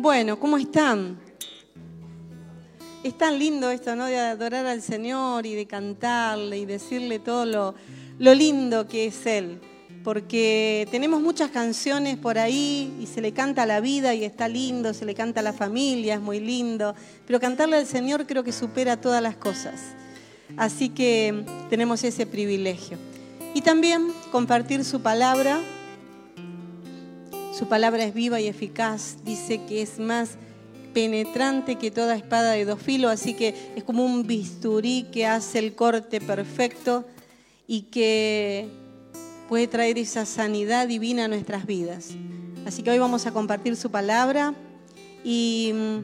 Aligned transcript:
Bueno, 0.00 0.38
¿cómo 0.38 0.58
están? 0.58 1.18
Es 3.02 3.18
tan 3.18 3.36
lindo 3.36 3.68
esto, 3.68 3.96
¿no? 3.96 4.06
De 4.06 4.16
adorar 4.16 4.64
al 4.64 4.80
Señor 4.80 5.44
y 5.44 5.56
de 5.56 5.66
cantarle 5.66 6.56
y 6.56 6.66
decirle 6.66 7.18
todo 7.18 7.44
lo, 7.44 7.74
lo 8.20 8.32
lindo 8.32 8.86
que 8.86 9.06
es 9.06 9.26
Él. 9.26 9.60
Porque 10.04 10.86
tenemos 10.92 11.20
muchas 11.20 11.50
canciones 11.50 12.16
por 12.16 12.38
ahí 12.38 12.96
y 13.00 13.06
se 13.06 13.20
le 13.20 13.32
canta 13.32 13.66
la 13.66 13.80
vida 13.80 14.14
y 14.14 14.22
está 14.22 14.46
lindo, 14.46 14.94
se 14.94 15.04
le 15.04 15.16
canta 15.16 15.40
a 15.40 15.42
la 15.42 15.52
familia, 15.52 16.14
es 16.14 16.20
muy 16.20 16.38
lindo. 16.38 16.94
Pero 17.26 17.40
cantarle 17.40 17.78
al 17.78 17.86
Señor 17.86 18.24
creo 18.24 18.44
que 18.44 18.52
supera 18.52 19.00
todas 19.00 19.20
las 19.20 19.36
cosas. 19.36 19.80
Así 20.56 20.90
que 20.90 21.44
tenemos 21.70 22.04
ese 22.04 22.24
privilegio. 22.24 22.98
Y 23.52 23.62
también 23.62 24.12
compartir 24.30 24.84
su 24.84 25.00
palabra. 25.00 25.60
Su 27.58 27.66
palabra 27.66 28.04
es 28.04 28.14
viva 28.14 28.40
y 28.40 28.46
eficaz. 28.46 29.16
Dice 29.24 29.60
que 29.66 29.82
es 29.82 29.98
más 29.98 30.36
penetrante 30.94 31.74
que 31.74 31.90
toda 31.90 32.14
espada 32.14 32.52
de 32.52 32.64
dos 32.64 32.80
filos, 32.80 33.10
así 33.10 33.34
que 33.34 33.72
es 33.74 33.82
como 33.82 34.04
un 34.04 34.28
bisturí 34.28 35.08
que 35.10 35.26
hace 35.26 35.58
el 35.58 35.74
corte 35.74 36.20
perfecto 36.20 37.04
y 37.66 37.82
que 37.90 38.68
puede 39.48 39.66
traer 39.66 39.98
esa 39.98 40.24
sanidad 40.24 40.86
divina 40.86 41.24
a 41.24 41.28
nuestras 41.28 41.66
vidas. 41.66 42.10
Así 42.64 42.84
que 42.84 42.92
hoy 42.92 43.00
vamos 43.00 43.26
a 43.26 43.32
compartir 43.32 43.74
su 43.74 43.90
palabra 43.90 44.54
y 45.24 45.72
mm, 45.74 45.98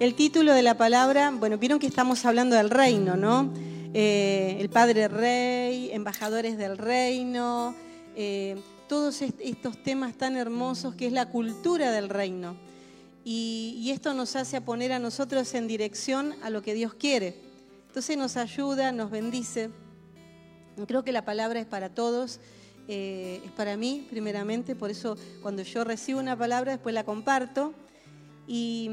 el 0.00 0.14
título 0.14 0.54
de 0.54 0.62
la 0.62 0.78
palabra, 0.78 1.30
bueno, 1.30 1.58
vieron 1.58 1.78
que 1.78 1.86
estamos 1.86 2.24
hablando 2.24 2.56
del 2.56 2.70
reino, 2.70 3.16
¿no? 3.16 3.52
Eh, 3.92 4.56
el 4.60 4.70
Padre 4.70 5.08
Rey, 5.08 5.90
embajadores 5.92 6.56
del 6.56 6.78
reino, 6.78 7.74
eh, 8.16 8.56
todos 8.94 9.22
estos 9.22 9.82
temas 9.82 10.16
tan 10.16 10.36
hermosos 10.36 10.94
que 10.94 11.06
es 11.06 11.12
la 11.12 11.28
cultura 11.28 11.90
del 11.90 12.08
reino. 12.08 12.54
Y, 13.24 13.90
esto 13.90 14.14
nos 14.14 14.36
hace 14.36 14.60
poner 14.60 14.92
a 14.92 15.00
nosotros 15.00 15.52
en 15.54 15.66
dirección 15.66 16.36
a 16.44 16.48
lo 16.50 16.62
que 16.62 16.74
Dios 16.74 16.94
quiere. 16.94 17.34
Entonces 17.88 18.16
nos 18.16 18.36
ayuda, 18.36 18.92
nos 18.92 19.10
bendice. 19.10 19.70
Creo 20.86 21.02
que 21.02 21.10
la 21.10 21.24
palabra 21.24 21.58
es 21.58 21.66
para 21.66 21.88
todos, 21.88 22.38
eh, 22.86 23.42
es 23.44 23.50
para 23.50 23.76
mí 23.76 24.06
primeramente, 24.08 24.76
por 24.76 24.92
eso 24.92 25.16
cuando 25.42 25.64
yo 25.64 25.82
recibo 25.82 26.20
una 26.20 26.38
palabra 26.38 26.70
después 26.70 26.94
la 26.94 27.02
comparto. 27.02 27.74
Y, 28.46 28.90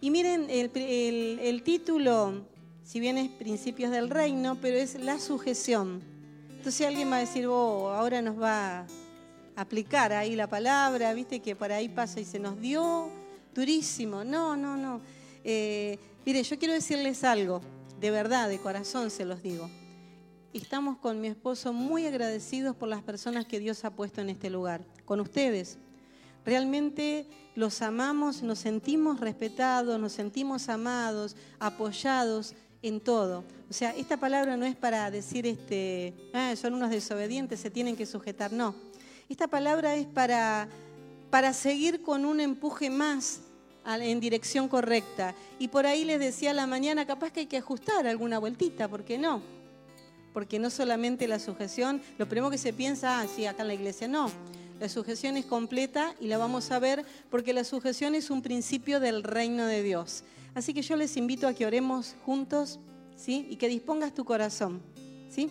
miren, 0.00 0.48
el 0.50 1.62
título 1.62 2.42
si 2.82 2.98
bien 2.98 3.16
es 3.16 3.30
principios 3.30 3.92
del 3.92 4.10
reino, 4.10 4.58
pero 4.60 4.76
es 4.76 4.98
la 4.98 5.20
sujeción. 5.20 6.17
Entonces 6.58 6.84
alguien 6.84 7.10
va 7.10 7.16
a 7.16 7.20
decir, 7.20 7.46
oh, 7.46 7.88
ahora 7.88 8.20
nos 8.20 8.38
va 8.38 8.80
a 8.80 8.86
aplicar 9.54 10.12
ahí 10.12 10.34
la 10.34 10.48
palabra, 10.48 11.14
viste 11.14 11.38
que 11.38 11.54
por 11.54 11.70
ahí 11.70 11.88
pasa 11.88 12.18
y 12.18 12.24
se 12.24 12.40
nos 12.40 12.60
dio 12.60 13.10
durísimo. 13.54 14.24
No, 14.24 14.56
no, 14.56 14.76
no. 14.76 15.00
Eh, 15.44 15.98
mire, 16.26 16.42
yo 16.42 16.58
quiero 16.58 16.74
decirles 16.74 17.22
algo, 17.22 17.62
de 18.00 18.10
verdad, 18.10 18.48
de 18.48 18.58
corazón 18.58 19.10
se 19.10 19.24
los 19.24 19.40
digo. 19.40 19.70
Estamos 20.52 20.98
con 20.98 21.20
mi 21.20 21.28
esposo 21.28 21.72
muy 21.72 22.06
agradecidos 22.06 22.74
por 22.74 22.88
las 22.88 23.02
personas 23.04 23.46
que 23.46 23.60
Dios 23.60 23.84
ha 23.84 23.90
puesto 23.90 24.20
en 24.20 24.28
este 24.28 24.50
lugar, 24.50 24.84
con 25.04 25.20
ustedes. 25.20 25.78
Realmente 26.44 27.28
los 27.54 27.82
amamos, 27.82 28.42
nos 28.42 28.58
sentimos 28.58 29.20
respetados, 29.20 30.00
nos 30.00 30.12
sentimos 30.12 30.68
amados, 30.68 31.36
apoyados 31.60 32.56
en 32.82 33.00
todo. 33.00 33.44
O 33.70 33.72
sea, 33.72 33.90
esta 33.90 34.16
palabra 34.16 34.56
no 34.56 34.64
es 34.64 34.76
para 34.76 35.10
decir, 35.10 35.46
este, 35.46 36.14
ah, 36.32 36.54
son 36.56 36.74
unos 36.74 36.90
desobedientes, 36.90 37.60
se 37.60 37.70
tienen 37.70 37.96
que 37.96 38.06
sujetar, 38.06 38.52
no. 38.52 38.74
Esta 39.28 39.46
palabra 39.46 39.94
es 39.96 40.06
para, 40.06 40.68
para 41.30 41.52
seguir 41.52 42.02
con 42.02 42.24
un 42.24 42.40
empuje 42.40 42.88
más 42.88 43.40
en 43.96 44.20
dirección 44.20 44.68
correcta. 44.68 45.34
Y 45.58 45.68
por 45.68 45.86
ahí 45.86 46.04
les 46.04 46.18
decía 46.18 46.50
a 46.50 46.54
la 46.54 46.66
mañana, 46.66 47.06
capaz 47.06 47.32
que 47.32 47.40
hay 47.40 47.46
que 47.46 47.56
ajustar 47.56 48.06
alguna 48.06 48.38
vueltita, 48.38 48.88
¿por 48.88 49.04
qué 49.04 49.18
no? 49.18 49.42
Porque 50.32 50.58
no 50.58 50.70
solamente 50.70 51.26
la 51.26 51.38
sujeción, 51.38 52.02
lo 52.18 52.28
primero 52.28 52.50
que 52.50 52.58
se 52.58 52.72
piensa, 52.72 53.20
ah, 53.20 53.26
sí, 53.34 53.46
acá 53.46 53.62
en 53.62 53.68
la 53.68 53.74
iglesia, 53.74 54.08
no. 54.08 54.30
La 54.78 54.88
sujeción 54.88 55.36
es 55.36 55.44
completa 55.44 56.14
y 56.20 56.28
la 56.28 56.38
vamos 56.38 56.70
a 56.70 56.78
ver 56.78 57.04
porque 57.30 57.52
la 57.52 57.64
sujeción 57.64 58.14
es 58.14 58.30
un 58.30 58.42
principio 58.42 59.00
del 59.00 59.24
reino 59.24 59.66
de 59.66 59.82
Dios. 59.82 60.22
Así 60.58 60.74
que 60.74 60.82
yo 60.82 60.96
les 60.96 61.16
invito 61.16 61.46
a 61.46 61.54
que 61.54 61.64
oremos 61.64 62.16
juntos, 62.26 62.80
¿sí? 63.14 63.46
Y 63.48 63.54
que 63.54 63.68
dispongas 63.68 64.12
tu 64.12 64.24
corazón, 64.24 64.82
¿sí? 65.30 65.50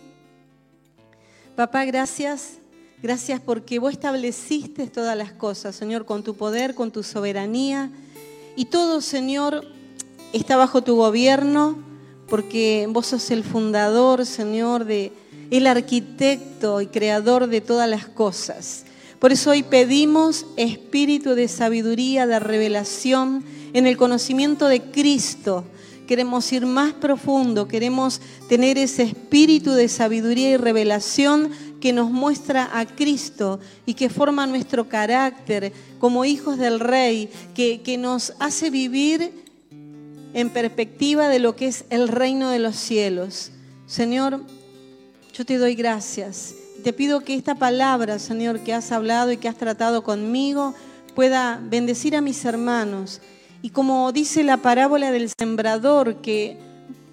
Papá, 1.56 1.86
gracias. 1.86 2.58
Gracias 3.02 3.40
porque 3.40 3.78
vos 3.78 3.94
estableciste 3.94 4.86
todas 4.86 5.16
las 5.16 5.32
cosas, 5.32 5.74
Señor, 5.74 6.04
con 6.04 6.22
tu 6.22 6.36
poder, 6.36 6.74
con 6.74 6.90
tu 6.90 7.02
soberanía. 7.02 7.90
Y 8.54 8.66
todo, 8.66 9.00
Señor, 9.00 9.64
está 10.34 10.58
bajo 10.58 10.82
tu 10.82 10.96
gobierno, 10.96 11.78
porque 12.28 12.86
vos 12.90 13.06
sos 13.06 13.30
el 13.30 13.44
fundador, 13.44 14.26
Señor, 14.26 14.84
de 14.84 15.10
el 15.50 15.66
arquitecto 15.68 16.82
y 16.82 16.86
creador 16.88 17.46
de 17.46 17.62
todas 17.62 17.88
las 17.88 18.06
cosas. 18.08 18.84
Por 19.18 19.32
eso 19.32 19.50
hoy 19.50 19.64
pedimos 19.64 20.46
espíritu 20.56 21.34
de 21.34 21.48
sabiduría, 21.48 22.26
de 22.26 22.38
revelación, 22.38 23.44
en 23.72 23.86
el 23.86 23.96
conocimiento 23.96 24.66
de 24.68 24.80
Cristo. 24.80 25.64
Queremos 26.06 26.50
ir 26.52 26.64
más 26.64 26.94
profundo, 26.94 27.68
queremos 27.68 28.20
tener 28.48 28.78
ese 28.78 29.02
espíritu 29.02 29.72
de 29.72 29.88
sabiduría 29.88 30.50
y 30.50 30.56
revelación 30.56 31.50
que 31.80 31.92
nos 31.92 32.10
muestra 32.10 32.70
a 32.72 32.86
Cristo 32.86 33.60
y 33.84 33.94
que 33.94 34.08
forma 34.08 34.46
nuestro 34.46 34.88
carácter 34.88 35.72
como 35.98 36.24
hijos 36.24 36.56
del 36.56 36.80
Rey, 36.80 37.28
que, 37.54 37.82
que 37.82 37.98
nos 37.98 38.32
hace 38.38 38.70
vivir 38.70 39.32
en 40.32 40.50
perspectiva 40.50 41.28
de 41.28 41.40
lo 41.40 41.56
que 41.56 41.66
es 41.66 41.84
el 41.90 42.08
reino 42.08 42.50
de 42.50 42.58
los 42.60 42.76
cielos. 42.76 43.50
Señor, 43.86 44.42
yo 45.34 45.44
te 45.44 45.58
doy 45.58 45.74
gracias. 45.74 46.54
Te 46.82 46.92
pido 46.92 47.20
que 47.20 47.34
esta 47.34 47.54
palabra, 47.54 48.18
Señor, 48.18 48.60
que 48.60 48.72
has 48.72 48.92
hablado 48.92 49.32
y 49.32 49.36
que 49.36 49.48
has 49.48 49.56
tratado 49.56 50.02
conmigo, 50.02 50.74
pueda 51.14 51.60
bendecir 51.62 52.14
a 52.16 52.20
mis 52.20 52.44
hermanos 52.44 53.20
y 53.60 53.70
como 53.70 54.12
dice 54.12 54.44
la 54.44 54.58
parábola 54.58 55.10
del 55.10 55.30
sembrador, 55.36 56.16
que 56.16 56.56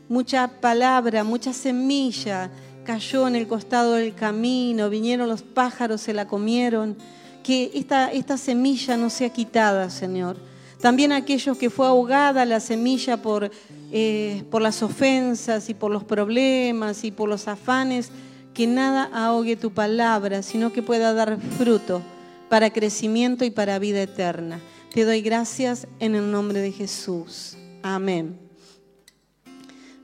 mucha 0.09 0.47
palabra, 0.47 1.23
mucha 1.23 1.53
semilla 1.53 2.51
cayó 2.85 3.27
en 3.27 3.35
el 3.35 3.47
costado 3.47 3.93
del 3.93 4.13
camino, 4.13 4.91
vinieron 4.91 5.27
los 5.27 5.41
pájaros, 5.41 6.01
se 6.01 6.13
la 6.13 6.27
comieron, 6.27 6.95
que 7.43 7.71
esta, 7.73 8.11
esta 8.11 8.37
semilla 8.37 8.95
no 8.95 9.09
sea 9.09 9.29
quitada, 9.29 9.89
Señor. 9.89 10.37
También 10.79 11.11
aquellos 11.11 11.57
que 11.57 11.71
fue 11.71 11.87
ahogada 11.87 12.45
la 12.45 12.59
semilla 12.59 13.17
por, 13.17 13.49
eh, 13.91 14.43
por 14.51 14.61
las 14.61 14.83
ofensas 14.83 15.67
y 15.69 15.73
por 15.73 15.89
los 15.89 16.03
problemas 16.03 17.03
y 17.03 17.09
por 17.09 17.27
los 17.27 17.47
afanes, 17.47 18.11
que 18.55 18.65
nada 18.65 19.09
ahogue 19.13 19.57
tu 19.57 19.71
palabra, 19.71 20.41
sino 20.41 20.73
que 20.73 20.81
pueda 20.81 21.13
dar 21.13 21.39
fruto 21.57 22.01
para 22.49 22.71
crecimiento 22.71 23.45
y 23.45 23.51
para 23.51 23.77
vida 23.77 24.01
eterna. 24.01 24.59
Te 24.93 25.03
doy 25.03 25.21
gracias 25.21 25.87
en 25.99 26.15
el 26.15 26.31
nombre 26.31 26.61
de 26.61 26.71
Jesús. 26.71 27.57
Amén. 27.83 28.39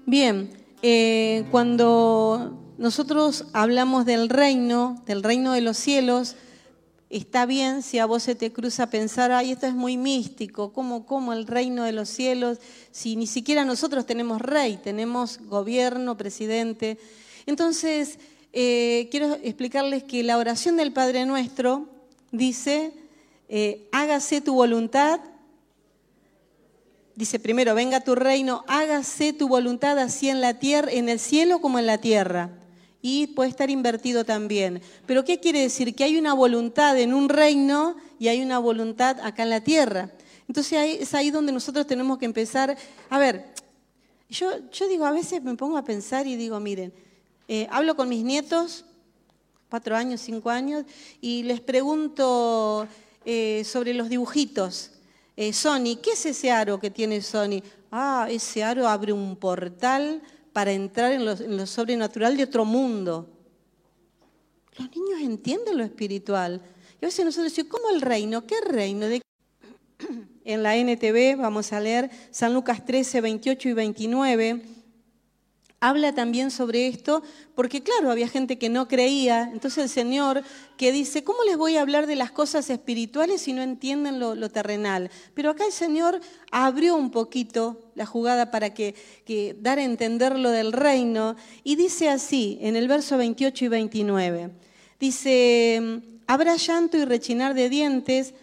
Bien, 0.05 0.51
eh, 0.81 1.45
cuando 1.49 2.59
nosotros 2.77 3.45
hablamos 3.53 4.05
del 4.05 4.27
reino, 4.27 5.01
del 5.05 5.23
reino 5.23 5.53
de 5.53 5.61
los 5.61 5.77
cielos, 5.77 6.35
está 7.09 7.45
bien 7.45 7.81
si 7.83 7.99
a 7.99 8.05
vos 8.05 8.23
se 8.23 8.35
te 8.35 8.51
cruza 8.51 8.89
pensar, 8.89 9.31
ay, 9.31 9.51
esto 9.51 9.65
es 9.67 9.73
muy 9.73 9.95
místico, 9.95 10.73
¿cómo, 10.73 11.05
cómo 11.05 11.31
el 11.31 11.47
reino 11.47 11.83
de 11.83 11.93
los 11.93 12.09
cielos? 12.09 12.57
Si 12.91 13.15
ni 13.15 13.27
siquiera 13.27 13.63
nosotros 13.63 14.05
tenemos 14.05 14.41
rey, 14.41 14.77
tenemos 14.83 15.39
gobierno, 15.45 16.17
presidente. 16.17 16.97
Entonces, 17.45 18.19
eh, 18.53 19.07
quiero 19.11 19.37
explicarles 19.43 20.03
que 20.03 20.23
la 20.23 20.37
oración 20.37 20.75
del 20.75 20.91
Padre 20.91 21.25
Nuestro 21.25 21.87
dice, 22.31 22.91
eh, 23.47 23.87
hágase 23.91 24.41
tu 24.41 24.55
voluntad. 24.55 25.21
Dice 27.15 27.39
primero, 27.39 27.75
venga 27.75 28.01
tu 28.01 28.15
reino, 28.15 28.63
hágase 28.67 29.33
tu 29.33 29.47
voluntad 29.47 29.97
así 29.99 30.29
en 30.29 30.41
la 30.41 30.59
tierra, 30.59 30.91
en 30.91 31.07
el 31.07 31.19
cielo 31.19 31.61
como 31.61 31.79
en 31.79 31.85
la 31.85 31.99
tierra. 31.99 32.49
Y 33.01 33.27
puede 33.27 33.49
estar 33.49 33.69
invertido 33.69 34.25
también. 34.25 34.81
Pero 35.05 35.23
¿qué 35.23 35.39
quiere 35.39 35.61
decir? 35.61 35.95
Que 35.95 36.03
hay 36.03 36.17
una 36.17 36.33
voluntad 36.33 36.99
en 36.99 37.13
un 37.13 37.29
reino 37.29 37.95
y 38.19 38.27
hay 38.27 38.41
una 38.41 38.59
voluntad 38.59 39.19
acá 39.21 39.43
en 39.43 39.49
la 39.49 39.61
tierra. 39.61 40.11
Entonces 40.47 40.99
es 40.99 41.13
ahí 41.13 41.31
donde 41.31 41.51
nosotros 41.51 41.87
tenemos 41.87 42.17
que 42.17 42.25
empezar. 42.25 42.77
A 43.09 43.17
ver, 43.17 43.45
yo, 44.29 44.51
yo 44.71 44.87
digo, 44.87 45.05
a 45.05 45.11
veces 45.11 45.41
me 45.41 45.55
pongo 45.55 45.77
a 45.77 45.83
pensar 45.83 46.27
y 46.27 46.35
digo, 46.35 46.59
miren, 46.59 46.93
eh, 47.53 47.67
hablo 47.69 47.97
con 47.97 48.07
mis 48.07 48.23
nietos, 48.23 48.85
cuatro 49.69 49.97
años, 49.97 50.21
cinco 50.21 50.49
años, 50.49 50.85
y 51.19 51.43
les 51.43 51.59
pregunto, 51.59 52.87
eh, 53.25 53.63
sobre 53.65 53.93
los 53.93 54.07
dibujitos. 54.07 54.91
Eh, 55.35 55.51
Sony, 55.51 55.99
¿qué 56.01 56.11
es 56.13 56.25
ese 56.25 56.49
aro 56.49 56.79
que 56.79 56.89
tiene 56.89 57.21
Sony? 57.21 57.61
Ah, 57.91 58.27
ese 58.31 58.63
aro 58.63 58.87
abre 58.87 59.11
un 59.11 59.35
portal 59.35 60.21
para 60.53 60.71
entrar 60.71 61.11
en 61.11 61.25
lo, 61.25 61.65
sobrenatural 61.67 62.37
de 62.37 62.45
otro 62.45 62.63
mundo. 62.63 63.29
Los 64.77 64.89
niños 64.95 65.19
entienden 65.19 65.77
lo 65.77 65.83
espiritual. 65.83 66.61
Y 67.01 67.03
a 67.03 67.09
veces 67.09 67.25
nosotros 67.25 67.51
decimos, 67.51 67.69
¿cómo 67.69 67.93
el 67.93 67.99
reino? 67.99 68.47
¿Qué 68.47 68.61
reino? 68.61 69.07
¿De 69.07 69.21
en 70.45 70.63
la 70.63 70.77
NTV, 70.77 71.35
vamos 71.35 71.73
a 71.73 71.81
leer 71.81 72.09
San 72.31 72.53
Lucas 72.53 72.85
13, 72.85 73.19
28 73.19 73.67
y 73.67 73.73
29 73.73 74.80
habla 75.81 76.13
también 76.13 76.51
sobre 76.51 76.87
esto, 76.87 77.23
porque 77.55 77.81
claro, 77.81 78.11
había 78.11 78.27
gente 78.27 78.59
que 78.59 78.69
no 78.69 78.87
creía, 78.87 79.49
entonces 79.51 79.83
el 79.85 79.89
Señor 79.89 80.43
que 80.77 80.91
dice, 80.91 81.23
¿cómo 81.23 81.43
les 81.43 81.57
voy 81.57 81.75
a 81.75 81.81
hablar 81.81 82.05
de 82.05 82.15
las 82.15 82.31
cosas 82.31 82.69
espirituales 82.69 83.41
si 83.41 83.51
no 83.51 83.63
entienden 83.63 84.19
lo, 84.19 84.49
terrenal? 84.49 85.09
Pero 85.33 85.49
acá 85.49 85.65
el 85.65 85.71
Señor 85.71 86.21
abrió 86.51 86.95
un 86.95 87.09
poquito 87.09 87.91
la 87.95 88.05
jugada 88.05 88.51
para 88.51 88.75
que, 88.75 88.95
dar 89.59 89.79
a 89.79 89.83
entender 89.83 90.37
lo 90.37 90.51
del 90.51 90.71
reino 90.71 91.35
y 91.63 91.75
dice 91.75 92.09
así, 92.09 92.59
en 92.61 92.75
el 92.75 92.87
verso 92.87 93.17
28 93.17 93.65
y 93.65 93.67
29, 93.67 94.51
dice, 94.99 96.01
habrá 96.27 96.57
llanto 96.57 96.97
y 96.97 97.05
rechinar 97.05 97.55
de 97.55 97.69
dientes, 97.69 98.35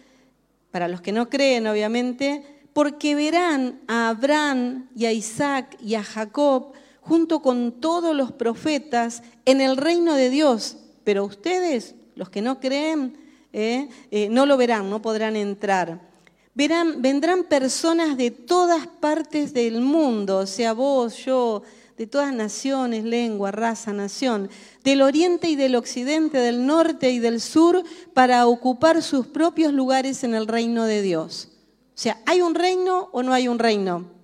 para 0.71 0.89
los 0.89 0.99
que 0.99 1.13
no 1.13 1.29
creen 1.29 1.67
obviamente, 1.67 2.43
porque 2.73 3.15
verán 3.15 3.79
a 3.87 4.09
Abraham 4.09 4.89
y 4.93 5.05
a 5.05 5.13
Isaac 5.13 5.77
y 5.81 5.95
a 5.95 6.03
Jacob, 6.03 6.73
junto 7.09 7.41
con 7.41 7.71
todos 7.81 8.15
los 8.15 8.31
profetas 8.31 9.23
en 9.45 9.61
el 9.61 9.77
reino 9.77 10.13
de 10.13 10.29
Dios. 10.29 10.77
Pero 11.03 11.25
ustedes, 11.25 11.95
los 12.13 12.29
que 12.29 12.43
no 12.43 12.59
creen, 12.59 13.17
eh, 13.51 13.89
eh, 14.11 14.29
no 14.29 14.45
lo 14.45 14.57
verán, 14.57 14.91
no 14.91 15.01
podrán 15.01 15.35
entrar. 15.35 16.07
Verán, 16.53 17.01
vendrán 17.01 17.45
personas 17.45 18.15
de 18.15 18.29
todas 18.29 18.85
partes 18.85 19.55
del 19.55 19.81
mundo, 19.81 20.45
sea, 20.45 20.73
vos, 20.73 21.25
yo, 21.25 21.63
de 21.97 22.05
todas 22.05 22.31
naciones, 22.31 23.03
lengua, 23.03 23.49
raza, 23.49 23.91
nación, 23.91 24.47
del 24.83 25.01
oriente 25.01 25.49
y 25.49 25.55
del 25.55 25.75
occidente, 25.75 26.37
del 26.37 26.67
norte 26.67 27.09
y 27.09 27.17
del 27.17 27.41
sur, 27.41 27.83
para 28.13 28.45
ocupar 28.45 29.01
sus 29.01 29.25
propios 29.25 29.73
lugares 29.73 30.23
en 30.23 30.35
el 30.35 30.45
reino 30.45 30.85
de 30.85 31.01
Dios. 31.01 31.49
O 31.95 32.01
sea, 32.01 32.21
¿hay 32.27 32.41
un 32.43 32.53
reino 32.53 33.09
o 33.13 33.23
no 33.23 33.33
hay 33.33 33.47
un 33.47 33.57
reino? 33.57 34.18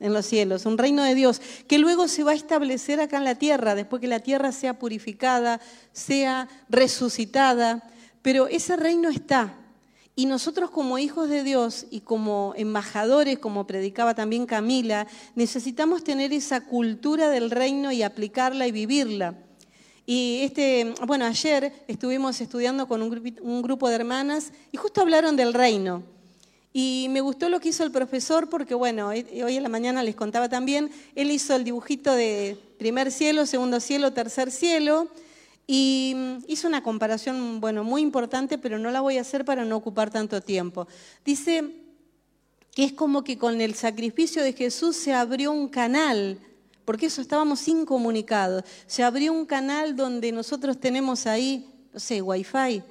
En 0.00 0.14
los 0.14 0.26
cielos, 0.26 0.66
un 0.66 0.78
reino 0.78 1.04
de 1.04 1.14
Dios, 1.14 1.40
que 1.68 1.78
luego 1.78 2.08
se 2.08 2.24
va 2.24 2.32
a 2.32 2.34
establecer 2.34 3.00
acá 3.00 3.18
en 3.18 3.24
la 3.24 3.34
tierra, 3.34 3.74
después 3.74 4.00
que 4.00 4.08
la 4.08 4.20
tierra 4.20 4.50
sea 4.50 4.78
purificada, 4.78 5.60
sea 5.92 6.48
resucitada, 6.68 7.88
pero 8.22 8.48
ese 8.48 8.76
reino 8.76 9.10
está. 9.10 9.54
Y 10.16 10.26
nosotros 10.26 10.70
como 10.70 10.98
hijos 10.98 11.28
de 11.28 11.44
Dios 11.44 11.86
y 11.90 12.00
como 12.00 12.54
embajadores, 12.56 13.38
como 13.38 13.66
predicaba 13.66 14.14
también 14.14 14.46
Camila, 14.46 15.06
necesitamos 15.34 16.02
tener 16.02 16.32
esa 16.32 16.62
cultura 16.62 17.30
del 17.30 17.50
reino 17.50 17.92
y 17.92 18.02
aplicarla 18.02 18.66
y 18.66 18.72
vivirla. 18.72 19.34
Y 20.06 20.40
este, 20.42 20.94
bueno, 21.06 21.24
ayer 21.24 21.72
estuvimos 21.86 22.40
estudiando 22.40 22.88
con 22.88 23.00
un 23.02 23.62
grupo 23.62 23.88
de 23.88 23.94
hermanas 23.94 24.52
y 24.72 24.76
justo 24.76 25.00
hablaron 25.00 25.36
del 25.36 25.54
reino. 25.54 26.02
Y 26.72 27.08
me 27.10 27.20
gustó 27.20 27.48
lo 27.48 27.58
que 27.58 27.70
hizo 27.70 27.82
el 27.82 27.90
profesor 27.90 28.48
porque, 28.48 28.74
bueno, 28.74 29.08
hoy 29.08 29.26
en 29.56 29.62
la 29.62 29.68
mañana 29.68 30.02
les 30.02 30.14
contaba 30.14 30.48
también, 30.48 30.90
él 31.16 31.30
hizo 31.30 31.56
el 31.56 31.64
dibujito 31.64 32.14
de 32.14 32.56
primer 32.78 33.10
cielo, 33.10 33.44
segundo 33.44 33.80
cielo, 33.80 34.12
tercer 34.12 34.52
cielo, 34.52 35.08
y 35.66 36.14
mm, 36.16 36.44
hizo 36.46 36.68
una 36.68 36.82
comparación, 36.82 37.60
bueno, 37.60 37.84
muy 37.84 38.02
importante, 38.02 38.56
pero 38.56 38.78
no 38.78 38.90
la 38.90 39.00
voy 39.00 39.18
a 39.18 39.22
hacer 39.22 39.44
para 39.44 39.64
no 39.64 39.76
ocupar 39.76 40.10
tanto 40.10 40.40
tiempo. 40.40 40.86
Dice 41.24 41.64
que 42.74 42.84
es 42.84 42.92
como 42.92 43.24
que 43.24 43.36
con 43.36 43.60
el 43.60 43.74
sacrificio 43.74 44.42
de 44.42 44.52
Jesús 44.52 44.96
se 44.96 45.12
abrió 45.12 45.52
un 45.52 45.68
canal, 45.68 46.38
porque 46.84 47.06
eso 47.06 47.20
estábamos 47.20 47.66
incomunicados, 47.68 48.64
se 48.86 49.02
abrió 49.02 49.32
un 49.32 49.44
canal 49.44 49.96
donde 49.96 50.32
nosotros 50.32 50.78
tenemos 50.78 51.26
ahí, 51.26 51.68
no 51.92 52.00
sé, 52.00 52.22
wifi, 52.22 52.82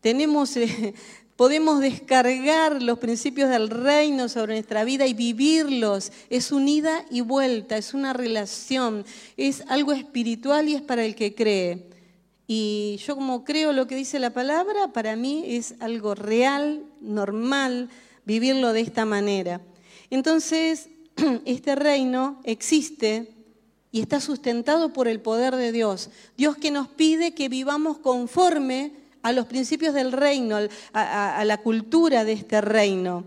tenemos 0.00 0.56
eh, 0.56 0.94
Podemos 1.38 1.78
descargar 1.78 2.82
los 2.82 2.98
principios 2.98 3.48
del 3.48 3.70
reino 3.70 4.28
sobre 4.28 4.54
nuestra 4.54 4.82
vida 4.82 5.06
y 5.06 5.14
vivirlos. 5.14 6.10
Es 6.30 6.50
unida 6.50 7.04
y 7.12 7.20
vuelta, 7.20 7.76
es 7.76 7.94
una 7.94 8.12
relación, 8.12 9.04
es 9.36 9.62
algo 9.68 9.92
espiritual 9.92 10.68
y 10.68 10.74
es 10.74 10.82
para 10.82 11.04
el 11.04 11.14
que 11.14 11.36
cree. 11.36 11.90
Y 12.48 12.98
yo 13.06 13.14
como 13.14 13.44
creo 13.44 13.72
lo 13.72 13.86
que 13.86 13.94
dice 13.94 14.18
la 14.18 14.30
palabra, 14.30 14.88
para 14.88 15.14
mí 15.14 15.44
es 15.46 15.76
algo 15.78 16.16
real, 16.16 16.82
normal, 17.00 17.88
vivirlo 18.24 18.72
de 18.72 18.80
esta 18.80 19.04
manera. 19.04 19.60
Entonces, 20.10 20.88
este 21.44 21.76
reino 21.76 22.40
existe 22.42 23.32
y 23.92 24.00
está 24.00 24.20
sustentado 24.20 24.92
por 24.92 25.06
el 25.06 25.20
poder 25.20 25.54
de 25.54 25.70
Dios. 25.70 26.10
Dios 26.36 26.56
que 26.56 26.72
nos 26.72 26.88
pide 26.88 27.32
que 27.32 27.48
vivamos 27.48 27.98
conforme 27.98 29.06
a 29.28 29.32
los 29.32 29.46
principios 29.46 29.94
del 29.94 30.12
reino, 30.12 30.56
a, 30.92 31.44
la 31.44 31.58
cultura 31.58 32.24
de 32.24 32.32
este 32.32 32.60
reino. 32.60 33.24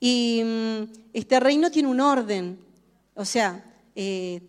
Y 0.00 0.42
mm, 0.44 0.82
este 1.12 1.38
reino 1.38 1.70
tiene 1.70 1.88
un 1.88 2.00
orden, 2.00 2.58
o 3.14 3.24
sea, 3.24 3.62
eh, 3.94 4.40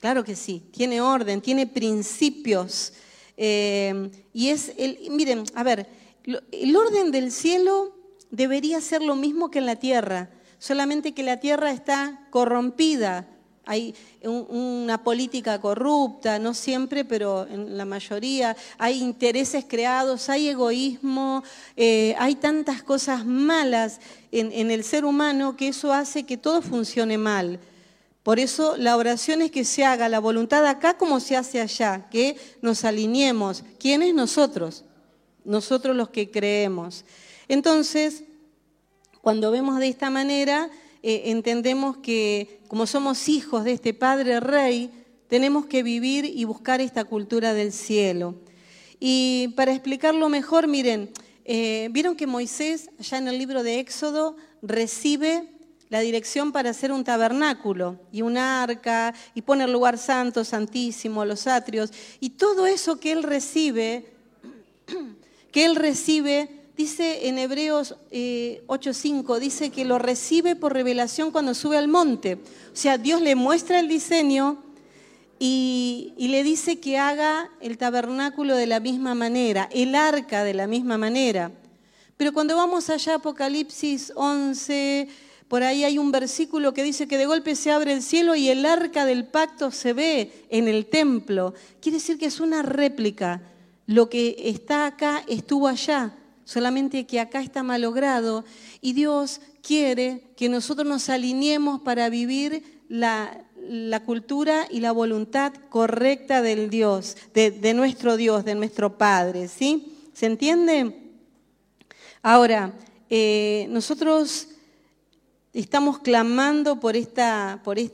claro 0.00 0.22
que 0.22 0.36
sí, 0.36 0.62
tiene 0.72 1.00
orden, 1.00 1.40
tiene 1.40 1.66
principios. 1.66 2.92
Eh, 3.36 4.10
y 4.32 4.48
es, 4.48 4.72
el, 4.76 4.98
miren, 5.10 5.44
a 5.54 5.64
ver, 5.64 5.88
el 6.24 6.76
orden 6.76 7.10
del 7.10 7.32
cielo 7.32 7.96
debería 8.30 8.80
ser 8.80 9.02
lo 9.02 9.16
mismo 9.16 9.50
que 9.50 9.58
en 9.58 9.66
la 9.66 9.76
tierra, 9.76 10.30
solamente 10.58 11.14
que 11.14 11.24
la 11.24 11.40
tierra 11.40 11.72
está 11.72 12.28
corrompida, 12.30 13.28
hay 13.64 13.94
una 14.22 15.02
política 15.04 15.60
corrupta, 15.60 16.38
no 16.38 16.52
siempre, 16.52 17.04
pero 17.04 17.46
en 17.46 17.76
la 17.76 17.84
mayoría. 17.84 18.56
Hay 18.76 19.00
intereses 19.00 19.64
creados, 19.68 20.28
hay 20.28 20.48
egoísmo, 20.48 21.44
eh, 21.76 22.14
hay 22.18 22.34
tantas 22.34 22.82
cosas 22.82 23.24
malas 23.24 24.00
en, 24.32 24.70
el 24.70 24.82
ser 24.82 25.04
humano 25.04 25.56
que 25.56 25.68
eso 25.68 25.92
hace 25.92 26.24
que 26.24 26.36
todo 26.36 26.60
funcione 26.60 27.18
mal. 27.18 27.60
Por 28.22 28.38
eso 28.38 28.76
la 28.76 28.96
oración 28.96 29.42
es 29.42 29.50
que 29.50 29.64
se 29.64 29.84
haga 29.84 30.08
la 30.08 30.18
voluntad 30.18 30.66
acá 30.66 30.96
como 30.96 31.20
se 31.20 31.36
hace 31.36 31.60
allá, 31.60 32.08
que 32.10 32.36
nos 32.62 32.84
alineemos. 32.84 33.64
¿Quiénes? 33.78 34.14
Nosotros, 34.14 34.84
nosotros 35.44 35.94
los 35.94 36.08
que 36.08 36.30
creemos. 36.30 37.04
Entonces, 37.48 38.24
cuando 39.20 39.50
vemos 39.52 39.78
de 39.78 39.88
esta 39.88 40.10
manera, 40.10 40.68
eh, 41.02 41.22
entendemos 41.26 41.96
que 41.96 42.60
como 42.68 42.86
somos 42.86 43.28
hijos 43.28 43.64
de 43.64 43.72
este 43.72 43.92
Padre 43.92 44.40
Rey, 44.40 44.90
tenemos 45.28 45.66
que 45.66 45.82
vivir 45.82 46.24
y 46.24 46.44
buscar 46.44 46.80
esta 46.80 47.04
cultura 47.04 47.54
del 47.54 47.72
cielo. 47.72 48.34
Y 49.00 49.48
para 49.56 49.72
explicarlo 49.72 50.28
mejor, 50.28 50.68
miren, 50.68 51.10
eh, 51.44 51.88
vieron 51.90 52.14
que 52.14 52.26
Moisés, 52.26 52.88
allá 53.00 53.18
en 53.18 53.28
el 53.28 53.38
libro 53.38 53.62
de 53.62 53.80
Éxodo, 53.80 54.36
recibe 54.62 55.48
la 55.88 56.00
dirección 56.00 56.52
para 56.52 56.70
hacer 56.70 56.92
un 56.92 57.04
tabernáculo 57.04 57.98
y 58.12 58.22
un 58.22 58.38
arca 58.38 59.12
y 59.34 59.42
pone 59.42 59.64
el 59.64 59.72
lugar 59.72 59.98
santo, 59.98 60.44
santísimo, 60.44 61.24
los 61.24 61.46
atrios. 61.46 61.92
Y 62.20 62.30
todo 62.30 62.66
eso 62.66 63.00
que 63.00 63.12
él 63.12 63.22
recibe, 63.24 64.06
que 65.52 65.64
él 65.64 65.76
recibe, 65.76 66.61
dice 66.76 67.28
en 67.28 67.38
Hebreos 67.38 67.96
8.5, 68.10 69.36
eh, 69.36 69.40
dice 69.40 69.70
que 69.70 69.84
lo 69.84 69.98
recibe 69.98 70.56
por 70.56 70.72
revelación 70.72 71.30
cuando 71.30 71.54
sube 71.54 71.76
al 71.76 71.88
monte. 71.88 72.34
O 72.34 72.76
sea, 72.76 72.98
Dios 72.98 73.20
le 73.20 73.34
muestra 73.34 73.80
el 73.80 73.88
diseño 73.88 74.62
y, 75.38 76.14
y, 76.16 76.28
le 76.28 76.44
dice 76.44 76.78
que 76.78 76.98
haga 76.98 77.50
el 77.60 77.76
tabernáculo 77.76 78.54
de 78.54 78.66
la 78.66 78.80
misma 78.80 79.14
manera, 79.14 79.68
el 79.72 79.94
arca 79.94 80.44
de 80.44 80.54
la 80.54 80.66
misma 80.66 80.98
manera. 80.98 81.50
Pero 82.16 82.32
cuando 82.32 82.56
vamos 82.56 82.88
allá 82.88 83.14
a 83.14 83.16
Apocalipsis 83.16 84.12
11, 84.14 85.08
por 85.48 85.64
ahí 85.64 85.82
hay 85.82 85.98
un 85.98 86.12
versículo 86.12 86.72
que 86.72 86.84
dice 86.84 87.08
que 87.08 87.18
de 87.18 87.26
golpe 87.26 87.56
se 87.56 87.72
abre 87.72 87.92
el 87.92 88.02
cielo 88.02 88.36
y 88.36 88.48
el 88.48 88.64
arca 88.64 89.04
del 89.04 89.26
pacto 89.26 89.70
se 89.70 89.92
ve 89.92 90.46
en 90.48 90.68
el 90.68 90.86
templo. 90.86 91.54
Quiere 91.80 91.98
decir 91.98 92.18
que 92.18 92.26
es 92.26 92.38
una 92.40 92.62
réplica. 92.62 93.42
Lo 93.86 94.08
que 94.08 94.36
está 94.38 94.86
acá 94.86 95.24
estuvo 95.26 95.66
allá 95.66 96.16
solamente 96.52 97.06
que 97.06 97.18
acá 97.18 97.40
está 97.40 97.62
malogrado 97.62 98.44
y 98.82 98.92
Dios 98.92 99.40
quiere 99.62 100.22
que 100.36 100.50
nosotros 100.50 100.86
nos 100.86 101.08
alineemos 101.08 101.80
para 101.80 102.10
vivir 102.10 102.82
la, 102.88 103.44
cultura 104.04 104.66
y 104.70 104.80
la 104.80 104.92
voluntad 104.92 105.54
correcta 105.70 106.42
del 106.42 106.68
Dios, 106.68 107.16
de, 107.32 107.74
nuestro 107.74 108.16
Dios, 108.16 108.44
de 108.44 108.54
nuestro 108.54 108.98
Padre, 108.98 109.48
¿sí? 109.48 109.96
¿Se 110.12 110.26
entiende? 110.26 111.10
Ahora, 112.22 112.74
eh, 113.08 113.66
nosotros 113.70 114.48
estamos 115.54 116.00
clamando 116.00 116.80
por 116.80 116.96
esta, 116.96 117.60
por 117.64 117.78
eh, 117.78 117.90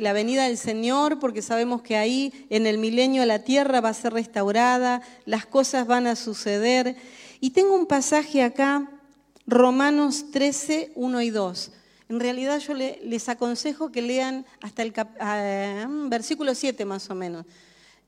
la 0.00 0.12
venida 0.12 0.44
del 0.44 0.58
Señor, 0.58 1.18
porque 1.18 1.42
sabemos 1.42 1.82
que 1.82 1.96
ahí 1.96 2.32
en 2.50 2.66
el 2.66 2.78
milenio 2.78 3.26
la 3.26 3.40
tierra 3.40 3.80
va 3.80 3.88
a 3.88 3.94
ser 3.94 4.12
restaurada, 4.12 5.02
las 5.24 5.44
cosas 5.44 5.86
van 5.86 6.06
a 6.06 6.14
suceder. 6.14 6.96
Y 7.40 7.50
tengo 7.50 7.74
un 7.74 7.86
pasaje 7.86 8.42
acá, 8.42 8.90
Romanos 9.46 10.30
13, 10.30 10.92
1 10.94 11.22
y 11.22 11.30
2. 11.30 11.72
En 12.08 12.20
realidad 12.20 12.60
yo 12.60 12.74
les 12.74 13.28
aconsejo 13.28 13.90
que 13.90 14.02
lean 14.02 14.46
hasta 14.60 14.82
el 14.82 14.92
ah, 15.18 15.86
versículo 16.08 16.54
7 16.54 16.84
más 16.84 17.10
o 17.10 17.14
menos. 17.14 17.44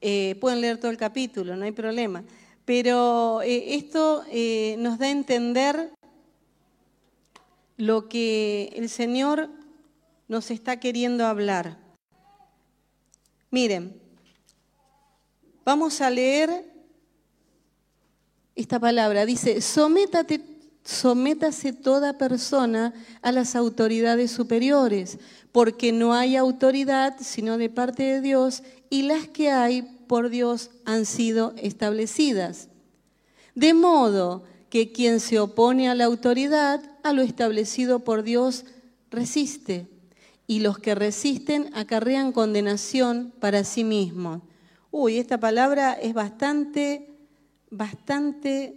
Eh, 0.01 0.37
pueden 0.41 0.61
leer 0.61 0.79
todo 0.79 0.91
el 0.91 0.97
capítulo, 0.97 1.57
no 1.57 1.65
hay 1.65 1.73
problema. 1.73 2.23
Pero 2.65 3.43
eh, 3.43 3.75
esto 3.75 4.25
eh, 4.31 4.77
nos 4.79 4.99
da 4.99 5.07
a 5.07 5.11
entender 5.11 5.91
lo 7.77 8.09
que 8.09 8.73
el 8.77 8.89
Señor 8.89 9.51
nos 10.29 10.51
está 10.51 10.79
queriendo 10.79 11.27
hablar. 11.27 11.79
Miren, 13.51 14.01
vamos 15.65 16.01
a 16.01 16.11
leer 16.11 16.68
esta 18.59 18.81
palabra. 18.81 19.25
Dice, 19.25 19.61
sométate, 19.61 20.41
sométase 20.85 21.73
toda 21.73 22.19
persona 22.19 22.93
a 23.23 23.31
las 23.31 23.55
autoridades 23.55 24.33
superiores, 24.33 25.19
porque 25.53 25.93
no 25.93 26.13
hay 26.13 26.37
autoridad 26.37 27.17
sino 27.21 27.57
de 27.57 27.71
parte 27.71 28.03
de 28.03 28.21
Dios 28.21 28.63
y 28.91 29.03
las 29.03 29.29
que 29.29 29.51
hay 29.51 29.83
por 30.09 30.29
Dios 30.29 30.71
han 30.85 31.07
sido 31.07 31.55
establecidas. 31.57 32.69
De 33.55 33.75
modo 33.75 34.43
que 34.71 34.93
quien 34.93 35.21
se 35.21 35.39
opone 35.39 35.89
a 35.89 35.95
la 35.95 36.05
autoridad, 36.05 36.83
a 37.05 37.13
lo 37.13 37.23
establecido 37.23 38.01
por 38.01 38.23
Dios, 38.23 38.65
resiste 39.11 39.87
y 40.49 40.61
los 40.61 40.79
que 40.79 40.95
resisten 40.95 41.71
acarrean 41.75 42.33
condenación 42.33 43.33
para 43.39 43.63
sí 43.63 43.85
mismos. 43.85 44.43
Uy, 44.91 45.19
esta 45.19 45.39
palabra 45.39 45.93
es 45.93 46.15
bastante, 46.15 47.08
bastante 47.71 48.77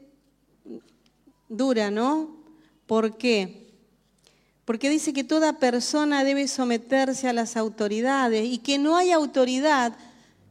dura, 1.50 1.92
¿no? 1.92 2.38
¿Por 2.86 3.18
qué? 3.18 3.68
Porque 4.66 4.90
dice 4.90 5.14
que 5.14 5.24
toda 5.24 5.60
persona 5.60 6.24
debe 6.24 6.48
someterse 6.48 7.28
a 7.28 7.34
las 7.34 7.58
autoridades 7.58 8.46
y 8.46 8.58
que 8.58 8.78
no 8.78 8.96
hay 8.96 9.12
autoridad 9.12 9.96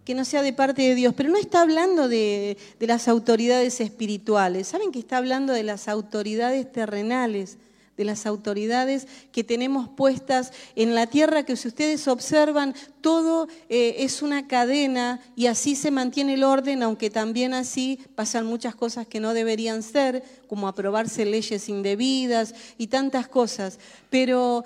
que 0.05 0.15
no 0.15 0.25
sea 0.25 0.43
de 0.43 0.53
parte 0.53 0.83
de 0.83 0.95
Dios. 0.95 1.15
Pero 1.17 1.31
no 1.31 1.39
está 1.39 1.63
hablando 1.63 2.09
de, 2.09 2.57
de 2.79 2.87
las 2.87 3.09
autoridades 3.09 3.81
espirituales, 3.81 4.69
¿saben 4.69 4.93
que 4.93 4.99
está 4.99 5.19
hablando 5.19 5.53
de 5.53 5.63
las 5.63 5.89
autoridades 5.89 6.71
terrenales? 6.71 7.59
De 7.97 8.05
las 8.05 8.25
autoridades 8.25 9.07
que 9.31 9.45
tenemos 9.45 9.89
puestas 9.89 10.53
en 10.75 10.95
la 10.95 11.07
tierra, 11.07 11.45
que 11.45 11.57
si 11.57 11.69
ustedes 11.69 12.09
observan, 12.09 12.75
todo 13.01 13.47
eh, 13.69 13.97
es 13.99 14.23
una 14.23 14.47
cadena 14.49 15.21
y 15.37 15.47
así 15.47 15.77
se 15.77 15.91
mantiene 15.91 16.35
el 16.35 16.45
orden, 16.45 16.83
aunque 16.83 17.11
también 17.11 17.53
así 17.53 17.99
pasan 18.15 18.47
muchas 18.47 18.75
cosas 18.75 19.07
que 19.07 19.21
no 19.21 19.35
deberían 19.35 19.83
ser, 19.83 20.25
como 20.49 20.67
aprobarse 20.67 21.27
leyes 21.27 21.69
indebidas 21.69 22.55
y 22.79 22.87
tantas 22.87 23.29
cosas. 23.29 23.79
Pero 24.09 24.65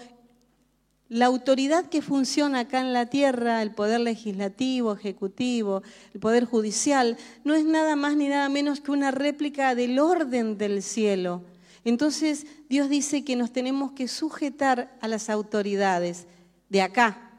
la 1.09 1.27
autoridad 1.27 1.87
que 1.87 2.03
funciona 2.03 2.61
acá 2.61 2.81
en 2.81 2.93
la 2.93 3.07
tierra, 3.07 3.63
el 3.63 3.71
poder 3.73 4.01
legislativo, 4.01 4.95
ejecutivo, 4.95 5.83
el 6.15 6.21
poder 6.21 6.45
judicial, 6.45 7.17
no 7.45 7.55
es 7.55 7.65
nada 7.65 7.95
más 7.95 8.17
ni 8.17 8.29
nada 8.29 8.49
menos 8.49 8.81
que 8.81 8.91
una 8.91 9.11
réplica 9.11 9.75
del 9.75 9.99
orden 9.99 10.57
del 10.57 10.83
cielo. 10.83 11.43
Entonces 11.85 12.47
Dios 12.69 12.89
dice 12.89 13.25
que 13.25 13.37
nos 13.37 13.53
tenemos 13.53 13.93
que 13.93 14.09
sujetar 14.09 14.97
a 15.01 15.09
las 15.09 15.29
autoridades 15.29 16.27
de 16.71 16.83
acá. 16.83 17.31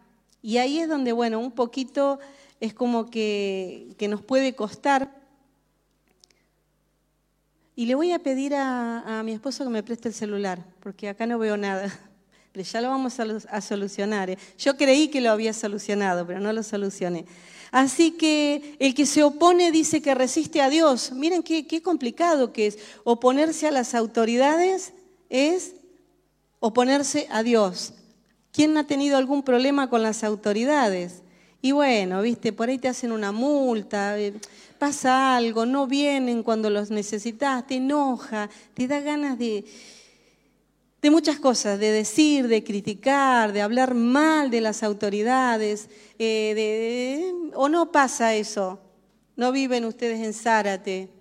Y 0.41 0.57
ahí 0.57 0.79
es 0.79 0.87
donde, 0.87 1.11
bueno, 1.11 1.39
un 1.39 1.51
poquito 1.51 2.19
es 2.59 2.73
como 2.73 3.09
que, 3.09 3.95
nos 4.07 4.21
puede 4.21 4.53
costar. 4.55 5.11
Y 7.75 7.87
le 7.87 7.95
voy 7.95 8.11
a 8.11 8.19
pedir 8.19 8.53
a, 8.55 9.21
mi 9.25 9.33
esposo 9.33 9.63
que 9.63 9.69
me 9.71 9.83
preste 9.83 10.09
el 10.09 10.13
celular, 10.13 10.63
porque 10.79 11.09
acá 11.09 11.25
no 11.25 11.39
veo 11.39 11.57
nada. 11.57 11.91
Pero 12.51 12.63
ya 12.71 12.81
lo 12.81 12.89
vamos 12.89 13.19
a, 13.19 13.61
solucionar. 13.61 14.29
¿eh? 14.29 14.37
Yo 14.57 14.77
creí 14.77 15.07
que 15.09 15.19
lo 15.19 15.31
había 15.31 15.53
solucionado, 15.53 16.25
pero 16.27 16.39
no 16.39 16.53
lo 16.53 16.61
solucioné. 16.61 17.25
Así 17.75 18.11
que 18.11 18.77
el 18.79 18.95
que 18.95 19.05
se 19.05 19.21
opone 19.21 19.69
dice 19.69 20.01
que 20.01 20.15
resiste 20.15 20.61
a 20.61 20.69
Dios. 20.69 21.11
Miren 21.11 21.43
qué, 21.43 21.81
complicado 21.81 22.53
que 22.53 22.67
es. 22.67 22.77
Oponerse 23.03 23.67
a 23.67 23.71
las 23.71 23.95
autoridades 23.95 24.93
es 25.29 25.73
oponerse 26.61 27.27
a 27.29 27.43
Dios. 27.43 27.91
¿Quién 28.53 28.77
ha 28.77 28.87
tenido 28.87 29.17
algún 29.17 29.43
problema 29.43 29.89
con 29.89 30.03
las 30.03 30.23
autoridades? 30.23 31.21
Y 31.61 31.73
bueno, 31.73 32.21
viste, 32.21 32.53
por 32.53 32.69
ahí 32.69 32.77
te 32.77 32.87
hacen 32.87 33.11
una 33.11 33.33
multa, 33.33 34.17
eh, 34.17 34.33
pasa 34.79 35.35
algo, 35.35 35.65
no 35.65 35.85
vienen 35.85 36.43
cuando 36.43 36.69
los 36.69 36.91
necesitas, 36.91 37.67
te 37.67 37.75
enoja, 37.75 38.49
te 38.73 38.87
da 38.87 39.01
ganas 39.01 39.37
de, 39.37 39.65
de 41.05 41.11
muchas 41.11 41.37
cosas, 41.37 41.77
de 41.77 41.91
decir, 41.91 42.47
de 42.47 42.63
criticar, 42.63 43.53
de 43.53 43.61
hablar 43.61 43.93
mal 43.93 44.49
de 44.49 44.59
las 44.59 44.81
autoridades, 44.81 45.87
eh, 46.17 47.31
o 47.53 47.69
no 47.69 47.91
pasa 47.91 48.33
eso, 48.33 48.79
no 49.35 49.51
viven 49.51 49.85
ustedes 49.85 50.19
en 50.25 50.33
Zárate, 50.33 51.11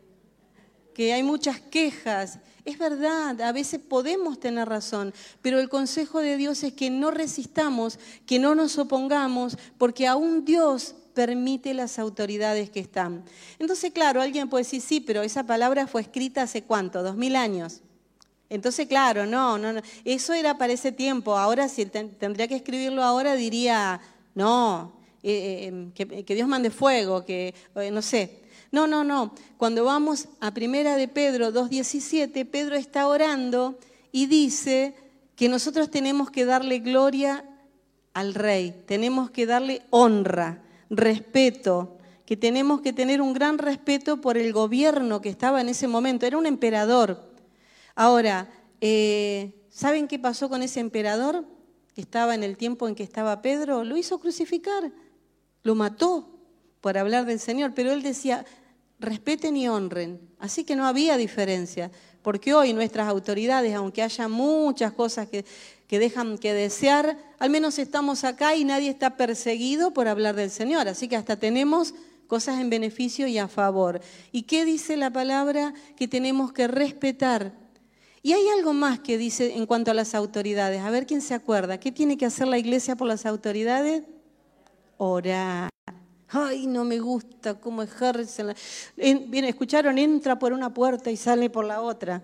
que 0.95 1.13
hay 1.13 1.23
muchas 1.23 1.61
quejas. 1.61 2.39
Es 2.65 2.79
verdad, 2.79 3.39
a 3.43 3.53
veces 3.53 3.79
podemos 3.79 4.41
tener 4.41 4.67
razón, 4.71 5.13
pero 5.43 5.61
el 5.61 5.69
consejo 5.69 6.21
de 6.21 6.39
Dios 6.39 6.63
es 6.63 6.73
que 6.73 6.89
no 6.89 7.11
resistamos, 7.11 7.99
que 8.25 8.39
no 8.39 8.55
nos 8.55 8.79
opongamos, 8.79 9.59
porque 9.77 10.07
aún 10.07 10.47
Dios 10.47 10.95
permite 11.13 11.75
las 11.75 11.99
autoridades 11.99 12.71
que 12.71 12.81
están. 12.81 13.23
Entonces, 13.59 13.93
claro, 13.93 14.23
alguien 14.23 14.49
puede 14.49 14.65
decir, 14.65 14.81
sí, 14.81 15.01
pero 15.01 15.21
esa 15.21 15.45
palabra 15.45 15.87
fue 15.87 16.01
escrita 16.01 16.41
hace 16.41 16.63
cuánto, 16.63 17.03
dos 17.03 17.17
mil 17.17 17.37
años. 17.37 17.83
Entonces, 18.55 18.87
claro, 18.87 19.27
no, 19.27 19.59
no, 19.59 19.73
no. 19.73 19.81
Eso 20.05 20.33
era 20.33 20.57
para 20.57 20.73
ese 20.73 20.93
tiempo. 20.93 21.37
Ahora, 21.37 21.69
si 21.69 21.87
tendría 21.87 22.47
que 22.47 22.57
escribirlo 22.57 23.03
ahora, 23.03 23.35
diría, 23.35 24.01
no, 24.35 24.93
eh, 25.25 25.33
eh, 25.33 25.67
em, 25.67 25.91
que, 25.93 26.35
Dios 26.35 26.47
mande 26.47 26.71
fuego, 26.71 27.25
que 27.25 27.53
eh, 27.75 27.91
no 27.91 28.01
sé. 28.01 28.43
No, 28.71 28.87
no, 28.87 29.03
no. 29.03 29.35
Cuando 29.57 29.85
vamos 29.85 30.29
a 30.41 30.55
Primera 30.55 30.97
de 30.97 31.09
Pedro 31.09 31.53
2.17, 31.53 32.49
Pedro 32.49 32.77
está 32.77 33.09
orando 33.09 33.79
y 34.13 34.27
dice 34.27 34.95
que 35.35 35.49
nosotros 35.49 35.91
tenemos 35.91 36.31
que 36.31 36.45
darle 36.45 36.79
gloria 36.79 37.45
al 38.13 38.35
rey, 38.35 38.85
tenemos 38.87 39.31
que 39.31 39.47
darle 39.47 39.83
honra, 39.91 40.63
respeto, 40.91 41.99
que 42.25 42.37
tenemos 42.37 42.81
que 42.83 42.93
tener 42.93 43.21
un 43.21 43.33
gran 43.33 43.59
respeto 43.59 44.21
por 44.21 44.39
el 44.39 44.53
gobierno 44.53 45.21
que 45.21 45.29
estaba 45.29 45.61
en 45.61 45.69
ese 45.69 45.89
momento. 45.89 46.25
Era 46.25 46.39
un 46.39 46.47
emperador. 46.47 47.34
Ahora, 47.95 48.49
eh, 48.81 49.55
¿saben 49.71 50.09
qué 50.09 50.19
pasó 50.19 50.49
con 50.49 50.63
ese 50.63 50.81
emperador 50.81 51.45
que 51.95 52.01
estaba 52.01 52.35
en 52.35 52.43
el 52.43 52.57
tiempo 52.57 52.89
en 52.89 52.95
que 52.95 53.03
estaba 53.03 53.41
Pedro? 53.41 53.85
Lo 53.85 53.97
hizo 53.97 54.19
crucificar, 54.19 54.93
lo 55.63 55.75
mató 55.75 56.29
por 56.81 56.99
hablar 56.99 57.25
del 57.25 57.39
Señor, 57.39 57.73
pero 57.75 57.93
él 57.93 58.03
decía, 58.03 58.45
respeten 58.99 59.57
y 59.57 59.69
honren. 59.69 60.21
Así 60.39 60.65
que 60.65 60.77
no 60.77 60.87
había 60.87 61.17
diferencia, 61.17 61.91
porque 62.23 62.53
hoy 62.53 62.73
nuestras 62.73 63.09
autoridades, 63.09 63.75
aunque 63.75 64.03
haya 64.03 64.29
muchas 64.29 64.93
cosas 64.93 65.29
que, 65.29 65.45
que 65.87 65.99
dejan 65.99 66.37
que 66.37 66.53
desear, 66.53 67.17
al 67.39 67.51
menos 67.51 67.79
estamos 67.79 68.25
acá 68.25 68.57
y 68.57 68.65
nadie 68.65 68.91
está 68.91 69.17
perseguido 69.17 69.93
por 69.93 70.09
hablar 70.09 70.35
del 70.35 70.51
Señor. 70.51 70.89
Así 70.89 71.07
que 71.07 71.17
hasta 71.17 71.39
tenemos 71.39 71.95
cosas 72.27 72.61
en 72.61 72.71
beneficio 72.71 73.29
y 73.29 73.39
a 73.39 73.47
favor. 73.47 74.01
¿Y 74.33 74.43
qué 74.43 74.65
dice 74.65 74.97
la 74.97 75.13
palabra? 75.13 75.75
Que 75.97 76.09
tenemos 76.09 76.53
que 76.53 76.67
respetar 76.67 77.64
y 78.25 78.33
hay 78.33 78.49
algo 78.49 78.73
más 78.73 79.01
que 79.01 79.19
dice 79.19 79.55
en 79.55 79.67
cuanto 79.67 79.91
a 79.91 79.95
las 79.95 80.15
autoridades. 80.15 80.81
A 80.81 80.89
ver 80.89 81.05
quién 81.05 81.21
se 81.21 81.35
acuerda. 81.35 81.79
¿Qué 81.79 81.93
tiene 81.93 82.17
que 82.17 82.25
hacer 82.25 82.49
la 82.49 82.57
iglesia 82.57 82.97
por 82.97 83.07
las 83.07 83.27
autoridades? 83.27 84.03
Orar. 84.97 85.69
Ay, 86.31 86.67
no 86.67 86.85
me 86.85 87.01
gusta 87.01 87.61
cómo 87.61 87.83
ejercen. 87.83 88.55
Bien, 88.97 89.45
escucharon, 89.45 89.99
entra 89.99 90.39
por 90.39 90.55
una 90.55 90.73
puerta 90.73 91.11
y 91.11 91.19
sale 91.19 91.51
por 91.51 91.67
la 91.67 91.83
otra. 91.83 92.23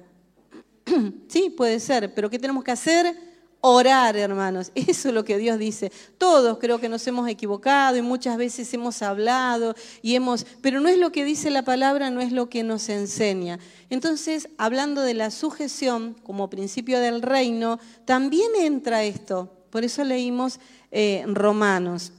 sí, 1.29 1.51
puede 1.51 1.79
ser, 1.79 2.15
pero 2.15 2.31
¿qué 2.31 2.39
tenemos 2.39 2.65
que 2.65 2.71
hacer? 2.71 3.15
Orar, 3.63 4.17
hermanos. 4.17 4.73
Eso 4.75 5.09
es 5.09 5.15
lo 5.15 5.25
que 5.25 5.39
Dios 5.39 5.59
dice. 5.59 5.93
Todos 6.19 6.59
creo 6.59 6.81
que 6.81 6.89
nos 6.89 7.07
hemos 7.07 7.29
equivocado 7.29 7.97
y 7.97 8.03
muchas 8.03 8.37
veces 8.37 8.73
hemos 8.73 9.03
hablado 9.03 9.75
y 10.03 10.15
hemos, 10.15 10.47
pero 10.63 10.81
no 10.81 10.89
es 10.89 10.99
lo 10.99 11.13
que 11.13 11.25
dice 11.25 11.51
la 11.51 11.63
palabra, 11.63 12.11
no 12.11 12.21
es 12.21 12.33
lo 12.33 12.49
que 12.49 12.63
nos 12.63 12.89
enseña. 12.89 13.59
Entonces, 13.91 14.49
hablando 14.57 15.03
de 15.03 15.15
la 15.15 15.31
sujeción 15.31 16.17
como 16.23 16.49
principio 16.49 17.01
del 17.01 17.23
reino, 17.23 17.79
también 18.07 18.51
entra 18.59 19.05
esto. 19.05 19.53
Por 19.71 19.85
eso 19.85 20.05
leímos 20.05 20.59
eh, 20.91 21.25
Romanos. 21.27 22.13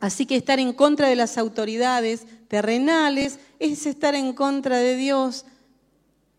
Así 0.00 0.26
que 0.26 0.36
estar 0.36 0.58
en 0.58 0.72
contra 0.72 1.08
de 1.08 1.16
las 1.16 1.38
autoridades 1.38 2.26
terrenales 2.48 3.38
es 3.58 3.86
estar 3.86 4.14
en 4.14 4.32
contra 4.32 4.78
de 4.78 4.96
Dios. 4.96 5.44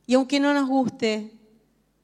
Y 0.07 0.13
aunque 0.15 0.39
no 0.39 0.53
nos 0.53 0.67
guste, 0.67 1.31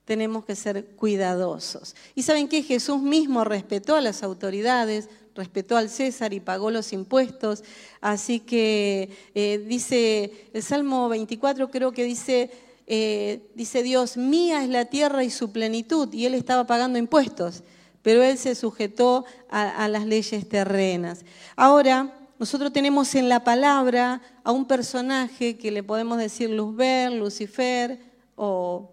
tenemos 0.06 0.46
que 0.46 0.56
ser 0.56 0.86
cuidadosos. 0.96 1.96
Y 2.16 2.24
saben 2.24 2.48
que 2.48 2.64
Jesús 2.64 3.02
mismo 3.02 3.44
respetó 3.44 3.96
a 3.96 4.02
las 4.02 4.24
autoridades, 4.24 5.10
respetó 5.36 5.78
al 5.78 5.90
César 5.90 6.34
y 6.34 6.40
pagó 6.40 6.72
los 6.72 6.92
impuestos. 6.94 7.64
Así 8.02 8.40
que 8.40 9.10
eh, 9.36 9.64
dice 9.68 10.50
el 10.54 10.64
Salmo 10.64 11.08
24, 11.10 11.70
creo 11.70 11.92
que 11.92 12.04
dice, 12.04 12.52
eh, 12.88 13.50
dice 13.56 13.84
Dios, 13.84 14.18
mía 14.18 14.64
es 14.64 14.70
la 14.70 14.86
tierra 14.86 15.24
y 15.24 15.30
su 15.30 15.52
plenitud, 15.52 16.12
y 16.14 16.26
él 16.26 16.34
estaba 16.34 16.66
pagando 16.66 16.98
impuestos, 17.00 17.64
pero 18.02 18.24
él 18.24 18.38
se 18.38 18.56
sujetó 18.56 19.26
a, 19.50 19.86
a 19.86 19.88
las 19.88 20.06
leyes 20.06 20.50
terrenas. 20.50 21.24
Ahora, 21.56 22.18
nosotros 22.40 22.74
tenemos 22.74 23.14
en 23.14 23.30
la 23.30 23.44
palabra 23.44 24.20
a 24.44 24.52
un 24.52 24.66
personaje 24.66 25.58
que 25.58 25.70
le 25.70 25.84
podemos 25.84 26.18
decir 26.18 26.50
Luzber, 26.50 27.12
Lucifer 27.12 28.00
o 28.36 28.90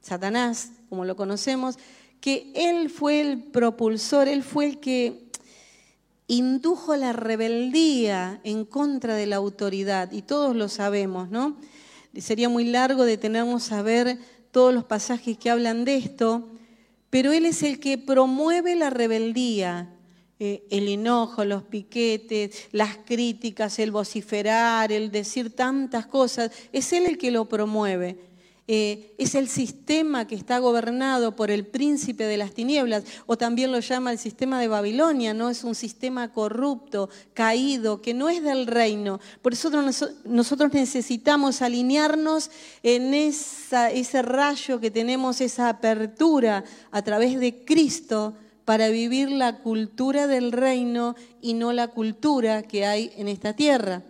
Satanás, 0.00 0.72
como 0.88 1.04
lo 1.04 1.16
conocemos, 1.16 1.78
que 2.20 2.52
él 2.54 2.90
fue 2.90 3.20
el 3.20 3.42
propulsor, 3.42 4.28
él 4.28 4.42
fue 4.42 4.66
el 4.66 4.80
que 4.80 5.28
indujo 6.26 6.94
la 6.96 7.12
rebeldía 7.12 8.40
en 8.44 8.64
contra 8.64 9.14
de 9.14 9.26
la 9.26 9.36
autoridad, 9.36 10.12
y 10.12 10.22
todos 10.22 10.54
lo 10.54 10.68
sabemos, 10.68 11.30
¿no? 11.30 11.56
Sería 12.16 12.48
muy 12.48 12.64
largo 12.64 13.04
detenernos 13.04 13.72
a 13.72 13.82
ver 13.82 14.18
todos 14.50 14.74
los 14.74 14.84
pasajes 14.84 15.38
que 15.38 15.50
hablan 15.50 15.84
de 15.84 15.96
esto, 15.96 16.48
pero 17.10 17.32
él 17.32 17.46
es 17.46 17.62
el 17.62 17.80
que 17.80 17.96
promueve 17.96 18.76
la 18.76 18.90
rebeldía, 18.90 19.94
eh, 20.40 20.64
el 20.70 20.88
enojo, 20.88 21.44
los 21.44 21.62
piquetes, 21.64 22.68
las 22.72 22.98
críticas, 22.98 23.78
el 23.78 23.90
vociferar, 23.90 24.92
el 24.92 25.10
decir 25.10 25.54
tantas 25.54 26.06
cosas, 26.06 26.50
es 26.72 26.92
él 26.92 27.06
el 27.06 27.18
que 27.18 27.30
lo 27.30 27.48
promueve. 27.48 28.27
Eh, 28.70 29.14
es 29.16 29.34
el 29.34 29.48
sistema 29.48 30.26
que 30.26 30.34
está 30.34 30.58
gobernado 30.58 31.34
por 31.34 31.50
el 31.50 31.66
príncipe 31.66 32.24
de 32.24 32.36
las 32.36 32.52
tinieblas, 32.52 33.02
o 33.24 33.38
también 33.38 33.72
lo 33.72 33.80
llama 33.80 34.12
el 34.12 34.18
sistema 34.18 34.60
de 34.60 34.68
Babilonia, 34.68 35.32
¿no? 35.32 35.48
Es 35.48 35.64
un 35.64 35.74
sistema 35.74 36.34
corrupto, 36.34 37.08
caído, 37.32 38.02
que 38.02 38.12
no 38.12 38.28
es 38.28 38.42
del 38.42 38.66
reino. 38.66 39.20
Por 39.40 39.54
eso 39.54 39.70
nosotros 40.26 40.74
necesitamos 40.74 41.62
alinearnos 41.62 42.50
en 42.82 43.14
ese 43.14 44.20
rayo 44.20 44.80
que 44.80 44.90
tenemos, 44.90 45.40
esa 45.40 45.70
apertura 45.70 46.62
a 46.90 47.00
través 47.00 47.40
de 47.40 47.64
Cristo 47.64 48.34
para 48.66 48.90
vivir 48.90 49.30
la 49.30 49.60
cultura 49.60 50.26
del 50.26 50.52
reino 50.52 51.16
y 51.40 51.54
no 51.54 51.72
la 51.72 51.88
cultura 51.88 52.62
que 52.64 52.84
hay 52.84 53.12
en 53.16 53.28
esta 53.28 53.54
tierra. 53.54 54.02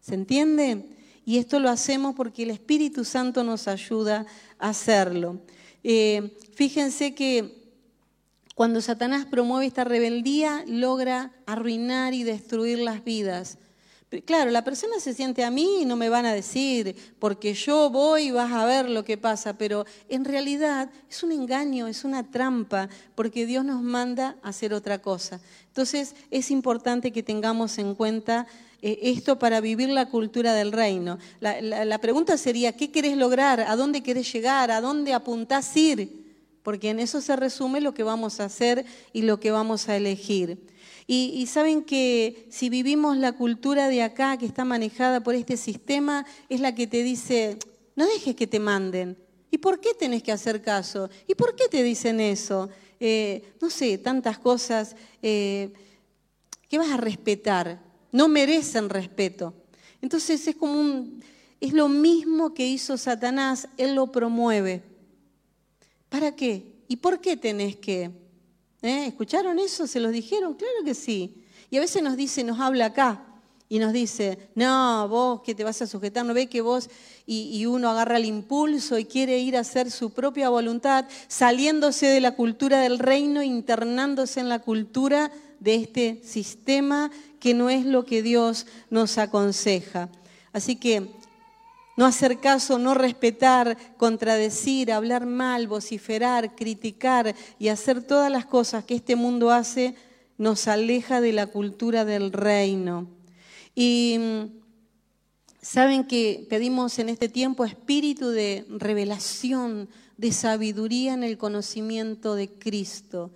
¿Se 0.00 0.14
entiende? 0.14 0.88
Y 1.24 1.38
esto 1.38 1.60
lo 1.60 1.70
hacemos 1.70 2.14
porque 2.14 2.42
el 2.42 2.50
Espíritu 2.50 3.04
Santo 3.04 3.44
nos 3.44 3.68
ayuda 3.68 4.26
a 4.58 4.70
hacerlo. 4.70 5.40
Eh, 5.84 6.36
fíjense 6.54 7.14
que 7.14 7.62
cuando 8.54 8.80
Satanás 8.80 9.26
promueve 9.26 9.66
esta 9.66 9.84
rebeldía, 9.84 10.64
logra 10.66 11.32
arruinar 11.46 12.14
y 12.14 12.22
destruir 12.22 12.78
las 12.78 13.04
vidas. 13.04 13.58
Claro, 14.20 14.50
la 14.50 14.62
persona 14.62 15.00
se 15.00 15.14
siente 15.14 15.42
a 15.42 15.50
mí 15.50 15.82
y 15.82 15.84
no 15.86 15.96
me 15.96 16.10
van 16.10 16.26
a 16.26 16.34
decir, 16.34 16.94
porque 17.18 17.54
yo 17.54 17.88
voy 17.88 18.24
y 18.24 18.30
vas 18.30 18.52
a 18.52 18.66
ver 18.66 18.90
lo 18.90 19.04
que 19.04 19.16
pasa, 19.16 19.56
pero 19.56 19.86
en 20.08 20.26
realidad 20.26 20.90
es 21.08 21.22
un 21.22 21.32
engaño, 21.32 21.86
es 21.86 22.04
una 22.04 22.30
trampa, 22.30 22.90
porque 23.14 23.46
Dios 23.46 23.64
nos 23.64 23.80
manda 23.80 24.36
a 24.42 24.50
hacer 24.50 24.74
otra 24.74 25.00
cosa. 25.00 25.40
Entonces 25.68 26.14
es 26.30 26.50
importante 26.50 27.10
que 27.10 27.22
tengamos 27.22 27.78
en 27.78 27.94
cuenta 27.94 28.46
eh, 28.82 28.98
esto 29.00 29.38
para 29.38 29.62
vivir 29.62 29.88
la 29.88 30.10
cultura 30.10 30.52
del 30.52 30.72
reino. 30.72 31.18
La, 31.40 31.98
pregunta 31.98 32.36
sería, 32.36 32.76
¿qué 32.76 32.90
querés 32.90 33.16
lograr? 33.16 33.60
¿A 33.60 33.76
dónde 33.76 34.02
querés 34.02 34.30
llegar? 34.30 34.70
¿A 34.70 34.82
dónde 34.82 35.14
apuntás 35.14 35.74
ir? 35.76 36.22
Porque 36.62 36.90
en 36.90 37.00
eso 37.00 37.22
se 37.22 37.34
resume 37.34 37.80
lo 37.80 37.94
que 37.94 38.02
vamos 38.02 38.40
a 38.40 38.44
hacer 38.44 38.84
y 39.12 39.22
lo 39.22 39.40
que 39.40 39.50
vamos 39.50 39.88
a 39.88 39.96
elegir. 39.96 40.58
Y, 41.06 41.46
saben 41.46 41.82
que 41.82 42.46
si 42.50 42.70
vivimos 42.70 43.16
la 43.16 43.32
cultura 43.32 43.88
de 43.88 44.02
acá 44.02 44.36
que 44.38 44.46
está 44.46 44.64
manejada 44.64 45.22
por 45.22 45.34
este 45.34 45.56
sistema, 45.56 46.24
es 46.48 46.60
la 46.60 46.74
que 46.74 46.86
te 46.86 47.02
dice, 47.02 47.58
no 47.96 48.06
dejes 48.06 48.36
que 48.36 48.46
te 48.46 48.60
manden. 48.60 49.18
¿Y 49.50 49.58
por 49.58 49.80
qué 49.80 49.94
tenés 49.94 50.22
que 50.22 50.32
hacer 50.32 50.62
caso? 50.62 51.10
¿Y 51.26 51.34
por 51.34 51.54
qué 51.56 51.68
te 51.68 51.82
dicen 51.82 52.20
eso? 52.20 52.70
Eh, 53.00 53.52
no 53.60 53.68
sé, 53.68 53.98
tantas 53.98 54.38
cosas 54.38 54.96
eh, 55.22 55.72
que 56.68 56.78
vas 56.78 56.90
a 56.90 56.96
respetar 56.96 57.92
no 58.12 58.28
merecen 58.28 58.90
respeto. 58.90 59.54
Entonces 60.00 60.46
es 60.46 60.54
como 60.54 60.78
un, 60.78 61.22
es 61.60 61.72
lo 61.72 61.88
mismo 61.88 62.54
que 62.54 62.66
hizo 62.66 62.96
Satanás, 62.96 63.68
él 63.78 63.94
lo 63.94 64.12
promueve. 64.12 64.82
¿Para 66.08 66.36
qué? 66.36 66.66
¿Y 66.88 66.96
por 66.96 67.20
qué 67.20 67.36
tenés 67.36 67.76
que? 67.76 68.10
¿Eh? 68.82 69.06
¿Escucharon 69.06 69.58
eso? 69.58 69.86
¿Se 69.86 70.00
los 70.00 70.12
dijeron? 70.12 70.54
Claro 70.54 70.84
que 70.84 70.94
sí. 70.94 71.44
Y 71.70 71.76
a 71.76 71.80
veces 71.80 72.02
nos 72.02 72.16
dice, 72.16 72.42
nos 72.42 72.58
habla 72.60 72.86
acá 72.86 73.24
y 73.68 73.78
nos 73.78 73.92
dice, 73.92 74.50
no, 74.54 75.08
vos 75.08 75.40
que 75.42 75.54
te 75.54 75.64
vas 75.64 75.80
a 75.80 75.86
sujetar, 75.86 76.26
no 76.26 76.34
ve 76.34 76.48
que 76.48 76.60
vos 76.60 76.90
y, 77.24 77.56
y, 77.56 77.64
uno 77.64 77.88
agarra 77.88 78.18
el 78.18 78.26
impulso 78.26 78.98
y 78.98 79.06
quiere 79.06 79.38
ir 79.38 79.56
a 79.56 79.60
hacer 79.60 79.90
su 79.90 80.10
propia 80.10 80.50
voluntad, 80.50 81.06
saliéndose 81.28 82.06
de 82.06 82.20
la 82.20 82.32
cultura 82.32 82.80
del 82.80 82.98
reino, 82.98 83.42
internándose 83.42 84.40
en 84.40 84.50
la 84.50 84.58
cultura 84.58 85.32
de 85.60 85.76
este 85.76 86.20
sistema 86.24 87.10
que 87.40 87.54
no 87.54 87.70
es 87.70 87.86
lo 87.86 88.04
que 88.04 88.22
Dios 88.22 88.66
nos 88.90 89.16
aconseja. 89.16 90.10
Así 90.52 90.76
que 90.76 91.14
no 91.96 92.06
hacer 92.06 92.38
caso, 92.38 92.78
no 92.78 92.94
respetar, 92.94 93.76
contradecir, 93.96 94.92
hablar 94.92 95.26
mal, 95.26 95.66
vociferar, 95.68 96.54
criticar 96.54 97.34
y 97.58 97.68
hacer 97.68 98.02
todas 98.02 98.30
las 98.30 98.46
cosas 98.46 98.84
que 98.84 98.94
este 98.94 99.16
mundo 99.16 99.50
hace 99.50 99.94
nos 100.38 100.68
aleja 100.68 101.20
de 101.20 101.32
la 101.32 101.46
cultura 101.46 102.04
del 102.04 102.32
reino. 102.32 103.08
Y 103.74 104.16
mm, 104.18 104.62
saben 105.60 106.04
que 106.04 106.46
pedimos 106.48 106.98
en 106.98 107.08
este 107.08 107.28
tiempo 107.28 107.64
espíritu 107.64 108.30
de 108.30 108.64
revelación, 108.68 109.88
de 110.16 110.32
sabiduría 110.32 111.14
en 111.14 111.24
el 111.24 111.38
conocimiento 111.38 112.34
de 112.34 112.48
Cristo. 112.48 113.30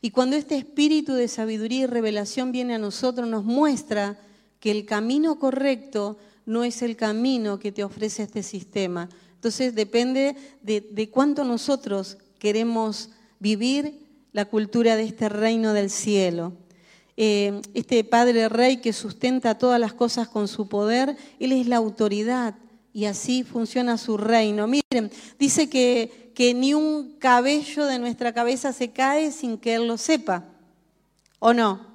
Y 0.00 0.10
cuando 0.10 0.36
este 0.36 0.56
espíritu 0.56 1.14
de 1.14 1.28
sabiduría 1.28 1.84
y 1.84 1.86
revelación 1.86 2.52
viene 2.52 2.74
a 2.74 2.78
nosotros, 2.78 3.26
nos 3.26 3.44
muestra 3.44 4.18
que 4.60 4.70
el 4.70 4.84
camino 4.86 5.38
correcto 5.38 6.18
no 6.46 6.64
es 6.64 6.82
el 6.82 6.96
camino 6.96 7.58
que 7.58 7.72
te 7.72 7.84
ofrece 7.84 8.22
este 8.22 8.42
sistema. 8.42 9.08
Entonces 9.34 9.74
depende 9.74 10.36
de, 10.62 11.10
cuánto 11.10 11.44
nosotros 11.44 12.18
queremos 12.38 13.10
vivir 13.40 14.00
la 14.32 14.44
cultura 14.44 14.96
de 14.96 15.04
este 15.04 15.28
reino 15.28 15.72
del 15.72 15.90
cielo. 15.90 16.52
Eh, 17.16 17.60
este 17.74 18.04
Padre 18.04 18.48
Rey 18.48 18.78
que 18.78 18.92
sustenta 18.92 19.58
todas 19.58 19.78
las 19.78 19.92
cosas 19.92 20.28
con 20.28 20.48
su 20.48 20.68
poder, 20.68 21.16
Él 21.38 21.52
es 21.52 21.66
la 21.66 21.76
autoridad 21.76 22.54
y 22.92 23.04
así 23.04 23.42
funciona 23.42 23.98
su 23.98 24.16
reino. 24.16 24.66
Miren, 24.66 25.10
dice 25.38 25.68
que 25.68 26.22
que 26.34 26.54
ni 26.54 26.74
un 26.74 27.16
cabello 27.18 27.86
de 27.86 27.98
nuestra 27.98 28.32
cabeza 28.32 28.72
se 28.72 28.90
cae 28.90 29.32
sin 29.32 29.58
que 29.58 29.74
Él 29.74 29.86
lo 29.86 29.96
sepa. 29.98 30.44
¿O 31.38 31.52
no? 31.52 31.86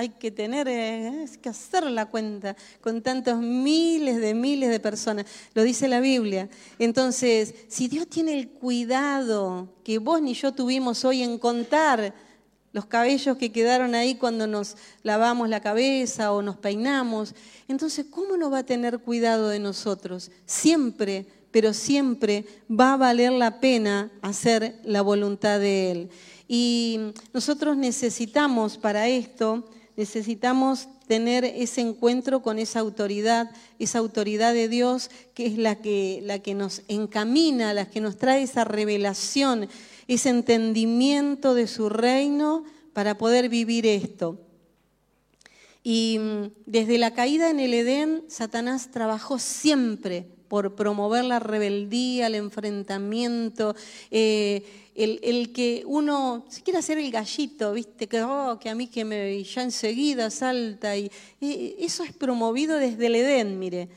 Hay 0.00 0.08
que 0.10 0.30
tener, 0.30 0.66
eh, 0.68 1.26
que 1.40 1.48
hacer 1.48 1.84
la 1.84 2.06
cuenta 2.06 2.56
con 2.80 3.02
tantos 3.02 3.38
miles 3.38 4.20
de 4.20 4.34
miles 4.34 4.70
de 4.70 4.80
personas. 4.80 5.26
Lo 5.54 5.62
dice 5.62 5.88
la 5.88 6.00
Biblia. 6.00 6.48
Entonces, 6.78 7.54
si 7.68 7.88
Dios 7.88 8.08
tiene 8.08 8.38
el 8.38 8.48
cuidado 8.48 9.68
que 9.84 9.98
vos 9.98 10.20
ni 10.20 10.34
yo 10.34 10.52
tuvimos 10.52 11.04
hoy 11.04 11.22
en 11.22 11.38
contar 11.38 12.14
los 12.72 12.86
cabellos 12.86 13.36
que 13.36 13.52
quedaron 13.52 13.94
ahí 13.94 14.14
cuando 14.14 14.46
nos 14.46 14.76
lavamos 15.02 15.48
la 15.48 15.60
cabeza 15.60 16.32
o 16.32 16.40
nos 16.40 16.56
peinamos, 16.56 17.34
entonces, 17.68 18.06
¿cómo 18.10 18.36
no 18.36 18.50
va 18.50 18.58
a 18.58 18.66
tener 18.66 18.98
cuidado 19.00 19.48
de 19.48 19.58
nosotros? 19.58 20.30
Siempre 20.46 21.26
pero 21.50 21.72
siempre 21.74 22.44
va 22.70 22.92
a 22.92 22.96
valer 22.96 23.32
la 23.32 23.60
pena 23.60 24.10
hacer 24.22 24.80
la 24.84 25.02
voluntad 25.02 25.58
de 25.58 25.90
Él. 25.90 26.10
Y 26.46 27.12
nosotros 27.32 27.76
necesitamos 27.76 28.76
para 28.76 29.08
esto, 29.08 29.68
necesitamos 29.96 30.88
tener 31.06 31.44
ese 31.44 31.80
encuentro 31.80 32.42
con 32.42 32.58
esa 32.58 32.80
autoridad, 32.80 33.50
esa 33.78 33.98
autoridad 33.98 34.54
de 34.54 34.68
Dios 34.68 35.10
que 35.34 35.46
es 35.46 35.58
la 35.58 35.76
que, 35.76 36.20
la 36.24 36.38
que 36.38 36.54
nos 36.54 36.82
encamina, 36.88 37.74
la 37.74 37.88
que 37.88 38.00
nos 38.00 38.16
trae 38.16 38.42
esa 38.42 38.64
revelación, 38.64 39.68
ese 40.08 40.28
entendimiento 40.28 41.54
de 41.54 41.66
su 41.66 41.88
reino 41.88 42.64
para 42.92 43.18
poder 43.18 43.48
vivir 43.48 43.86
esto. 43.86 44.38
Y 45.82 46.18
mm, 46.18 46.52
desde 46.66 46.98
la 46.98 47.14
caída 47.14 47.50
en 47.50 47.60
el 47.60 47.74
Edén, 47.74 48.24
Satanás 48.28 48.90
trabajó 48.90 49.38
siempre 49.38 50.26
por 50.50 50.74
promover 50.74 51.24
la 51.24 51.38
rebeldía, 51.38 52.26
el 52.26 52.34
enfrentamiento, 52.34 53.76
eh, 54.10 54.64
el, 54.96 55.52
que 55.52 55.84
uno 55.86 56.44
se 56.48 56.62
quiere 56.62 56.80
hacer 56.80 56.98
el 56.98 57.08
gallito, 57.12 57.72
¿viste? 57.72 58.08
Que, 58.08 58.20
oh, 58.24 58.58
a 58.62 58.74
mí 58.74 58.88
que 58.88 59.04
me 59.04 59.44
ya 59.44 59.62
enseguida 59.62 60.28
salta. 60.28 60.96
Y, 60.96 61.08
eso 61.78 62.02
es 62.02 62.12
promovido 62.12 62.78
desde 62.78 63.06
el 63.06 63.14
Edén, 63.14 63.60
mire. 63.60 63.88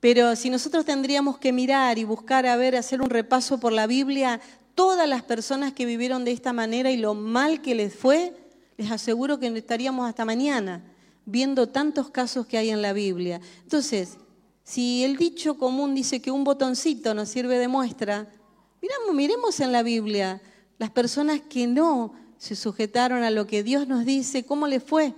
Pero 0.00 0.34
si 0.34 0.50
nosotros 0.50 0.84
tendríamos 0.84 1.38
que 1.38 1.52
mirar 1.52 1.98
y 1.98 2.04
buscar, 2.04 2.46
a 2.46 2.56
ver, 2.56 2.74
hacer 2.74 3.00
un 3.00 3.08
repaso 3.08 3.60
por 3.60 3.72
la 3.72 3.86
Biblia, 3.86 4.40
todas 4.74 5.08
las 5.08 5.22
personas 5.22 5.72
que 5.72 5.86
vivieron 5.86 6.24
de 6.24 6.32
esta 6.32 6.52
manera 6.52 6.90
y 6.90 6.96
lo 6.96 7.14
mal 7.14 7.62
que 7.62 7.76
les 7.76 7.94
fue, 7.94 8.34
les 8.76 8.90
aseguro 8.90 9.38
que 9.38 9.46
estaríamos 9.46 10.08
hasta 10.08 10.24
mañana 10.24 10.82
viendo 11.26 11.68
tantos 11.68 12.10
casos 12.10 12.44
que 12.44 12.58
hay 12.58 12.70
en 12.70 12.82
la 12.82 12.92
Biblia. 12.92 13.40
Entonces, 13.62 14.18
si 14.70 15.02
el 15.02 15.16
dicho 15.16 15.58
común 15.58 15.96
dice 15.96 16.22
que 16.22 16.30
un 16.30 16.44
botoncito 16.44 17.12
nos 17.12 17.28
sirve 17.28 17.58
de 17.58 17.66
muestra, 17.66 18.28
miramos, 18.80 19.14
miremos 19.14 19.58
en 19.58 19.72
la 19.72 19.82
Biblia 19.82 20.40
las 20.78 20.90
personas 20.90 21.40
que 21.40 21.66
no 21.66 22.14
se 22.38 22.54
sujetaron 22.54 23.24
a 23.24 23.30
lo 23.30 23.48
que 23.48 23.64
Dios 23.64 23.88
nos 23.88 24.04
dice, 24.04 24.44
¿cómo 24.44 24.68
le 24.68 24.78
fue? 24.78 25.12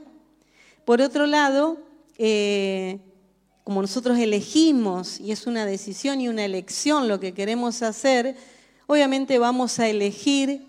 Por 0.87 1.03
otro 1.03 1.27
lado, 1.27 1.77
eh, 2.17 2.99
como 3.62 3.83
nosotros 3.83 4.19
elegimos, 4.19 5.21
y 5.21 5.33
es 5.33 5.47
una 5.47 5.67
decisión 5.67 6.23
y 6.23 6.31
una 6.31 6.47
elección 6.47 7.07
lo 7.07 7.21
que 7.21 7.35
queremos 7.35 7.83
hacer, 7.83 8.35
obviamente 8.87 9.38
vamos 9.38 9.79
a 9.79 9.87
elegir 9.87 10.67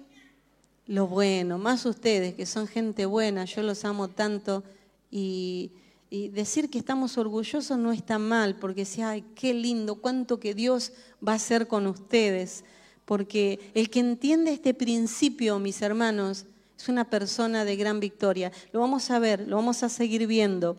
lo 0.88 1.08
bueno, 1.08 1.58
más 1.58 1.86
ustedes 1.86 2.34
que 2.34 2.46
son 2.46 2.68
gente 2.68 3.06
buena, 3.06 3.46
yo 3.46 3.64
los 3.64 3.86
amo 3.86 4.10
tanto 4.10 4.62
y, 5.10 5.72
decir 6.32 6.70
que 6.70 6.78
estamos 6.78 7.18
orgullosos 7.18 7.78
no 7.78 7.92
está 7.92 8.20
mal, 8.20 8.56
porque 8.56 8.86
si, 8.86 9.02
ay, 9.02 9.24
qué 9.34 9.54
lindo, 9.54 9.96
cuánto 9.96 10.40
que 10.40 10.54
Dios 10.54 10.92
va 11.26 11.32
a 11.32 11.36
hacer 11.36 11.68
con 11.68 11.88
ustedes, 11.88 12.64
porque 13.06 13.60
el 13.74 13.90
que 13.90 14.00
entiende 14.00 14.54
este 14.54 14.76
principio, 14.76 15.58
mis 15.58 15.82
hermanos, 15.82 16.46
es 16.78 16.88
una 16.88 17.10
persona 17.10 17.66
de 17.66 17.76
gran 17.76 18.00
victoria. 18.00 18.52
Lo 18.72 18.80
vamos 18.80 19.10
a 19.10 19.18
ver, 19.18 19.48
lo 19.48 19.56
vamos 19.56 19.82
a 19.82 19.90
seguir 19.90 20.28
viendo. 20.28 20.78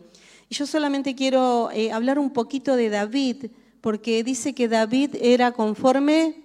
Y 0.49 0.55
yo 0.55 0.65
solamente 0.65 1.15
quiero 1.15 1.69
eh, 1.71 1.91
hablar 1.91 2.17
un 2.17 2.31
poquito 2.31 2.75
de 2.75 2.89
David, 2.89 3.47
porque 3.81 4.23
dice 4.23 4.53
que 4.53 4.67
David 4.67 5.15
era 5.19 5.51
conforme 5.51 6.44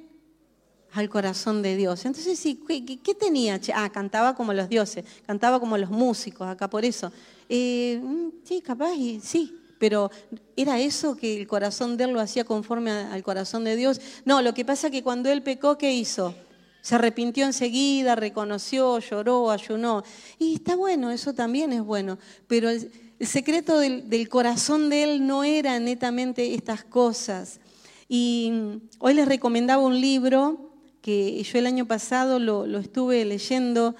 al 0.92 1.09
corazón 1.09 1.62
de 1.62 1.76
Dios. 1.76 2.05
Entonces, 2.05 2.38
sí, 2.38 2.61
¿qué, 3.03 3.14
tenía? 3.14 3.61
Ah, 3.74 3.90
cantaba 3.90 4.35
como 4.35 4.53
los 4.53 4.68
dioses, 4.68 5.05
cantaba 5.26 5.61
como 5.61 5.79
los 5.79 5.90
músicos, 5.90 6.48
acá 6.48 6.68
por 6.68 6.85
eso. 6.85 7.12
Eh, 7.48 8.00
mm, 8.03 8.29
sí, 8.44 8.61
capaz, 8.61 8.94
y, 8.94 9.20
sí, 9.20 9.57
pero 9.79 10.11
¿era 10.57 10.79
eso 10.79 11.16
que 11.16 11.40
el 11.40 11.46
corazón 11.46 11.96
de 11.96 12.05
él 12.05 12.12
lo 12.12 12.20
hacía 12.20 12.44
conforme 12.44 12.90
al 12.90 13.22
corazón 13.22 13.64
de 13.64 13.76
Dios? 13.76 14.00
No, 14.24 14.42
lo 14.42 14.53
que 14.53 14.64
pasa 14.64 14.88
es 14.88 14.92
que 14.92 15.03
cuando 15.03 15.31
él 15.31 15.42
pecó, 15.42 15.79
¿qué 15.79 15.92
hizo? 15.92 16.35
Se 16.83 16.94
arrepintió 16.94 17.44
enseguida, 17.44 18.14
reconoció, 18.16 18.98
lloró, 18.98 19.50
ayunó. 19.50 20.03
Y 20.38 20.55
está 20.55 20.76
bueno, 20.76 21.11
eso 21.11 21.35
también 21.35 21.72
es 21.72 21.83
bueno, 21.83 22.18
pero 22.46 22.68
el, 22.68 22.90
secreto 23.20 23.79
del, 23.79 24.09
del 24.09 24.29
corazón 24.29 24.88
de 24.88 25.03
él 25.03 25.26
no 25.26 25.44
era 25.44 25.79
netamente 25.79 26.55
estas 26.55 26.85
cosas. 26.85 27.61
Y 28.09 28.81
hoy 28.98 29.14
les 29.14 29.29
recomendaba 29.29 29.83
un 29.83 30.00
libro 30.00 30.69
que 31.02 31.42
yo 31.42 31.58
el 31.58 31.66
año 31.66 31.86
pasado 31.86 32.38
lo, 32.38 32.78
estuve 32.78 33.24
leyendo, 33.24 33.94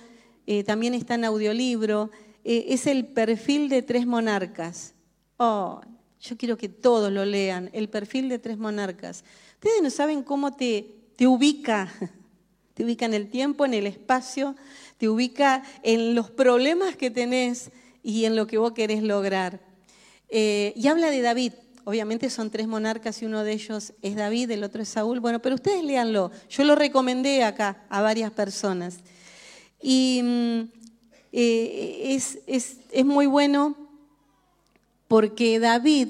eh, 0.47 0.65
también 0.65 0.95
está 0.95 1.15
en 1.15 1.25
audiolibro, 1.25 2.11
eh, 2.45 2.67
es 2.69 2.87
el 2.87 3.07
perfil 3.07 3.69
de 3.69 3.83
tres 3.83 4.07
monarcas. 4.07 4.95
Oh, 5.37 5.81
yo 6.21 6.37
quiero 6.37 6.57
que 6.57 6.69
todos 6.69 7.11
lo 7.11 7.25
lean, 7.25 7.71
el 7.73 7.89
perfil 7.89 8.29
de 8.29 8.39
tres 8.39 8.59
monarcas. 8.59 9.25
Ustedes 9.55 9.83
no 9.83 9.91
saben 9.91 10.23
cómo 10.23 10.53
te, 10.53 10.87
te 11.17 11.27
ubica, 11.27 11.93
te 12.75 12.85
ubica 12.85 13.07
en 13.07 13.15
el 13.15 13.29
tiempo, 13.29 13.65
en 13.65 13.75
el 13.75 13.87
espacio, 13.87 14.55
te 14.99 15.09
ubica 15.09 15.63
en 15.83 16.15
los 16.15 16.31
problemas 16.31 16.97
que 16.97 17.11
tenés 17.11 17.71
y 18.03 18.27
en 18.27 18.37
lo 18.37 18.47
que 18.47 18.59
vos 18.59 18.73
querés 18.73 19.03
lograr. 19.03 19.61
Eh, 20.29 20.73
y 20.77 20.87
habla 20.89 21.11
de 21.11 21.23
David, 21.23 21.53
Obviamente 21.85 22.31
son 22.31 22.51
tres 22.51 22.69
monarcas 22.69 23.23
y 23.23 23.27
uno 23.27 23.43
de 23.43 23.53
ellos 23.53 23.93
es 24.03 24.17
David, 24.17 24.51
el 24.51 24.65
otro 24.65 24.83
es 24.83 24.89
Saúl. 24.89 25.21
Bueno, 25.21 25.41
pero 25.41 25.55
ustedes 25.55 25.83
léanlo. 25.83 26.31
Yo 26.49 26.65
lo 26.65 26.75
recomendé 26.75 27.43
acá 27.43 27.85
a 27.89 28.03
varias 28.03 28.31
personas. 28.33 28.99
Y 29.83 30.21
mm, 30.23 30.61
eh, 31.33 32.19
es, 32.47 33.05
muy 33.05 33.27
bueno 33.27 33.77
porque 35.09 35.59
David, 35.59 36.09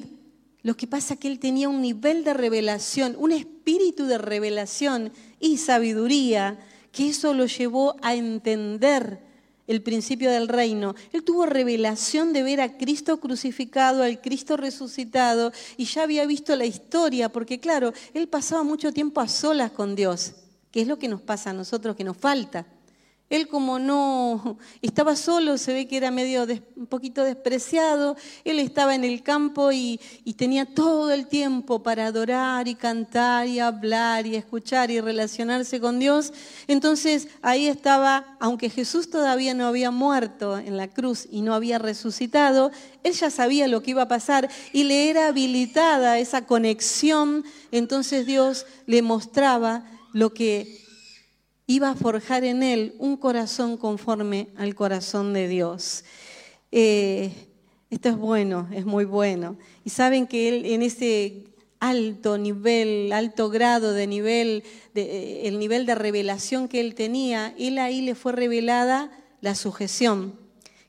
lo 0.62 0.76
que 0.76 0.86
pasa 0.86 1.14
es 1.14 1.20
que 1.20 1.28
él 1.28 1.38
tenía 1.38 1.68
un 1.68 1.80
nivel 1.80 2.24
de 2.24 2.34
revelación, 2.34 3.14
un 3.18 3.32
espíritu 3.32 4.06
de 4.06 4.18
revelación 4.18 5.12
y 5.38 5.58
sabiduría, 5.58 6.58
que 6.92 7.10
eso 7.10 7.32
lo 7.32 7.46
llevó 7.46 7.96
a 8.02 8.14
entender 8.14 9.29
el 9.70 9.82
principio 9.82 10.30
del 10.30 10.48
reino. 10.48 10.94
Él 11.12 11.22
tuvo 11.22 11.46
revelación 11.46 12.32
de 12.32 12.42
ver 12.42 12.60
a 12.60 12.76
Cristo 12.76 13.20
crucificado, 13.20 14.02
al 14.02 14.20
Cristo 14.20 14.56
resucitado, 14.56 15.52
y 15.76 15.84
ya 15.84 16.02
había 16.02 16.26
visto 16.26 16.56
la 16.56 16.66
historia, 16.66 17.30
porque 17.30 17.60
claro, 17.60 17.92
él 18.12 18.28
pasaba 18.28 18.64
mucho 18.64 18.92
tiempo 18.92 19.20
a 19.20 19.28
solas 19.28 19.70
con 19.70 19.94
Dios, 19.94 20.32
que 20.72 20.82
es 20.82 20.88
lo 20.88 20.98
que 20.98 21.08
nos 21.08 21.22
pasa 21.22 21.50
a 21.50 21.54
nosotros, 21.54 21.94
que 21.94 22.04
nos 22.04 22.16
falta. 22.16 22.66
Él 23.30 23.46
como 23.46 23.78
no 23.78 24.58
estaba 24.82 25.14
solo, 25.14 25.56
se 25.56 25.72
ve 25.72 25.86
que 25.86 25.96
era 25.96 26.10
medio 26.10 26.44
un 26.74 26.86
poquito 26.86 27.22
despreciado, 27.22 28.16
él 28.44 28.58
estaba 28.58 28.96
en 28.96 29.04
el 29.04 29.22
campo 29.22 29.70
y, 29.70 30.00
y, 30.24 30.34
tenía 30.34 30.66
todo 30.66 31.12
el 31.12 31.28
tiempo 31.28 31.82
para 31.84 32.06
adorar 32.06 32.66
y 32.66 32.74
cantar 32.74 33.46
y 33.46 33.60
hablar 33.60 34.26
y 34.26 34.34
escuchar 34.34 34.90
y 34.90 35.00
relacionarse 35.00 35.80
con 35.80 36.00
Dios. 36.00 36.32
Entonces 36.66 37.28
ahí 37.40 37.68
estaba, 37.68 38.36
aunque 38.40 38.68
Jesús 38.68 39.10
todavía 39.10 39.54
no 39.54 39.66
había 39.66 39.92
muerto 39.92 40.58
en 40.58 40.76
la 40.76 40.88
cruz 40.88 41.28
y 41.30 41.42
no 41.42 41.54
había 41.54 41.78
resucitado, 41.78 42.72
él 43.04 43.12
ya 43.12 43.30
sabía 43.30 43.68
lo 43.68 43.80
que 43.80 43.92
iba 43.92 44.02
a 44.02 44.08
pasar 44.08 44.50
y 44.72 44.84
le 44.84 45.08
era 45.08 45.28
habilitada 45.28 46.18
esa 46.18 46.46
conexión. 46.46 47.44
Entonces 47.70 48.26
Dios 48.26 48.66
le 48.86 49.02
mostraba 49.02 49.84
lo 50.12 50.34
que 50.34 50.89
iba 51.70 51.90
a 51.90 51.94
forjar 51.94 52.42
en 52.42 52.64
él 52.64 52.96
un 52.98 53.16
corazón 53.16 53.76
conforme 53.76 54.48
al 54.56 54.74
corazón 54.74 55.32
de 55.32 55.46
Dios. 55.46 56.02
Eh, 56.72 57.30
esto 57.90 58.08
es 58.08 58.16
bueno, 58.16 58.68
es 58.72 58.84
muy 58.84 59.04
bueno. 59.04 59.56
Y 59.84 59.90
saben 59.90 60.26
que 60.26 60.48
él 60.48 60.66
en 60.66 60.82
ese 60.82 61.44
alto 61.78 62.38
nivel, 62.38 63.12
alto 63.12 63.50
grado 63.50 63.92
de 63.92 64.08
nivel, 64.08 64.64
de, 64.94 65.46
el 65.46 65.60
nivel 65.60 65.86
de 65.86 65.94
revelación 65.94 66.66
que 66.66 66.80
él 66.80 66.96
tenía, 66.96 67.54
él 67.56 67.78
ahí 67.78 68.00
le 68.00 68.16
fue 68.16 68.32
revelada 68.32 69.12
la 69.40 69.54
sujeción, 69.54 70.34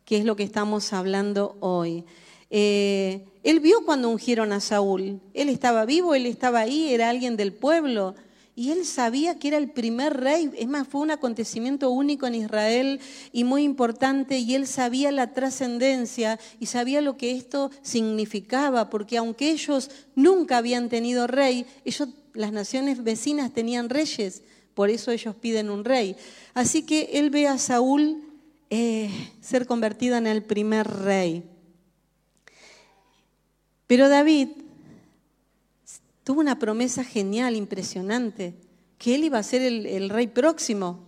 que 0.04 0.18
es 0.18 0.26
lo 0.26 0.36
que 0.36 0.44
estamos 0.44 0.94
hablando 0.94 1.58
hoy. 1.60 2.06
Eh, 2.50 3.24
él 3.44 3.60
vio 3.60 3.86
cuando 3.86 4.10
ungieron 4.10 4.52
a 4.52 4.60
Saúl, 4.60 5.22
él 5.36 5.50
estaba 5.50 5.86
vivo, 5.86 6.16
él 6.16 6.26
estaba 6.26 6.62
ahí, 6.62 6.92
era 6.92 7.12
alguien 7.12 7.38
del 7.38 7.54
pueblo, 7.54 8.16
y 8.56 8.72
él 8.72 8.86
sabía 8.86 9.40
que 9.40 9.48
era 9.48 9.58
el 9.58 9.70
primer 9.70 10.18
rey, 10.18 10.52
es 10.58 10.68
más, 10.68 10.88
fue 10.88 11.02
un 11.02 11.12
acontecimiento 11.12 11.90
único 11.90 12.28
en 12.28 12.36
Israel 12.36 13.00
y 13.32 13.44
muy 13.44 13.64
importante, 13.64 14.40
y 14.40 14.56
él 14.56 14.68
sabía 14.68 15.12
la 15.12 15.34
trascendencia 15.34 16.40
y 16.60 16.66
sabía 16.66 17.02
lo 17.02 17.16
que 17.16 17.32
esto 17.32 17.72
significaba, 17.82 18.90
porque 18.90 19.18
aunque 19.18 19.52
ellos 19.52 19.90
nunca 20.16 20.58
habían 20.58 20.90
tenido 20.90 21.28
rey, 21.28 21.66
ellos, 21.86 22.10
las 22.34 22.52
naciones 22.52 23.04
vecinas 23.04 23.54
tenían 23.54 23.90
reyes, 23.90 24.44
por 24.74 24.90
eso 24.90 25.12
ellos 25.12 25.36
piden 25.36 25.70
un 25.70 25.86
rey. 25.86 26.16
Así 26.54 26.84
que 26.84 27.10
él 27.14 27.30
ve 27.30 27.48
a 27.48 27.58
Saúl 27.58 28.24
eh, 28.70 29.10
ser 29.42 29.66
convertido 29.66 30.18
en 30.18 30.28
el 30.28 30.44
primer 30.44 30.88
rey. 30.88 31.44
Pero 33.88 34.08
David 34.08 34.48
tuvo 36.24 36.42
una 36.42 36.60
promesa 36.60 37.04
genial, 37.04 37.56
impresionante, 37.56 38.56
que 38.98 39.16
él 39.16 39.24
iba 39.24 39.40
a 39.40 39.44
ser 39.44 39.62
el, 39.62 40.10
rey 40.10 40.28
próximo. 40.28 41.08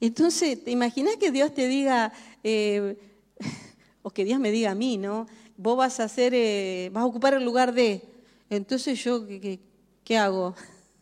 Entonces, 0.00 0.62
¿te 0.64 0.70
imaginas 0.70 1.16
que 1.16 1.30
Dios 1.30 1.52
te 1.52 1.68
diga, 1.68 2.12
eh, 2.42 2.96
o 4.02 4.10
que 4.10 4.24
Dios 4.24 4.40
me 4.40 4.50
diga 4.50 4.70
a 4.70 4.74
mí, 4.74 4.96
¿no? 4.96 5.26
Vos 5.56 5.76
vas 5.76 6.00
a 6.00 6.04
hacer, 6.04 6.32
eh, 6.34 6.90
vas 6.92 7.02
a 7.02 7.06
ocupar 7.06 7.34
el 7.34 7.44
lugar 7.44 7.72
de. 7.72 8.02
Entonces 8.50 9.02
yo, 9.02 9.26
¿qué, 9.26 10.18
hago? 10.18 10.54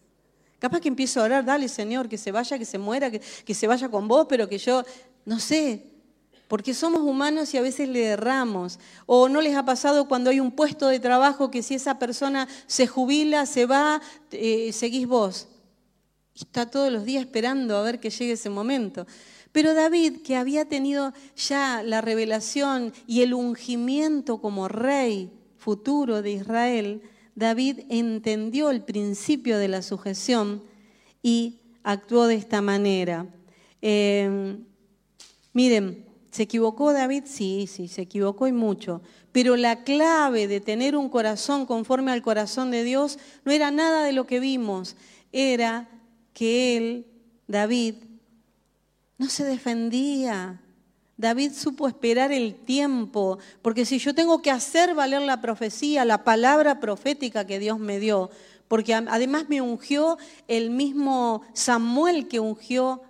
Capaz 0.59 0.81
que 0.81 0.89
empiezo 0.89 1.21
a 1.21 1.25
orar, 1.25 1.45
dale 1.45 1.69
Señor, 1.69 2.09
que 2.09 2.19
se 2.19 2.33
vaya, 2.33 2.59
que 2.59 2.65
se 2.65 2.79
muera, 2.79 3.11
que, 3.11 3.21
que 3.21 3.55
se 3.55 3.67
vaya 3.67 3.89
con 3.89 4.07
vos, 4.09 4.27
pero 4.29 4.49
que 4.49 4.59
yo, 4.59 4.85
no 5.25 5.39
sé, 5.39 5.92
porque 6.53 6.75
somos 6.75 7.01
humanos 7.01 7.55
y 7.55 7.57
a 7.57 7.63
veces 7.63 7.89
le 7.89 8.05
erramos. 8.05 8.79
O 9.07 9.31
no 9.31 9.41
les 9.41 9.57
ha 9.57 9.65
pasado 9.65 10.07
cuando 10.07 10.29
hay 10.29 10.39
un 10.39 10.51
puesto 10.51 10.89
de 10.89 11.01
trabajo 11.01 11.51
que 11.51 11.63
si 11.63 11.77
esa 11.77 11.99
persona 11.99 12.47
se 12.67 12.87
jubila, 12.87 13.47
se 13.47 13.65
va, 13.65 14.03
eh, 14.33 14.71
seguís 14.75 15.07
vos. 15.07 15.49
Está 16.35 16.71
todos 16.71 16.93
los 16.93 17.07
días 17.07 17.25
esperando 17.25 17.75
a 17.75 17.83
ver 17.83 18.01
que 18.01 18.11
llegue 18.11 18.33
ese 18.33 18.51
momento. 18.51 19.07
Pero 19.51 19.73
David, 19.73 20.21
que 20.21 20.37
había 20.37 20.67
tenido 20.67 21.15
ya 21.37 21.83
la 21.83 22.03
revelación 22.03 22.93
y 23.07 23.23
el 23.23 23.33
ungimiento 23.33 24.39
como 24.39 24.69
rey 24.69 25.33
futuro 25.57 26.21
de 26.21 26.33
Israel, 26.33 27.01
David 27.35 27.79
entendió 27.89 28.69
el 28.69 28.83
principio 28.83 29.57
de 29.57 29.69
la 29.69 29.81
sujeción 29.81 30.63
y 31.23 31.61
actuó 31.83 32.27
de 32.27 32.35
esta 32.35 32.61
manera. 32.61 33.25
Eh, 33.81 34.59
miren, 35.55 36.12
¿Se 36.33 36.45
equivocó 36.45 36.95
David? 36.95 37.25
Sí, 37.27 37.69
sí, 37.71 37.89
se 37.89 38.03
equivocó 38.03 38.47
y 38.47 38.53
mucho. 38.53 39.03
Pero 39.33 39.55
la 39.55 39.85
clave 39.85 40.49
de 40.49 40.63
tener 40.63 40.97
un 40.97 41.11
corazón 41.11 41.67
conforme 41.67 42.11
al 42.11 42.23
corazón 42.23 42.71
de 42.71 42.85
Dios 42.85 43.19
no 43.45 43.53
era 43.53 43.71
nada 43.71 44.03
de 44.03 44.13
lo 44.13 44.27
que 44.27 44.41
vimos, 44.41 44.97
era 45.31 45.91
que 46.33 46.79
él, 46.79 47.07
David, 47.47 47.97
no 49.19 49.29
se 49.29 49.45
defendía. 49.45 50.59
David 51.19 51.53
supo 51.53 51.87
esperar 51.87 52.33
el 52.33 52.55
tiempo, 52.55 53.39
porque 53.61 53.85
si 53.85 53.99
yo 53.99 54.15
tengo 54.15 54.41
que 54.41 54.51
hacer 54.51 54.95
valer 54.95 55.21
la 55.21 55.43
profecía, 55.43 56.07
la 56.07 56.25
palabra 56.25 56.81
profética 56.81 57.47
que 57.47 57.59
Dios 57.59 57.79
me 57.79 58.01
dio, 58.01 58.31
porque 58.69 58.95
además 58.95 59.51
me 59.51 59.61
ungió 59.61 60.17
el 60.49 60.71
mismo 60.71 61.43
Samuel 61.53 62.27
que 62.27 62.41
ungió 62.41 63.03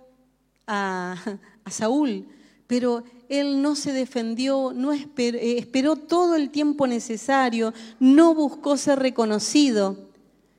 a, 0.67 1.15
a 1.63 1.71
Saúl. 1.71 2.27
Pero 2.67 3.03
él 3.29 3.61
no 3.61 3.75
se 3.75 3.93
defendió, 3.93 4.71
no 4.73 4.93
eh, 4.93 5.57
esperó, 5.57 5.95
todo 5.95 6.35
el 6.35 6.49
tiempo 6.49 6.87
necesario, 6.87 7.73
no 7.99 8.33
buscó 8.33 8.77
ser 8.77 8.99
reconocido. 8.99 9.97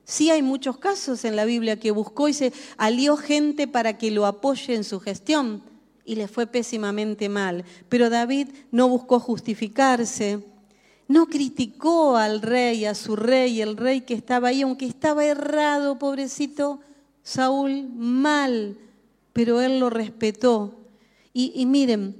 Sí 0.05 0.31
hay 0.31 0.43
muchos 0.43 0.77
casos 0.79 1.25
en 1.25 1.37
la 1.37 1.45
Biblia 1.45 1.79
que 1.79 1.91
buscó 1.91 2.29
y 2.29 2.35
se 2.35 2.53
alió 2.77 3.17
gente 3.17 3.67
para 3.67 3.97
que 3.97 4.11
lo 4.11 4.27
apoye 4.27 4.75
en 4.75 4.85
su 4.85 5.01
gestión 5.01 5.63
y 6.05 6.17
le 6.17 6.29
fue 6.29 6.47
pésimamente 6.47 7.29
mal. 7.29 7.65
Pero 7.89 8.11
David 8.11 8.49
no 8.71 8.89
buscó 8.89 9.19
justificarse, 9.19 10.41
no 11.09 11.27
criticó 11.27 12.17
al 12.17 12.43
rey, 12.43 12.85
a 12.85 12.95
su 12.95 13.17
rey, 13.17 13.61
el 13.61 13.77
rey 13.77 14.03
que 14.03 14.15
estaba 14.15 14.49
ahí, 14.49 14.63
aunque 14.63 14.87
estaba 14.87 15.25
errado, 15.25 15.99
pobrecito 15.99 16.81
Saúl, 17.23 17.89
mal, 17.95 18.77
pero 19.33 19.63
él 19.63 19.81
lo 19.81 19.89
respetó. 19.89 20.84
Y, 21.37 21.67
miren, 21.67 22.15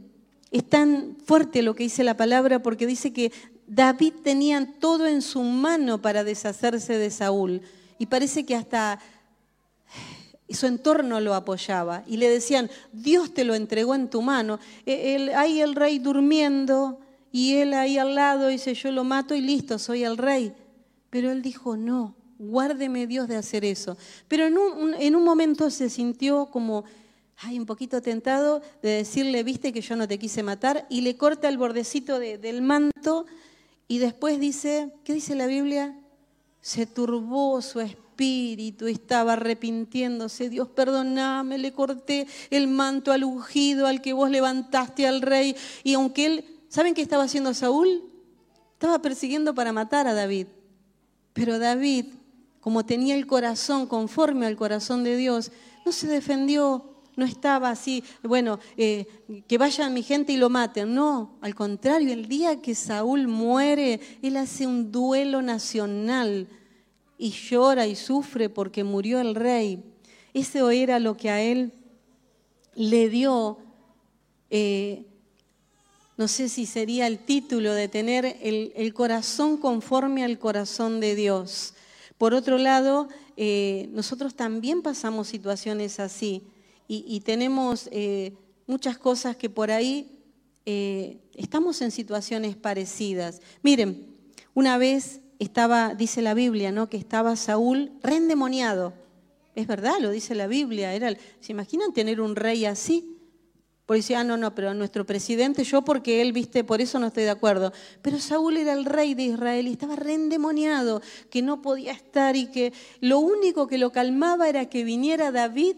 es 0.51 0.69
tan 0.69 1.17
fuerte 1.25 1.63
lo 1.63 1.77
que 1.77 1.85
dice 1.85 2.03
la 2.03 2.17
palabra 2.17 2.61
porque 2.61 2.85
dice 2.85 3.13
que 3.13 3.31
David 3.69 4.13
tenía 4.25 4.75
todo 4.81 5.07
en 5.07 5.23
su 5.23 5.41
mano 5.43 6.03
para 6.03 6.25
deshacerse 6.25 6.99
de 6.99 7.13
Saúl. 7.13 7.63
Y 7.97 8.07
parece 8.07 8.45
que 8.45 8.57
hasta 8.57 8.99
su 10.51 10.67
entorno 10.67 11.21
lo 11.21 11.35
apoyaba 11.35 12.03
y 12.09 12.17
le 12.17 12.29
decían, 12.29 12.69
Dios 12.93 13.33
te 13.33 13.45
lo 13.45 13.55
entregó 13.55 13.95
en 13.95 14.11
tu 14.11 14.21
mano. 14.21 14.59
E, 14.85 15.33
ahí 15.37 15.61
el 15.61 15.77
rey 15.77 16.01
durmiendo 16.01 16.99
y 17.31 17.55
él 17.55 17.73
ahí 17.73 17.99
al 17.99 18.17
lado 18.17 18.49
dice, 18.49 18.75
yo 18.75 18.91
lo 18.91 19.05
mato 19.05 19.37
y 19.37 19.41
listo, 19.41 19.79
soy 19.79 20.03
el 20.03 20.19
rey. 20.19 20.53
Pero 21.11 21.31
él 21.31 21.41
dijo, 21.41 21.77
no, 21.77 22.17
guárdeme 22.41 23.07
Dios 23.07 23.29
de 23.29 23.37
hacer 23.37 23.65
eso. 23.65 23.97
Pero 24.27 24.47
en 24.47 25.15
un 25.15 25.25
momento 25.25 25.71
se 25.71 25.89
sintió 25.89 26.47
como 26.47 26.85
hay 27.39 27.59
un 27.59 27.67
poquito 27.67 28.01
tentado 28.01 28.63
de 28.83 28.91
decirle, 28.91 29.43
viste 29.43 29.73
que 29.73 29.81
yo 29.81 29.97
no 29.97 30.07
te 30.07 30.19
quise 30.19 30.43
matar, 30.43 30.87
y 30.89 31.01
le 31.01 31.17
corta 31.17 31.49
el 31.49 31.59
bordecito 31.59 32.19
del 32.19 32.63
manto 32.63 33.27
y 33.89 33.99
después 33.99 34.41
dice, 34.41 34.93
¿qué 35.05 35.15
dice 35.15 35.35
la 35.35 35.47
Biblia? 35.47 35.99
Se 36.61 36.87
turbó 36.87 37.61
su 37.61 37.81
espíritu, 37.81 38.87
estaba 38.87 39.35
arrepintiéndose, 39.35 40.49
Dios 40.49 40.69
perdoname, 40.69 41.59
le 41.59 41.73
corté 41.73 42.27
el 42.51 42.69
manto 42.69 43.13
al 43.13 43.25
ungido, 43.25 43.87
al 43.87 44.01
que 44.01 44.13
vos 44.13 44.31
levantaste 44.31 45.07
al 45.07 45.21
rey, 45.21 45.57
y 45.83 45.95
aunque 45.95 46.27
él, 46.27 46.45
¿saben 46.69 46.95
qué 46.95 47.03
estaba 47.03 47.25
haciendo 47.25 47.53
Saúl? 47.53 48.05
Estaba 48.73 49.01
persiguiendo 49.01 49.55
para 49.55 49.73
matar 49.73 50.07
a 50.07 50.15
David. 50.15 50.47
Pero 51.33 51.59
David, 51.59 52.07
como 52.61 52.87
tenía 52.87 53.15
el 53.15 53.27
corazón 53.27 53.87
conforme 53.87 54.47
al 54.47 54.57
corazón 54.57 55.05
de 55.05 55.17
Dios, 55.17 55.53
no 55.85 55.93
se 55.93 56.07
defendió, 56.07 56.94
no 57.17 57.25
estaba 57.25 57.71
así, 57.71 58.03
bueno, 58.23 58.59
eh, 58.77 59.07
que 59.47 59.59
vayan 59.59 59.95
mi 59.95 60.03
gente 60.03 60.33
y 60.33 60.37
lo 60.37 60.51
maten. 60.51 60.95
No, 60.95 61.39
al 61.41 61.55
contrario, 61.55 62.13
el 62.13 62.27
día 62.27 62.61
que 62.61 62.75
Saúl 62.75 63.29
muere, 63.29 64.01
él 64.23 64.37
hace 64.37 64.67
un 64.67 64.91
duelo 64.91 65.43
nacional 65.43 66.49
y 67.19 67.31
llora 67.31 67.87
y 67.87 67.95
sufre 67.95 68.49
porque 68.49 68.85
murió 68.85 69.21
el 69.21 69.35
rey. 69.35 69.83
Eso 70.33 70.71
era 70.71 70.99
lo 70.99 71.17
que 71.17 71.31
a 71.31 71.41
él 71.41 71.73
le 72.75 73.09
dio, 73.09 73.59
eh, 74.51 75.07
no 76.17 76.27
sé 76.27 76.49
si 76.49 76.67
sería 76.67 77.07
el 77.07 77.19
título 77.21 77.73
de 77.73 77.89
tener 77.89 78.39
el, 78.43 78.73
el, 78.75 78.93
corazón 78.95 79.57
conforme 79.57 80.25
al 80.25 80.39
corazón 80.39 80.99
de 80.99 81.15
Dios. 81.15 81.75
Por 82.19 82.35
otro 82.35 82.59
lado, 82.59 83.09
eh, 83.37 83.89
nosotros 83.93 84.35
también 84.35 84.83
pasamos 84.83 85.29
situaciones 85.29 86.01
así 86.01 86.43
y, 86.87 87.21
tenemos 87.21 87.89
eh, 87.93 88.35
muchas 88.67 88.99
cosas 88.99 89.37
que 89.37 89.49
por 89.49 89.71
ahí 89.71 90.21
eh, 90.67 91.19
estamos 91.35 91.81
en 91.83 91.91
situaciones 91.91 92.57
parecidas. 92.57 93.41
Miren, 93.63 94.07
una 94.53 94.79
vez 94.79 95.21
estaba, 95.39 95.95
dice 95.95 96.23
la 96.23 96.35
Biblia, 96.35 96.73
¿no? 96.73 96.89
que 96.89 96.97
estaba 96.97 97.37
Saúl 97.37 97.93
reendemoniado. 98.03 98.93
Es 99.55 99.67
verdad, 99.67 99.95
lo 100.01 100.11
dice 100.11 100.35
la 100.35 100.47
Biblia. 100.47 100.95
Era, 100.95 101.15
¿Se 101.41 101.53
imaginan 101.53 101.93
tener 101.93 102.21
un 102.21 102.37
rey 102.37 102.65
así? 102.67 103.11
Porque 103.87 103.99
decía, 103.99 104.21
ah, 104.21 104.25
no, 104.25 104.37
no, 104.39 104.55
pero 104.55 104.73
nuestro 104.73 105.05
presidente, 105.05 105.63
yo 105.63 105.83
porque 105.83 106.23
él, 106.23 106.33
viste, 106.33 106.65
por 106.65 106.81
eso 106.81 106.99
no 106.99 107.09
estoy 107.09 107.25
de 107.25 107.31
acuerdo. 107.31 107.73
Pero 108.01 108.19
Saúl 108.19 108.57
era 108.57 108.73
el 108.73 108.87
rey 108.87 109.15
de 109.15 109.25
Israel 109.25 109.69
y 109.69 109.73
estaba 109.73 109.95
reendemoniado, 109.95 111.03
que 111.31 111.43
no 111.43 111.61
podía 111.61 111.93
estar 111.93 112.35
y 112.35 112.47
que 112.47 112.73
lo 113.01 113.19
único 113.19 113.67
que 113.67 113.77
lo 113.77 113.93
calmaba 113.93 114.49
era 114.49 114.71
que 114.71 114.85
viniera 114.85 115.31
David 115.33 115.77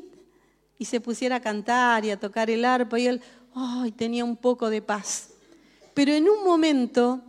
y 0.78 0.84
se 0.84 1.00
pusiera 1.00 1.36
a 1.36 1.40
cantar 1.40 2.04
y 2.04 2.10
a 2.10 2.18
tocar 2.18 2.50
el 2.50 2.64
arpa 2.64 2.98
y 2.98 3.06
él 3.06 3.22
ay, 3.56 3.90
tenía 3.92 4.24
un 4.24 4.36
poco 4.36 4.70
de 4.70 4.82
paz. 4.82 5.30
Pero 5.94 6.12
en 6.12 6.28
un 6.28 6.44
momento, 6.44 7.22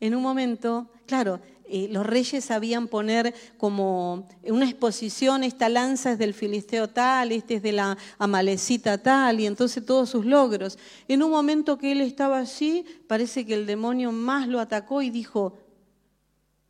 en 0.00 0.14
un 0.14 0.22
momento, 0.22 0.88
claro, 1.06 1.40
eh, 1.72 1.88
los 1.92 2.04
reyes 2.04 2.44
sabían 2.44 2.88
poner 2.88 3.32
como 3.56 4.26
una 4.42 4.64
exposición, 4.64 5.44
esta 5.44 5.68
lanza 5.68 6.10
es 6.10 6.18
del 6.18 6.34
filisteo 6.34 6.88
tal, 6.88 7.30
este 7.30 7.54
es 7.54 7.62
de 7.62 7.70
la 7.70 7.96
amalecita 8.18 8.98
tal, 8.98 9.38
y 9.38 9.46
entonces 9.46 9.86
todos 9.86 10.10
sus 10.10 10.26
logros. 10.26 10.76
En 11.06 11.22
un 11.22 11.30
momento 11.30 11.78
que 11.78 11.92
él 11.92 12.00
estaba 12.00 12.40
allí, 12.40 12.84
parece 13.06 13.46
que 13.46 13.54
el 13.54 13.66
demonio 13.66 14.10
más 14.10 14.48
lo 14.48 14.58
atacó 14.58 15.00
y 15.00 15.10
dijo, 15.10 15.54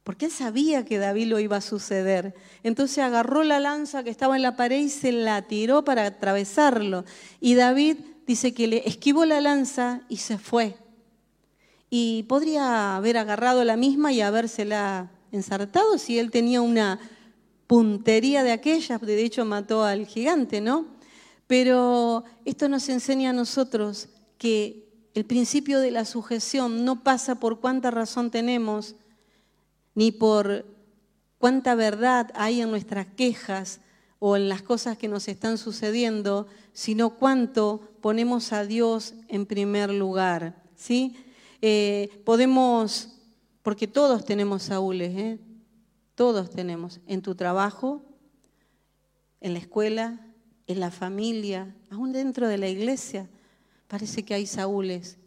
porque 0.05 0.27
él 0.27 0.31
sabía 0.33 0.85
que 0.85 0.99
David 0.99 1.27
lo 1.27 1.41
iba 1.41 1.59
a 1.59 1.61
suceder. 1.61 2.35
Entonces 2.63 2.99
agarró 2.99 3.45
la 3.45 3.61
lanza 3.61 4.03
que 4.03 4.11
estaba 4.11 4.37
en 4.37 4.43
la 4.43 4.57
pared 4.57 4.79
y 4.79 4.89
se 4.89 5.13
la 5.13 5.43
tiró 5.43 5.85
para 5.85 6.07
atravesarlo. 6.07 7.05
Y 7.41 7.55
David 7.55 7.99
dice 8.27 8.55
que 8.55 8.67
le 8.67 8.89
esquivó 8.89 9.25
la 9.25 9.41
lanza 9.41 10.03
y 10.09 10.17
se 10.19 10.39
fue. 10.39 10.77
Y 11.91 12.23
podría 12.25 12.97
haber 12.97 13.19
agarrado 13.19 13.65
la 13.65 13.77
misma 13.77 14.13
y 14.13 14.21
habérsela 14.21 15.11
ensartado 15.33 15.99
si 15.99 16.19
él 16.19 16.31
tenía 16.31 16.61
una 16.61 16.99
puntería 17.67 18.43
de 18.43 18.53
aquellas, 18.53 19.01
de 19.01 19.25
hecho 19.25 19.45
mató 19.45 19.85
al 19.85 20.07
gigante, 20.07 20.61
¿no? 20.61 20.87
Pero 21.47 22.25
esto 22.45 22.69
nos 22.69 22.89
enseña 22.89 23.31
a 23.31 23.33
nosotros 23.33 24.09
que 24.39 24.89
el 25.15 25.25
principio 25.25 25.81
de 25.81 25.91
la 25.91 26.05
sujeción 26.05 26.85
no 26.85 27.03
pasa 27.03 27.37
por 27.37 27.61
cuánta 27.61 27.91
razón 27.91 28.31
tenemos, 28.31 28.95
ni 30.01 30.13
por 30.13 30.65
cuánta 31.37 31.75
verdad 31.75 32.31
hay 32.35 32.63
en 32.63 32.71
nuestras 32.71 33.07
quejas 33.07 33.83
o 34.19 34.35
en 34.35 34.49
las 34.49 34.63
cosas 34.63 34.97
que 34.97 35.09
nos 35.09 35.29
están 35.29 35.59
sucediendo, 35.59 36.47
sino 36.73 37.19
cuánto 37.19 37.83
ponemos 38.01 38.55
a 38.55 38.65
Dios 38.65 39.13
en 39.29 39.45
primer 39.45 39.91
lugar. 39.91 40.63
¿sí? 40.75 41.17
Eh, 41.61 42.23
podemos, 42.25 43.19
porque 43.61 43.87
todos 43.87 44.25
tenemos 44.25 44.63
Saúles, 44.63 45.15
¿eh? 45.19 45.39
todos 46.15 46.49
tenemos, 46.49 47.01
en 47.07 47.21
tu 47.21 47.35
trabajo, 47.35 48.01
en 49.43 49.53
la 49.53 49.59
escuela, 49.59 50.19
en 50.67 50.81
la 50.81 50.91
familia, 50.91 51.77
aún 51.91 52.13
dentro 52.13 52.49
de 52.49 52.57
la 52.57 52.69
iglesia, 52.69 53.29
parece 53.87 54.25
que 54.25 54.33
hay 54.33 54.47
Saúles. 54.47 55.19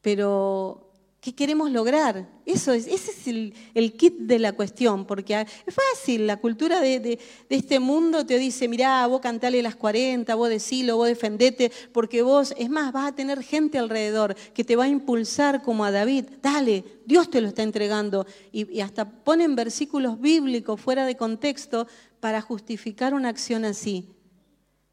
Pero 0.00 0.85
¿Qué 1.20 1.34
queremos 1.34 1.70
lograr? 1.72 2.28
Eso 2.44 2.72
es, 2.72 2.86
ese 2.86 3.10
es 3.10 3.26
el, 3.74 3.92
kit 3.94 4.16
de 4.18 4.38
la 4.38 4.52
cuestión, 4.52 5.06
porque 5.06 5.34
es 5.34 5.74
fácil, 5.74 6.26
la 6.26 6.36
cultura 6.36 6.80
de, 6.80 7.18
este 7.48 7.80
mundo 7.80 8.24
te 8.24 8.38
dice, 8.38 8.68
mirá, 8.68 9.04
vos 9.06 9.20
cantale 9.20 9.62
las 9.62 9.74
40, 9.74 10.32
vos 10.36 10.48
decilo, 10.48 10.96
vos 10.96 11.08
defendete, 11.08 11.72
porque 11.92 12.22
vos, 12.22 12.54
es 12.56 12.70
más, 12.70 12.92
vas 12.92 13.08
a 13.08 13.14
tener 13.14 13.42
gente 13.42 13.78
alrededor 13.78 14.36
que 14.54 14.62
te 14.62 14.76
va 14.76 14.84
a 14.84 14.88
impulsar 14.88 15.62
como 15.62 15.84
a 15.84 15.90
David, 15.90 16.26
dale, 16.42 16.84
Dios 17.06 17.28
te 17.28 17.40
lo 17.40 17.48
está 17.48 17.64
entregando, 17.64 18.26
y, 18.52 18.70
y 18.72 18.80
hasta 18.80 19.08
ponen 19.08 19.56
versículos 19.56 20.20
bíblicos 20.20 20.80
fuera 20.80 21.06
de 21.06 21.16
contexto 21.16 21.88
para 22.20 22.40
justificar 22.40 23.14
una 23.14 23.30
acción 23.30 23.64
así. 23.64 24.10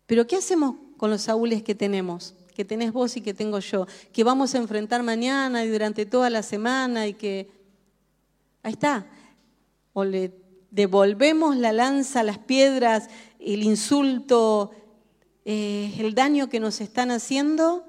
Pero 0.08 0.26
¿qué 0.26 0.38
hacemos 0.38 0.78
con 0.98 1.12
los 1.12 1.22
saúles 1.22 1.64
que 1.64 1.76
tenemos? 1.76 2.34
Que 2.54 2.66
tenés 2.66 2.94
vos 2.94 3.18
y 3.18 3.22
que 3.22 3.34
tengo 3.34 3.60
yo, 3.60 3.88
que 4.12 4.24
vamos 4.24 4.56
a 4.56 4.58
enfrentar 4.58 5.04
mañana 5.04 5.63
y 5.63 5.70
durante 5.70 6.06
toda 6.06 6.30
la 6.30 6.44
semana 6.44 7.08
y 7.08 7.13
que... 7.13 7.50
Ahí 8.62 8.74
está. 8.74 9.06
O 9.92 10.06
le 10.06 10.32
devolvemos 10.72 11.58
la 11.58 11.72
lanza, 11.72 12.24
las 12.24 12.39
piedras, 12.39 13.10
el 13.39 13.63
insulto, 13.63 14.72
eh, 15.46 15.94
el 16.00 16.16
daño 16.16 16.50
que 16.50 16.60
nos 16.60 16.82
están 16.82 17.12
haciendo, 17.12 17.86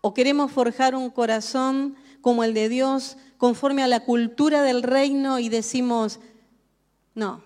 o 0.00 0.14
queremos 0.14 0.52
forjar 0.52 0.94
un 0.94 1.10
corazón 1.10 1.96
como 2.20 2.44
el 2.44 2.54
de 2.54 2.68
Dios, 2.68 3.16
conforme 3.36 3.82
a 3.82 3.88
la 3.88 4.04
cultura 4.04 4.62
del 4.62 4.82
reino 4.82 5.38
y 5.38 5.48
decimos, 5.48 6.20
no, 7.14 7.44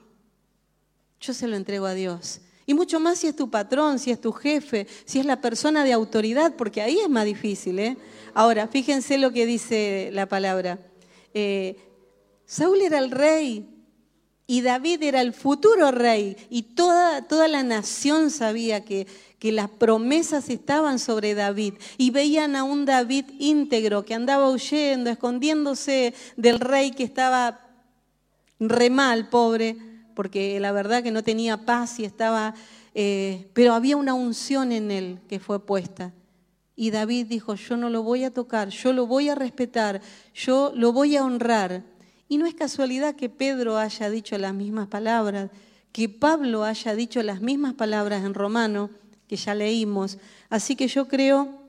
yo 1.20 1.35
se 1.35 1.48
lo 1.48 1.57
entrego 1.57 1.87
a 1.87 1.94
Dios. 1.94 2.40
Y 2.68 2.74
mucho 2.74 3.00
más 3.00 3.18
si 3.18 3.28
es 3.28 3.35
tu 3.35 3.48
patrón, 3.48 3.98
si 3.98 4.11
es 4.11 4.20
tu 4.20 4.31
jefe, 4.31 4.87
si 5.07 5.18
es 5.18 5.24
la 5.24 5.40
persona 5.40 5.85
de 5.85 5.94
autoridad, 5.94 6.52
porque 6.54 6.83
ahí 6.83 6.98
es 6.98 7.09
más 7.09 7.24
difícil. 7.24 7.78
¿eh? 7.78 7.96
Ahora, 8.35 8.68
fíjense 8.68 9.16
lo 9.16 9.33
que 9.33 9.46
dice 9.46 10.11
la 10.12 10.26
palabra. 10.26 10.78
Eh, 11.33 11.76
Saúl 12.44 12.83
era 12.83 12.98
el 12.98 13.11
rey 13.11 13.66
Y 14.46 14.61
David 14.61 15.02
era 15.02 15.22
el 15.22 15.33
futuro 15.33 15.90
rey 15.92 16.37
y 16.50 16.62
toda, 16.62 17.22
toda 17.22 17.48
la 17.48 17.62
nación 17.62 18.31
sabía 18.31 18.85
que, 18.85 19.07
que 19.38 19.50
las 19.50 19.70
promesas 19.70 20.50
estaban 20.50 20.98
sobre 20.98 21.35
David 21.35 21.74
y 21.96 22.11
veían 22.11 22.54
a 22.54 22.64
un 22.64 22.85
David 22.85 23.26
íntegro 23.38 24.04
que 24.04 24.14
andaba 24.14 24.50
huyendo, 24.50 25.09
escondiéndose 25.09 26.12
del 26.37 26.61
rey 26.61 26.90
que 26.90 27.04
estaba 27.04 27.61
re 28.59 28.90
mal, 28.90 29.28
pobre, 29.28 29.88
porque 30.18 30.59
la 30.59 30.72
verdad 30.72 31.04
que 31.04 31.12
no 31.12 31.22
tenía 31.22 31.64
paz 31.64 32.00
y 32.00 32.04
estaba, 32.04 32.52
eh, 32.92 33.46
pero 33.52 33.72
había 33.72 33.96
una 33.96 34.14
unción 34.14 34.72
en 34.72 34.90
él 34.90 35.20
que 35.28 35.38
fue 35.38 35.64
puesta. 35.64 36.12
Y 36.74 36.90
David 36.90 37.26
dijo, 37.26 37.54
yo 37.54 37.76
no 37.76 37.88
lo 37.88 38.02
voy 38.02 38.24
a 38.24 38.33
tocar, 38.33 38.70
yo 38.70 38.92
lo 38.92 39.07
voy 39.07 39.28
a 39.28 39.37
respetar, 39.37 40.00
yo 40.35 40.72
lo 40.74 40.92
voy 40.92 41.14
a 41.14 41.22
honrar. 41.22 41.85
Y 42.28 42.38
no 42.38 42.46
es 42.46 42.54
casualidad 42.54 43.14
que 43.14 43.28
Pedro 43.28 43.78
haya 43.78 44.11
dicho 44.11 44.37
las 44.38 44.52
mismas 44.54 44.88
palabras, 44.88 45.50
que 45.92 46.09
Pablo 46.09 46.64
haya 46.64 46.96
dicho 46.96 47.22
las 47.22 47.40
mismas 47.40 47.74
palabras 47.74 48.24
en 48.24 48.35
Romano, 48.35 48.90
que 49.28 49.37
ya 49.37 49.54
leímos. 49.54 50.18
Así 50.50 50.74
que 50.74 50.88
yo 50.88 51.07
creo 51.07 51.62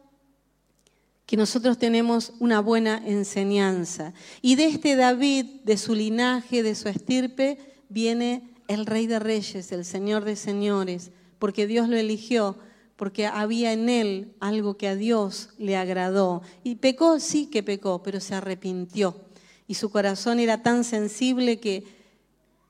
que 1.28 1.38
nosotros 1.38 1.78
tenemos 1.78 2.34
una 2.40 2.62
buena 2.62 3.00
enseñanza. 3.06 4.12
Y 4.42 4.56
de 4.56 4.66
este 4.66 4.96
David, 4.96 5.46
de 5.66 5.78
su 5.78 5.94
linaje, 5.94 6.64
de 6.64 6.74
su 6.74 6.90
estirpe, 6.90 7.69
viene 7.90 8.50
el 8.68 8.86
Rey 8.86 9.08
de 9.08 9.20
Reyes, 9.20 9.72
el 9.72 9.84
Señor 9.84 10.24
de 10.24 10.36
Señores, 10.36 11.12
porque 11.38 11.68
Dios 11.68 11.90
lo 11.90 11.98
eligió, 11.98 12.58
porque 12.96 13.26
había 13.26 13.74
en 13.74 13.90
él 13.90 14.34
algo 14.40 14.78
que 14.78 14.88
a 14.88 14.96
Dios 14.96 15.50
le 15.58 15.76
agradó. 15.76 16.42
Y 16.64 16.76
pecó, 16.76 17.20
sí 17.20 17.48
que 17.48 17.64
pecó, 17.64 18.04
pero 18.04 18.20
se 18.20 18.36
arrepintió 18.36 19.30
y 19.70 19.76
su 19.76 19.92
corazón 19.92 20.40
era 20.40 20.64
tan 20.64 20.84
sensible 20.84 21.60
que, 21.60 21.84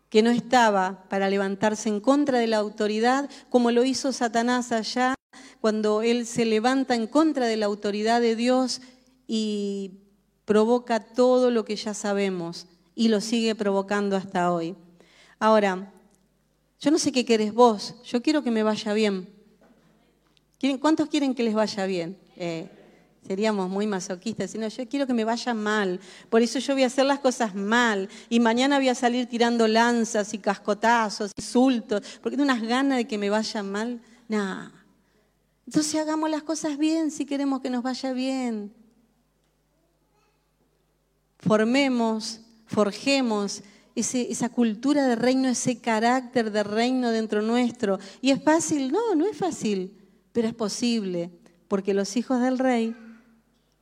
que 0.09 0.21
no 0.21 0.31
estaba 0.31 1.05
para 1.07 1.29
levantarse 1.29 1.87
en 1.87 2.01
contra 2.01 2.39
de 2.39 2.47
la 2.47 2.57
autoridad 2.57 3.29
como 3.49 3.71
lo 3.71 3.85
hizo 3.85 4.11
Satanás 4.11 4.73
allá 4.73 5.15
cuando 5.61 6.01
él 6.01 6.25
se 6.25 6.43
levanta 6.43 6.95
en 6.95 7.07
contra 7.07 7.45
de 7.45 7.55
la 7.55 7.67
autoridad 7.67 8.19
de 8.19 8.35
Dios 8.35 8.81
y 9.27 9.91
provoca 10.43 10.99
todo 10.99 11.51
lo 11.51 11.63
que 11.63 11.77
ya 11.77 11.93
sabemos 11.93 12.67
y 12.95 13.07
lo 13.07 13.21
sigue 13.21 13.55
provocando 13.55 14.17
hasta 14.17 14.51
hoy. 14.51 14.75
Ahora, 15.39 15.93
yo 16.81 16.91
no 16.91 16.99
sé 16.99 17.11
qué 17.11 17.23
querés 17.23 17.53
vos, 17.53 17.95
yo 18.03 18.21
quiero 18.21 18.43
que 18.43 18.51
me 18.51 18.61
vaya 18.61 18.93
bien. 18.93 19.29
¿Cuántos 20.81 21.07
quieren 21.07 21.33
que 21.33 21.43
les 21.43 21.53
vaya 21.53 21.85
bien? 21.85 22.17
Eh, 22.35 22.69
seríamos 23.25 23.69
muy 23.69 23.87
masoquistas, 23.87 24.51
sino 24.51 24.67
yo 24.67 24.87
quiero 24.89 25.07
que 25.07 25.13
me 25.13 25.23
vaya 25.23 25.53
mal, 25.53 25.99
por 26.29 26.41
eso 26.41 26.59
yo 26.59 26.73
voy 26.73 26.83
a 26.83 26.87
hacer 26.87 27.05
las 27.05 27.19
cosas 27.19 27.55
mal 27.55 28.09
y 28.29 28.39
mañana 28.39 28.77
voy 28.77 28.89
a 28.89 28.95
salir 28.95 29.27
tirando 29.27 29.67
lanzas 29.67 30.33
y 30.33 30.39
cascotazos, 30.39 31.31
insultos, 31.37 32.01
porque 32.21 32.35
tengo 32.35 32.51
unas 32.51 32.61
ganas 32.61 32.97
de 32.97 33.07
que 33.07 33.17
me 33.17 33.29
vaya 33.29 33.63
mal. 33.63 34.01
Nada. 34.27 34.71
Entonces 35.65 35.95
hagamos 35.95 36.29
las 36.29 36.43
cosas 36.43 36.77
bien 36.77 37.11
si 37.11 37.25
queremos 37.25 37.61
que 37.61 37.69
nos 37.69 37.83
vaya 37.83 38.11
bien. 38.11 38.73
Formemos, 41.37 42.41
forjemos 42.65 43.63
esa 43.99 44.49
cultura 44.49 45.07
de 45.07 45.15
reino, 45.15 45.47
ese 45.47 45.79
carácter 45.79 46.51
de 46.51 46.63
reino 46.63 47.11
dentro 47.11 47.41
nuestro. 47.41 47.99
¿Y 48.21 48.31
es 48.31 48.43
fácil? 48.43 48.91
No, 48.91 49.15
no 49.15 49.25
es 49.25 49.37
fácil, 49.37 49.97
pero 50.31 50.47
es 50.47 50.53
posible, 50.53 51.31
porque 51.67 51.93
los 51.93 52.17
hijos 52.17 52.41
del 52.41 52.57
rey 52.57 52.95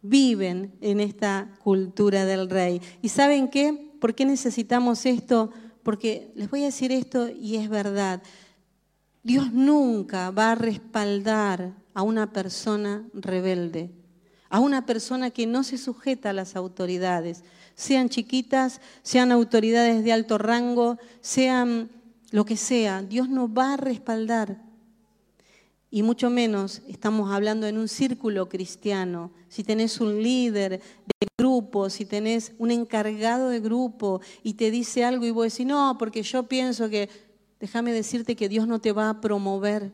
viven 0.01 0.73
en 0.81 0.99
esta 0.99 1.49
cultura 1.63 2.25
del 2.25 2.49
rey. 2.49 2.81
¿Y 3.01 3.09
saben 3.09 3.49
qué? 3.49 3.91
¿Por 3.99 4.15
qué 4.15 4.25
necesitamos 4.25 5.05
esto? 5.05 5.51
Porque 5.83 6.31
les 6.35 6.49
voy 6.49 6.63
a 6.63 6.67
decir 6.67 6.91
esto 6.91 7.29
y 7.29 7.55
es 7.55 7.69
verdad. 7.69 8.21
Dios 9.23 9.51
nunca 9.51 10.31
va 10.31 10.51
a 10.51 10.55
respaldar 10.55 11.73
a 11.93 12.01
una 12.03 12.31
persona 12.31 13.07
rebelde, 13.13 13.91
a 14.49 14.59
una 14.59 14.85
persona 14.85 15.31
que 15.31 15.47
no 15.47 15.63
se 15.63 15.77
sujeta 15.77 16.29
a 16.29 16.33
las 16.33 16.55
autoridades, 16.55 17.43
sean 17.75 18.09
chiquitas, 18.09 18.81
sean 19.03 19.31
autoridades 19.31 20.03
de 20.03 20.13
alto 20.13 20.37
rango, 20.37 20.97
sean 21.21 21.89
lo 22.31 22.45
que 22.45 22.57
sea. 22.57 23.01
Dios 23.01 23.29
no 23.29 23.53
va 23.53 23.73
a 23.73 23.77
respaldar 23.77 24.67
y 25.89 26.03
mucho 26.03 26.29
menos 26.29 26.81
estamos 26.87 27.31
hablando 27.31 27.65
en 27.65 27.77
un 27.77 27.87
círculo 27.87 28.49
cristiano. 28.49 29.31
Si 29.47 29.63
tenés 29.63 30.01
un 30.01 30.21
líder 30.21 30.81
de 30.81 31.27
grupo, 31.37 31.89
si 31.89 32.05
tenés 32.05 32.51
un 32.57 32.71
encargado 32.71 33.49
de 33.49 33.61
grupo 33.61 34.19
y 34.43 34.55
te 34.55 34.69
dice 34.69 35.05
algo 35.05 35.25
y 35.25 35.31
vos 35.31 35.51
decís, 35.51 35.65
no, 35.65 35.95
porque 35.97 36.23
yo 36.23 36.43
pienso 36.43 36.89
que, 36.89 37.09
déjame 37.59 37.93
decirte 37.93 38.35
que 38.35 38.49
Dios 38.49 38.67
no 38.67 38.79
te 38.79 38.91
va 38.91 39.09
a 39.09 39.21
promover. 39.21 39.93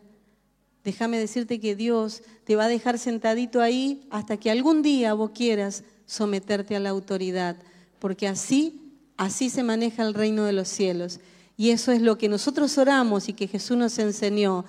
Déjame 0.83 1.17
decirte 1.17 1.59
que 1.59 1.75
Dios 1.75 2.23
te 2.43 2.55
va 2.55 2.65
a 2.65 2.69
dejar 2.69 2.99
sentadito 2.99 3.61
ahí 3.61 4.01
hasta 4.09 4.37
que 4.37 4.51
algún 4.51 4.81
día 4.81 5.13
vos 5.13 5.31
quieras 5.31 5.83
someterte 6.05 6.75
a 6.75 6.79
la 6.79 6.89
autoridad, 6.89 7.55
porque 7.99 8.27
así, 8.27 8.81
así 9.15 9.49
se 9.49 9.63
maneja 9.63 10.03
el 10.03 10.13
reino 10.13 10.43
de 10.43 10.53
los 10.53 10.67
cielos. 10.67 11.19
Y 11.55 11.69
eso 11.69 11.91
es 11.91 12.01
lo 12.01 12.17
que 12.17 12.27
nosotros 12.29 12.77
oramos 12.77 13.29
y 13.29 13.33
que 13.33 13.47
Jesús 13.47 13.77
nos 13.77 13.97
enseñó 13.99 14.65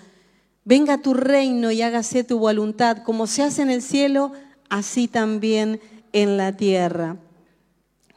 venga 0.64 0.98
tu 0.98 1.14
reino 1.14 1.70
y 1.70 1.82
hágase 1.82 2.24
tu 2.24 2.38
voluntad, 2.38 3.02
como 3.04 3.26
se 3.26 3.42
hace 3.42 3.62
en 3.62 3.70
el 3.70 3.82
cielo, 3.82 4.32
así 4.68 5.08
también 5.08 5.80
en 6.12 6.36
la 6.36 6.56
tierra. 6.56 7.16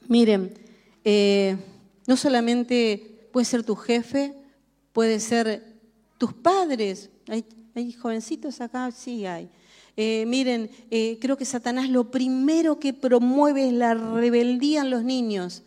Miren, 0.07 0.53
eh, 1.03 1.57
no 2.05 2.15
solamente 2.15 3.29
puede 3.31 3.45
ser 3.45 3.63
tu 3.63 3.75
jefe, 3.75 4.33
puede 4.93 5.19
ser 5.19 5.63
tus 6.17 6.33
padres. 6.33 7.10
¿Hay, 7.27 7.43
jovencitos 7.93 8.61
acá? 8.61 8.91
Sí 8.91 9.25
hay. 9.25 9.49
Eh, 9.95 10.25
miren, 10.27 10.69
eh, 10.91 11.17
creo 11.19 11.37
que 11.37 11.45
Satanás 11.45 11.89
lo 11.89 12.11
primero 12.11 12.79
que 12.79 12.93
promueve 12.93 13.67
es 13.67 13.73
la 13.73 13.93
rebeldía 13.93 14.81
en 14.81 14.89
los 14.89 15.03
niños. 15.03 15.63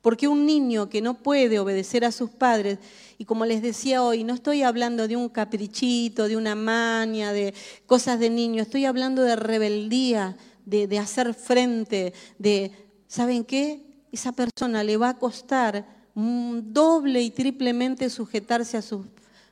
Porque 0.00 0.26
un 0.26 0.46
niño 0.46 0.88
que 0.88 1.00
no 1.00 1.14
puede 1.14 1.60
obedecer 1.60 2.04
a 2.04 2.10
sus 2.10 2.30
padres, 2.30 2.78
y 3.18 3.24
como 3.24 3.46
les 3.46 3.62
decía 3.62 4.02
hoy, 4.02 4.24
no 4.24 4.34
estoy 4.34 4.62
hablando 4.62 5.06
de 5.06 5.16
un 5.16 5.28
caprichito, 5.28 6.26
de 6.26 6.36
una 6.36 6.56
maña, 6.56 7.32
de 7.32 7.54
cosas 7.86 8.18
de 8.18 8.28
niño, 8.28 8.62
estoy 8.62 8.84
hablando 8.84 9.22
de 9.22 9.36
rebeldía, 9.36 10.36
de, 10.66 10.98
hacer 10.98 11.34
frente, 11.34 12.12
de, 12.38 12.72
¿saben 13.06 13.44
qué? 13.44 13.80
Esa 14.10 14.32
persona 14.32 14.82
le 14.82 14.96
va 14.96 15.10
a 15.10 15.18
costar 15.18 15.86
doble 16.14 17.22
y 17.22 17.30
triplemente 17.30 18.10
sujetarse 18.10 18.76
a 18.76 18.82
sus 18.82 19.06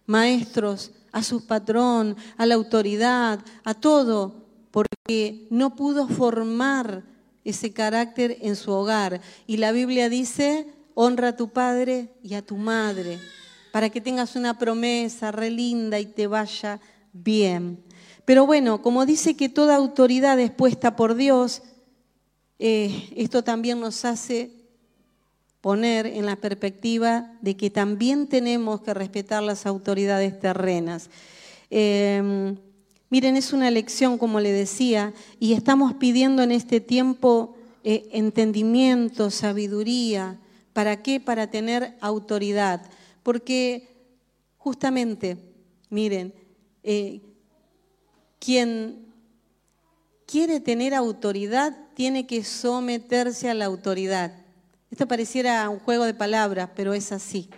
maestros, 0.07 0.93
a 1.13 1.23
su 1.23 1.47
patrón, 1.47 2.17
a 2.37 2.47
la 2.47 2.55
autoridad, 2.55 3.41
a 3.65 3.75
todo, 3.75 4.47
porque 4.71 5.47
no 5.51 5.75
pudo 5.75 6.09
formar 6.09 7.05
ese 7.45 7.73
carácter 7.73 8.39
en 8.43 8.57
su 8.57 8.71
hogar. 8.71 9.21
Y 9.47 9.57
la 9.57 9.73
Biblia 9.73 10.09
dice, 10.09 10.67
honra 10.95 11.29
a 11.29 11.37
tu 11.37 11.51
padre 11.51 12.11
y 12.23 12.35
a 12.35 12.43
tu 12.43 12.57
madre, 12.57 13.19
para 13.73 13.91
que 13.91 14.01
tengas 14.01 14.37
una 14.37 14.59
promesa 14.59 15.33
re 15.33 15.51
linda 15.51 15.99
y 15.99 16.07
te 16.07 16.27
vaya 16.27 16.81
bien. 17.13 17.83
Pero 18.25 18.47
bueno, 18.47 18.83
como 18.83 19.07
dice 19.07 19.37
que 19.37 19.49
toda 19.49 19.77
autoridad 19.77 20.39
es 20.39 20.51
puesta 20.51 20.95
por 20.95 21.15
Dios, 21.15 21.63
eh, 22.59 23.11
esto 23.17 23.43
también 23.43 23.81
nos 23.81 24.05
hace 24.05 24.60
poner 25.61 26.07
en 26.07 26.27
la 26.27 26.37
perspectiva 26.37 27.33
de 27.41 27.57
que 27.57 27.71
también 27.71 28.27
tenemos 28.27 28.81
que 28.81 28.95
respetar 28.95 29.43
las 29.43 29.67
autoridades 29.67 30.39
terrenas. 30.41 31.11
Em, 31.71 32.57
Miren, 33.11 33.37
es 33.37 33.53
una 33.53 33.73
lección, 33.73 34.19
como 34.19 34.39
le 34.39 34.53
decía, 34.53 35.13
y 35.41 35.55
estamos 35.55 35.95
pidiendo 35.95 36.45
en 36.45 36.53
este 36.53 36.81
tiempo 36.81 37.57
eh, 37.83 38.09
entendimiento, 38.13 39.31
sabiduría. 39.31 40.39
¿Para 40.73 41.03
qué? 41.03 41.19
Para 41.19 41.51
tener 41.51 41.97
autoridad. 42.01 42.89
Porque 43.25 43.89
justamente, 44.59 45.39
miren, 45.91 46.33
eh, 46.85 47.21
quien 48.39 49.07
quiere 50.25 50.61
tener 50.61 50.95
autoridad 50.95 51.77
tiene 51.95 52.29
que 52.29 52.45
someterse 52.45 53.51
a 53.51 53.55
la 53.55 53.65
autoridad. 53.65 54.40
Esto 54.91 55.07
pareciera 55.07 55.69
un 55.69 55.79
juego 55.79 56.05
de 56.05 56.15
palabras, 56.15 56.71
pero 56.75 56.95
es 56.95 57.13
así. 57.13 57.49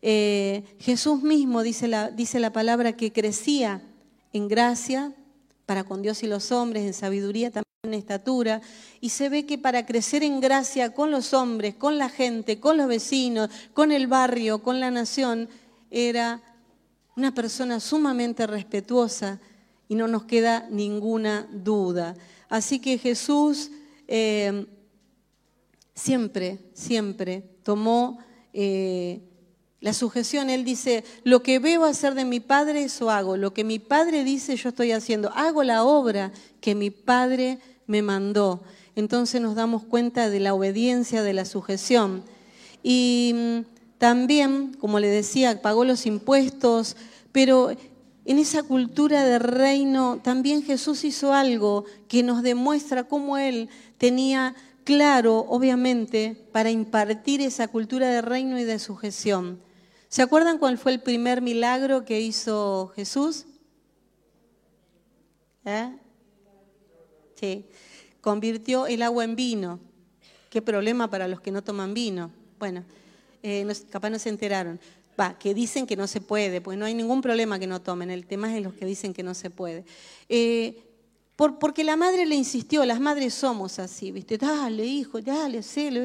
Eh, 0.00 0.64
Jesús 0.78 1.22
mismo 1.22 1.62
dice 1.62 1.88
la, 1.88 2.10
dice 2.10 2.40
la 2.40 2.52
palabra 2.52 2.94
que 2.94 3.12
crecía 3.12 3.82
en 4.32 4.48
gracia 4.48 5.12
para 5.66 5.84
con 5.84 6.02
Dios 6.02 6.22
y 6.22 6.26
los 6.26 6.52
hombres, 6.52 6.84
en 6.84 6.94
sabiduría 6.94 7.50
también 7.50 7.64
en 7.82 7.94
estatura, 7.94 8.62
y 9.00 9.10
se 9.10 9.28
ve 9.28 9.44
que 9.44 9.58
para 9.58 9.84
crecer 9.84 10.22
en 10.22 10.40
gracia 10.40 10.94
con 10.94 11.10
los 11.10 11.34
hombres, 11.34 11.74
con 11.74 11.98
la 11.98 12.08
gente, 12.08 12.60
con 12.60 12.78
los 12.78 12.88
vecinos, 12.88 13.50
con 13.74 13.92
el 13.92 14.06
barrio, 14.06 14.62
con 14.62 14.80
la 14.80 14.90
nación, 14.90 15.48
era 15.90 16.42
una 17.14 17.34
persona 17.34 17.78
sumamente 17.78 18.46
respetuosa 18.46 19.38
y 19.88 19.94
no 19.94 20.08
nos 20.08 20.24
queda 20.24 20.66
ninguna 20.70 21.46
duda. 21.52 22.14
Así 22.48 22.78
que 22.78 22.98
Jesús 22.98 23.70
eh, 24.08 24.66
siempre, 25.94 26.58
siempre 26.74 27.42
tomó 27.62 28.18
eh, 28.52 29.20
La 29.80 29.92
sujeción, 29.92 30.48
él 30.48 30.64
dice, 30.64 31.04
lo 31.24 31.42
que 31.42 31.58
veo 31.58 31.84
hacer 31.84 32.14
de 32.14 32.24
mi 32.24 32.40
padre, 32.40 32.84
eso 32.84 33.10
hago. 33.10 33.36
Lo 33.36 33.52
que 33.52 33.64
mi 33.64 33.78
padre 33.78 34.24
dice, 34.24 34.56
yo 34.56 34.70
estoy 34.70 34.92
haciendo. 34.92 35.30
Hago 35.34 35.62
la 35.62 35.84
obra 35.84 36.32
que 36.60 36.74
mi 36.74 36.90
padre 36.90 37.58
me 37.86 38.00
mandó. 38.00 38.62
Entonces 38.96 39.40
nos 39.40 39.54
damos 39.54 39.84
cuenta 39.84 40.30
de 40.30 40.40
la 40.40 40.54
obediencia, 40.54 41.22
de 41.22 41.34
la 41.34 41.44
sujeción. 41.44 42.22
Y 42.82 43.32
mm, 43.34 43.58
también, 43.98 44.74
como 44.80 45.00
le 45.00 45.08
decía, 45.08 45.60
pagó 45.60 45.84
los 45.84 46.06
impuestos, 46.06 46.96
pero 47.32 47.70
en 48.24 48.38
esa 48.38 48.62
cultura 48.62 49.24
de 49.24 49.38
reino 49.38 50.18
también 50.22 50.62
Jesús 50.62 51.04
hizo 51.04 51.34
algo 51.34 51.84
que 52.08 52.22
nos 52.22 52.42
demuestra 52.42 53.04
cómo 53.04 53.36
Él 53.36 53.68
tenía 53.98 54.54
claro, 54.84 55.40
obviamente, 55.48 56.36
para 56.52 56.70
impartir 56.70 57.40
esa 57.40 57.68
cultura 57.68 58.08
de 58.08 58.22
reino 58.22 58.58
y 58.58 58.64
de 58.64 58.78
sujeción. 58.78 59.60
¿Se 60.08 60.22
acuerdan 60.22 60.58
cuál 60.58 60.78
fue 60.78 60.92
el 60.92 61.00
primer 61.00 61.42
milagro 61.42 62.04
que 62.04 62.20
hizo 62.20 62.92
Jesús? 62.94 63.46
¿Eh? 65.64 65.90
Sí, 67.34 67.66
convirtió 68.20 68.86
el 68.86 69.02
agua 69.02 69.24
en 69.24 69.34
vino. 69.34 69.80
Qué 70.50 70.62
problema 70.62 71.10
para 71.10 71.26
los 71.26 71.40
que 71.40 71.50
no 71.50 71.64
toman 71.64 71.94
vino. 71.94 72.30
Bueno, 72.60 72.84
eh, 73.42 73.66
capaz 73.90 74.10
no 74.10 74.18
se 74.18 74.28
enteraron. 74.28 74.78
Va, 75.18 75.38
que 75.38 75.54
dicen 75.54 75.86
que 75.86 75.96
no 75.96 76.06
se 76.06 76.20
puede, 76.20 76.60
pues 76.60 76.78
no 76.78 76.84
hay 76.84 76.94
ningún 76.94 77.22
problema 77.22 77.58
que 77.58 77.66
no 77.66 77.80
tomen. 77.80 78.10
El 78.10 78.26
tema 78.26 78.56
es 78.56 78.62
los 78.62 78.74
que 78.74 78.86
dicen 78.86 79.14
que 79.14 79.22
no 79.22 79.34
se 79.34 79.50
puede. 79.50 79.84
Eh, 80.28 80.82
porque 81.36 81.82
la 81.82 81.96
madre 81.96 82.26
le 82.26 82.36
insistió, 82.36 82.84
las 82.84 83.00
madres 83.00 83.34
somos 83.34 83.78
así, 83.78 84.12
¿viste? 84.12 84.38
Dale, 84.38 84.84
hijo, 84.84 85.20
dale, 85.20 85.58
hacelo. 85.58 86.00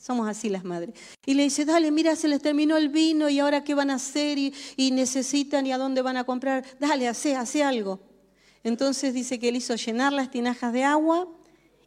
Somos 0.00 0.28
así 0.28 0.48
las 0.48 0.64
madres. 0.64 0.94
Y 1.24 1.34
le 1.34 1.44
dice, 1.44 1.64
dale, 1.64 1.90
mira, 1.90 2.16
se 2.16 2.26
les 2.26 2.42
terminó 2.42 2.76
el 2.76 2.88
vino 2.88 3.28
y 3.28 3.38
ahora 3.38 3.62
qué 3.62 3.74
van 3.74 3.90
a 3.90 3.94
hacer 3.94 4.38
y, 4.38 4.90
necesitan 4.90 5.66
y 5.66 5.72
a 5.72 5.78
dónde 5.78 6.02
van 6.02 6.16
a 6.16 6.24
comprar. 6.24 6.64
Dale, 6.80 7.06
hace, 7.06 7.36
hace 7.36 7.62
algo. 7.62 8.00
Entonces 8.64 9.14
dice 9.14 9.38
que 9.38 9.50
él 9.50 9.56
hizo 9.56 9.74
llenar 9.76 10.12
las 10.12 10.30
tinajas 10.30 10.72
de 10.72 10.84
agua 10.84 11.28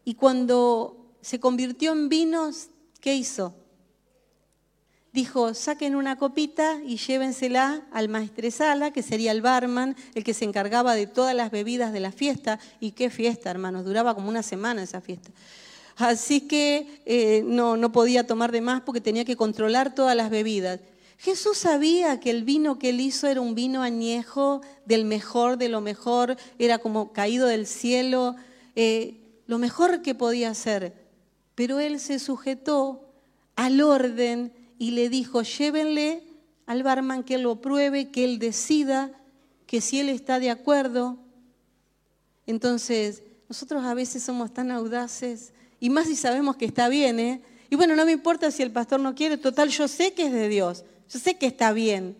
y 0.06 0.16
cuando 0.16 1.18
se 1.22 1.40
convirtió 1.40 1.92
en 1.92 2.08
vinos, 2.08 2.70
¿qué 3.02 3.16
hizo? 3.16 3.56
Dijo, 5.14 5.54
saquen 5.54 5.96
una 5.96 6.18
copita 6.18 6.80
y 6.84 6.98
llévensela 6.98 7.84
al 7.92 8.10
maestresala, 8.10 8.90
que 8.90 9.04
sería 9.04 9.32
el 9.32 9.44
barman, 9.44 9.96
el 10.16 10.24
que 10.24 10.34
se 10.34 10.44
encargaba 10.44 10.96
de 10.96 11.06
todas 11.06 11.36
las 11.36 11.52
bebidas 11.52 11.94
de 11.94 12.00
la 12.00 12.12
fiesta. 12.12 12.60
¿Y 12.80 12.94
qué 12.94 13.12
fiesta, 13.12 13.52
hermanos? 13.52 13.86
Duraba 13.86 14.16
como 14.16 14.28
una 14.28 14.42
semana 14.42 14.82
esa 14.82 15.02
fiesta. 15.02 15.30
Así 15.98 16.42
que 16.42 17.04
eh, 17.06 17.44
no, 17.46 17.78
no 17.78 17.92
podía 17.92 18.26
tomar 18.26 18.52
de 18.52 18.62
más 18.62 18.82
porque 18.82 19.02
tenía 19.02 19.24
que 19.24 19.36
controlar 19.36 19.94
todas 19.94 20.16
las 20.16 20.32
bebidas. 20.32 20.80
Jesús 21.20 21.60
sabía 21.60 22.20
que 22.20 22.32
el 22.32 22.44
vino 22.44 22.80
que 22.80 22.90
él 22.90 23.00
hizo 23.00 23.28
era 23.28 23.40
un 23.40 23.54
vino 23.54 23.84
añejo, 23.84 24.62
del 24.86 25.06
mejor, 25.06 25.58
de 25.58 25.70
lo 25.70 25.80
mejor, 25.80 26.38
era 26.58 26.80
como 26.80 27.14
caído 27.14 27.46
del 27.46 27.68
cielo, 27.68 28.36
eh, 28.76 29.22
lo 29.46 29.60
mejor 29.60 30.02
que 30.02 30.16
podía 30.16 30.50
hacer. 30.50 30.92
Pero 31.54 31.80
él 31.80 32.00
se 32.00 32.18
sujetó 32.18 33.06
al 33.56 33.80
orden 33.80 34.52
y 34.84 34.92
le 34.92 35.08
dijo, 35.08 35.44
llévenle 35.44 36.24
al 36.66 36.84
barman 36.84 37.24
que 37.24 37.38
lo 37.38 37.62
pruebe, 37.62 38.12
que 38.12 38.26
él 38.26 38.38
decida, 38.38 39.12
que 39.66 39.80
si 39.80 40.02
él 40.02 40.10
está 40.10 40.40
de 40.40 40.50
acuerdo. 40.50 41.18
Entonces, 42.48 43.24
nosotros 43.48 43.86
a 43.86 43.94
veces 43.94 44.24
somos 44.24 44.54
tan 44.54 44.72
audaces 44.72 45.54
y 45.80 45.90
más 45.90 46.08
si 46.08 46.18
sabemos 46.18 46.58
que 46.58 46.66
está 46.66 46.90
bien, 46.90 47.18
¿eh? 47.18 47.42
Y 47.70 47.78
bueno, 47.78 47.96
no 47.96 48.06
me 48.06 48.12
importa 48.12 48.52
si 48.52 48.62
el 48.62 48.72
pastor 48.72 49.00
no 49.00 49.16
quiere, 49.16 49.38
total, 49.38 49.70
yo 49.70 49.88
sé 49.88 50.14
que 50.14 50.26
es 50.26 50.34
de 50.34 50.50
Dios, 50.50 50.84
yo 51.10 51.18
sé 51.18 51.38
que 51.38 51.46
está 51.46 51.72
bien. 51.72 52.18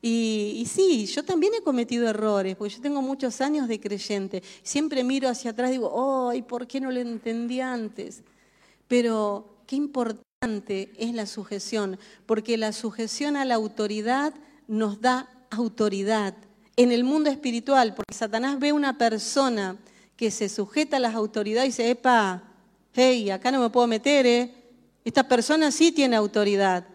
Y, 0.00 0.66
sí, 0.72 1.04
yo 1.04 1.22
también 1.22 1.52
he 1.52 1.62
cometido 1.62 2.08
errores, 2.08 2.56
porque 2.56 2.76
yo 2.76 2.80
tengo 2.80 3.02
muchos 3.02 3.42
años 3.42 3.68
de 3.68 3.78
creyente. 3.78 4.42
Siempre 4.62 5.04
miro 5.04 5.28
hacia 5.28 5.50
atrás 5.50 5.68
y 5.68 5.72
digo, 5.72 6.30
¡ay, 6.30 6.40
¿por 6.40 6.66
qué 6.66 6.80
no 6.80 6.90
lo 6.90 6.98
entendí 6.98 7.60
antes? 7.60 8.22
Pero 8.88 9.58
qué 9.66 9.76
importante 9.76 10.25
es 10.42 11.14
la 11.14 11.24
sujeción, 11.24 11.98
porque 12.26 12.58
la 12.58 12.72
sujeción 12.72 13.36
a 13.36 13.46
la 13.46 13.54
autoridad 13.54 14.34
nos 14.68 15.00
da 15.00 15.30
autoridad 15.50 16.34
en 16.76 16.92
el 16.92 17.04
mundo 17.04 17.30
espiritual, 17.30 17.94
porque 17.94 18.14
Satanás 18.14 18.58
ve 18.58 18.72
una 18.72 18.98
persona 18.98 19.78
que 20.14 20.30
se 20.30 20.50
sujeta 20.50 20.98
a 20.98 21.00
las 21.00 21.14
autoridades 21.14 21.66
y 21.66 21.70
dice, 21.70 21.90
epa, 21.90 22.42
hey, 22.92 23.30
acá 23.30 23.50
no 23.50 23.60
me 23.60 23.70
puedo 23.70 23.86
meter, 23.86 24.26
¿eh? 24.26 24.54
Esta 25.06 25.26
persona 25.26 25.70
sí 25.70 25.90
tiene 25.90 26.16
autoridad. 26.16 26.86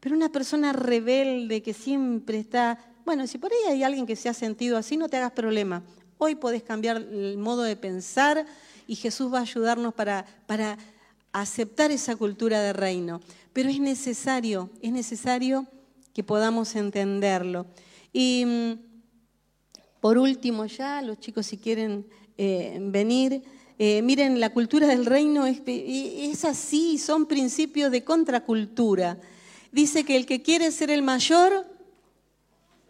Pero 0.00 0.16
una 0.16 0.30
persona 0.30 0.72
rebelde 0.72 1.62
que 1.62 1.74
siempre 1.74 2.38
está, 2.38 2.78
bueno, 3.04 3.26
si 3.26 3.36
por 3.36 3.52
ahí 3.52 3.72
hay 3.72 3.82
alguien 3.82 4.06
que 4.06 4.16
se 4.16 4.30
ha 4.30 4.34
sentido 4.34 4.78
así, 4.78 4.96
no 4.96 5.10
te 5.10 5.18
hagas 5.18 5.32
problema. 5.32 5.82
Hoy 6.16 6.36
podés 6.36 6.62
cambiar 6.62 6.96
el 6.96 7.36
modo 7.36 7.64
de 7.64 7.76
pensar 7.76 8.46
y 8.86 8.96
Jesús 8.96 9.32
va 9.32 9.40
a 9.40 9.42
ayudarnos 9.42 9.92
para, 9.92 10.24
para 10.46 10.78
aceptar 11.32 11.90
esa 11.90 12.16
cultura 12.16 12.60
de 12.60 12.72
reino. 12.72 13.20
Pero 13.52 13.68
es 13.68 13.80
necesario, 13.80 14.70
es 14.82 14.92
necesario 14.92 15.66
que 16.14 16.22
podamos 16.22 16.74
entenderlo. 16.76 17.66
Y 18.12 18.44
mm, 18.46 18.72
por 20.00 20.18
último 20.18 20.66
ya, 20.66 21.02
los 21.02 21.20
chicos 21.20 21.46
si 21.46 21.58
quieren 21.58 22.06
eh, 22.38 22.78
venir, 22.80 23.42
eh, 23.78 24.00
miren, 24.00 24.40
la 24.40 24.50
cultura 24.50 24.86
del 24.86 25.04
reino 25.04 25.44
es, 25.46 26.44
así, 26.44 26.96
son 26.96 27.26
principios 27.26 27.90
de 27.90 28.04
contracultura. 28.04 29.18
Dice 29.70 30.04
que 30.04 30.16
el 30.16 30.24
que 30.24 30.40
quiere 30.40 30.72
ser 30.72 30.90
el 30.90 31.02
mayor, 31.02 31.66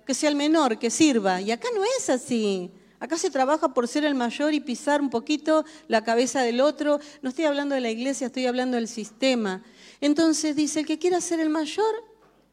que 0.07 0.14
sea 0.14 0.28
el 0.28 0.37
menor, 0.37 0.78
que 0.78 0.91
sirva. 0.91 1.41
Y 1.41 1.51
acá 1.51 1.68
no 1.74 1.82
es 1.99 2.09
así. 2.09 2.70
Acá 2.99 3.19
se 3.19 3.31
trabaja 3.31 3.75
por 3.75 3.89
ser 3.89 4.05
el 4.05 4.15
mayor 4.15 4.55
y 4.55 4.61
pisar 4.61 5.01
un 5.01 5.11
poquito 5.11 5.65
la 5.89 6.03
cabeza 6.03 6.43
del 6.43 6.61
otro. 6.61 6.99
No 7.23 7.29
estoy 7.29 7.45
hablando 7.45 7.75
de 7.75 7.81
la 7.81 7.91
iglesia, 7.91 8.29
estoy 8.29 8.47
hablando 8.47 8.77
del 8.77 8.89
sistema. 8.89 9.63
Entonces 10.01 10.57
dice, 10.57 10.81
el 10.81 10.87
que 10.87 10.99
quiera 10.99 11.21
ser 11.21 11.41
el 11.41 11.51
mayor, 11.51 11.95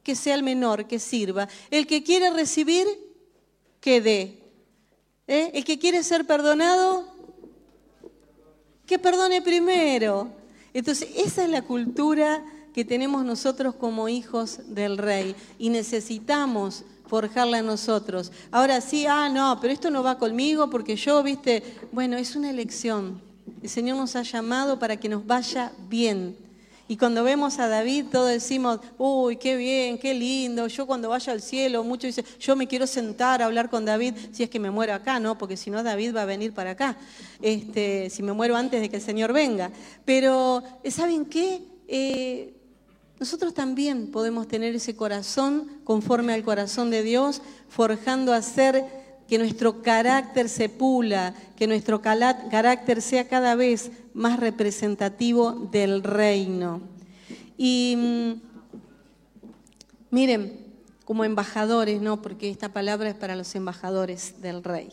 que 0.03 0.15
sea 0.15 0.35
el 0.35 0.43
menor, 0.43 0.85
que 0.85 0.99
sirva. 0.99 1.47
El 1.71 1.87
que 1.87 2.03
quiere 2.03 2.29
recibir, 2.31 2.87
que 3.79 4.01
dé. 4.01 4.39
¿Eh? 5.27 5.51
El 5.53 5.63
que 5.63 5.79
quiere 5.79 6.03
ser 6.03 6.25
perdonado, 6.25 7.07
que 8.85 8.99
perdone 8.99 9.41
primero. 9.41 10.29
Entonces, 10.73 11.09
esa 11.15 11.43
es 11.43 11.49
la 11.49 11.61
cultura 11.61 12.43
que 12.73 12.83
tenemos 12.83 13.23
nosotros 13.23 13.75
como 13.75 14.09
hijos 14.09 14.59
del 14.67 14.97
rey 14.97 15.35
y 15.59 15.69
necesitamos 15.69 16.83
forjarla 17.07 17.59
en 17.59 17.65
nosotros. 17.65 18.31
Ahora 18.51 18.81
sí, 18.81 19.05
ah, 19.07 19.29
no, 19.29 19.59
pero 19.61 19.73
esto 19.73 19.89
no 19.89 20.03
va 20.03 20.17
conmigo 20.17 20.69
porque 20.69 20.95
yo, 20.95 21.21
viste, 21.23 21.63
bueno, 21.91 22.17
es 22.17 22.35
una 22.35 22.49
elección. 22.49 23.21
El 23.61 23.69
Señor 23.69 23.97
nos 23.97 24.15
ha 24.15 24.23
llamado 24.23 24.79
para 24.79 24.97
que 24.97 25.09
nos 25.09 25.25
vaya 25.25 25.71
bien. 25.89 26.37
Y 26.87 26.97
cuando 26.97 27.23
vemos 27.23 27.59
a 27.59 27.67
David, 27.67 28.05
todos 28.11 28.29
decimos, 28.29 28.79
uy, 28.97 29.37
qué 29.37 29.55
bien, 29.55 29.97
qué 29.97 30.13
lindo. 30.13 30.67
Yo 30.67 30.85
cuando 30.85 31.09
vaya 31.09 31.31
al 31.31 31.41
cielo, 31.41 31.83
muchos 31.83 32.15
dicen, 32.15 32.25
yo 32.39 32.55
me 32.55 32.67
quiero 32.67 32.85
sentar 32.87 33.41
a 33.41 33.45
hablar 33.45 33.69
con 33.69 33.85
David 33.85 34.15
si 34.31 34.43
es 34.43 34.49
que 34.49 34.59
me 34.59 34.69
muero 34.69 34.93
acá, 34.93 35.19
¿no? 35.19 35.37
Porque 35.37 35.55
si 35.55 35.69
no, 35.69 35.81
David 35.81 36.13
va 36.15 36.23
a 36.23 36.25
venir 36.25 36.53
para 36.53 36.71
acá, 36.71 36.97
este, 37.41 38.09
si 38.09 38.21
me 38.21 38.33
muero 38.33 38.57
antes 38.57 38.81
de 38.81 38.89
que 38.89 38.97
el 38.97 39.01
Señor 39.01 39.31
venga. 39.31 39.71
Pero, 40.03 40.61
¿saben 40.89 41.25
qué? 41.25 41.61
Eh, 41.87 42.52
nosotros 43.23 43.53
también 43.53 44.07
podemos 44.07 44.49
tener 44.49 44.75
ese 44.75 44.97
corazón 44.97 45.79
conforme 45.85 46.33
al 46.33 46.43
corazón 46.43 46.89
de 46.89 47.03
Dios, 47.03 47.41
forjando 47.69 48.33
a 48.33 48.41
ser 48.41 48.83
que 49.29 49.37
nuestro 49.37 49.81
carácter 49.81 50.49
se 50.49 50.67
pula, 50.67 51.33
que 51.55 51.65
nuestro 51.65 52.01
carácter 52.01 53.01
sea 53.01 53.29
cada 53.29 53.55
vez 53.55 53.91
más 54.13 54.41
representativo 54.41 55.53
del 55.71 56.03
reino. 56.03 56.81
Y 57.57 57.95
mm, 57.97 58.33
miren, 60.11 60.59
como 61.05 61.23
embajadores, 61.23 62.01
¿no? 62.01 62.21
Porque 62.21 62.49
esta 62.49 62.73
palabra 62.73 63.07
es 63.07 63.15
para 63.15 63.37
los 63.37 63.55
embajadores 63.55 64.41
del 64.41 64.65
rey. 64.65 64.89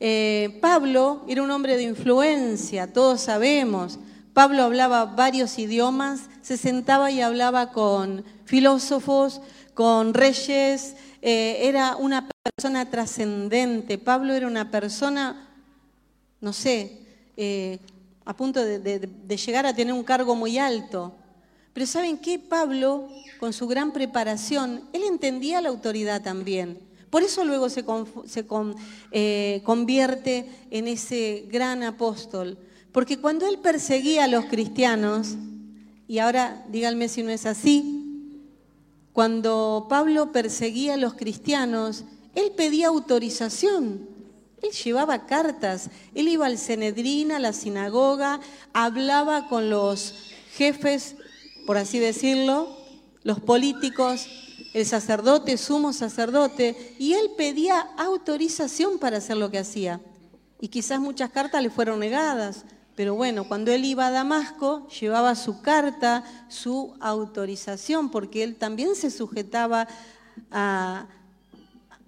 Eh, 0.00 0.58
Pablo 0.60 1.22
era 1.28 1.44
un 1.44 1.50
hombre 1.52 1.76
de 1.76 1.84
influencia, 1.84 2.92
todos 2.92 3.20
sabemos. 3.20 4.00
Pablo 4.32 4.62
hablaba 4.62 5.04
varios 5.04 5.58
idiomas, 5.58 6.22
se 6.40 6.56
sentaba 6.56 7.10
y 7.10 7.20
hablaba 7.20 7.70
con 7.70 8.24
filósofos, 8.46 9.42
con 9.74 10.14
reyes, 10.14 10.96
eh, 11.20 11.68
era 11.68 11.96
una 11.96 12.28
persona 12.42 12.88
trascendente. 12.90 13.98
Pablo 13.98 14.32
era 14.32 14.46
una 14.46 14.70
persona, 14.70 15.48
no 16.40 16.52
sé, 16.52 16.98
eh, 17.36 17.78
a 18.24 18.34
punto 18.34 18.64
de, 18.64 19.08
llegar 19.36 19.66
a 19.66 19.74
tener 19.74 19.92
un 19.92 20.04
cargo 20.04 20.34
muy 20.34 20.58
alto. 20.58 21.14
Pero 21.72 21.86
¿saben 21.86 22.18
qué? 22.18 22.38
Pablo, 22.38 23.08
con 23.38 23.52
su 23.52 23.66
gran 23.66 23.92
preparación, 23.92 24.88
él 24.92 25.02
entendía 25.04 25.60
la 25.60 25.68
autoridad 25.68 26.22
también. 26.22 26.78
Por 27.10 27.22
eso 27.22 27.44
luego 27.44 27.68
se, 27.68 27.84
eh, 29.10 29.60
convierte 29.64 30.48
en 30.70 30.88
ese 30.88 31.44
gran 31.50 31.82
apóstol. 31.82 32.56
Porque 32.92 33.18
cuando 33.18 33.46
él 33.46 33.58
perseguía 33.58 34.24
a 34.24 34.28
los 34.28 34.44
cristianos, 34.46 35.36
y 36.06 36.18
ahora 36.18 36.64
díganme 36.70 37.08
si 37.08 37.22
no 37.22 37.30
es 37.30 37.46
así, 37.46 37.98
Cuando 39.12 39.88
Pablo 39.90 40.32
perseguía 40.32 40.94
a 40.94 40.96
los 40.96 41.12
cristianos, 41.12 42.04
él 42.34 42.52
pedía 42.56 42.88
autorización. 42.88 44.08
Él 44.62 44.70
llevaba 44.70 45.26
cartas, 45.26 45.90
él 46.14 46.28
iba 46.28 46.46
al 46.46 46.56
Cenedrín, 46.56 47.30
a 47.30 47.38
la 47.38 47.52
sinagoga, 47.52 48.40
hablaba 48.72 49.48
con 49.48 49.68
los 49.68 50.14
jefes, 50.54 51.16
por 51.66 51.76
así 51.76 51.98
decirlo, 51.98 52.74
los 53.22 53.40
políticos, 53.40 54.28
el 54.72 54.86
sacerdote, 54.86 55.58
sumo 55.58 55.92
sacerdote, 55.92 56.94
y 56.98 57.12
él 57.12 57.32
pedía 57.36 57.80
autorización 57.98 58.98
para 58.98 59.18
hacer 59.18 59.36
lo 59.36 59.50
que 59.50 59.58
hacía. 59.58 60.00
Y 60.60 60.68
quizás 60.68 61.00
muchas 61.00 61.30
cartas 61.30 61.62
le 61.62 61.70
fueron 61.70 61.98
negadas, 61.98 62.64
pero 62.94 63.14
bueno, 63.14 63.44
cuando 63.44 63.72
él 63.72 63.84
iba 63.84 64.06
a 64.06 64.10
Damasco, 64.10 64.86
llevaba 64.88 65.34
su 65.34 65.62
carta, 65.62 66.24
su 66.48 66.94
autorización, 67.00 68.10
porque 68.10 68.42
él 68.42 68.56
también 68.56 68.94
se 68.94 69.10
sujetaba 69.10 69.88
a, 70.50 71.06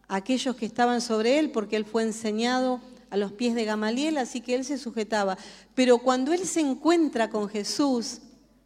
aquellos 0.09 0.57
que 0.57 0.66
estaban 0.66 1.01
sobre 1.01 1.39
él, 1.39 1.51
porque 1.51 1.76
él 1.76 1.87
fue 1.87 2.03
enseñado 2.03 2.80
a 3.09 3.16
los 3.16 3.32
pies 3.32 3.55
de 3.55 3.64
Gamaliel, 3.64 4.18
así 4.18 4.43
que 4.43 4.55
él 4.55 4.64
se 4.64 4.76
sujetaba. 4.76 5.39
Pero 5.74 5.99
cuando 5.99 6.32
él 6.35 6.45
se 6.47 6.61
encuentra 6.61 7.30
con 7.30 7.49
Jesús, 7.49 8.18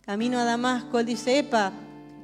camino 0.05 0.39
a 0.39 0.45
Damasco, 0.45 0.99
él 0.99 1.07
dice, 1.07 1.39
epa, 1.39 1.73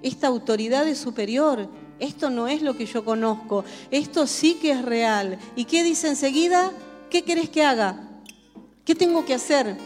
esta 0.02 0.26
autoridad 0.26 0.88
es 0.88 0.98
superior, 0.98 1.68
esto 2.00 2.30
no 2.30 2.48
es 2.48 2.62
lo 2.62 2.76
que 2.76 2.86
yo 2.86 3.04
conozco, 3.04 3.64
esto 3.92 4.26
sí 4.26 4.54
que 4.54 4.72
es 4.72 4.82
real. 4.82 5.38
¿Y 5.54 5.66
qué 5.66 5.84
dice 5.84 6.08
enseguida? 6.08 6.72
¿Qué 7.10 7.22
querés 7.22 7.48
que 7.48 7.62
haga? 7.62 8.13
¿Qué 8.84 8.94
tengo 8.94 9.24
que 9.24 9.32
hacer? 9.32 9.78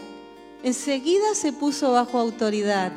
Enseguida 0.61 1.33
se 1.33 1.53
puso 1.53 1.93
bajo 1.93 2.19
autoridad. 2.19 2.91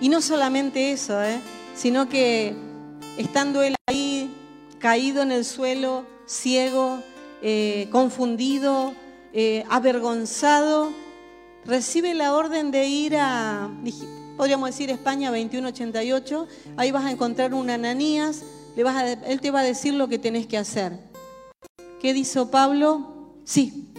Y 0.00 0.08
no 0.08 0.22
solamente 0.22 0.92
eso, 0.92 1.22
¿eh? 1.22 1.40
sino 1.74 2.08
que 2.08 2.54
estando 3.18 3.62
él 3.62 3.74
ahí 3.86 4.30
caído 4.78 5.20
en 5.22 5.30
el 5.30 5.44
suelo, 5.44 6.06
ciego, 6.26 7.00
eh, 7.42 7.88
confundido, 7.92 8.94
eh, 9.34 9.64
avergonzado, 9.68 10.90
recibe 11.66 12.14
la 12.14 12.34
orden 12.34 12.70
de 12.70 12.86
ir 12.86 13.16
a, 13.18 13.70
podríamos 14.38 14.70
decir 14.70 14.88
España 14.88 15.28
2188, 15.28 16.48
ahí 16.78 16.90
vas 16.90 17.04
a 17.04 17.10
encontrar 17.10 17.52
un 17.52 17.68
Ananías, 17.68 18.42
él 18.74 19.40
te 19.42 19.50
va 19.50 19.60
a 19.60 19.64
decir 19.64 19.92
lo 19.92 20.08
que 20.08 20.18
tenés 20.18 20.46
que 20.46 20.56
hacer. 20.56 20.98
¿Qué 22.00 22.14
dijo 22.14 22.50
Pablo? 22.50 23.36
Sí, 23.44 23.92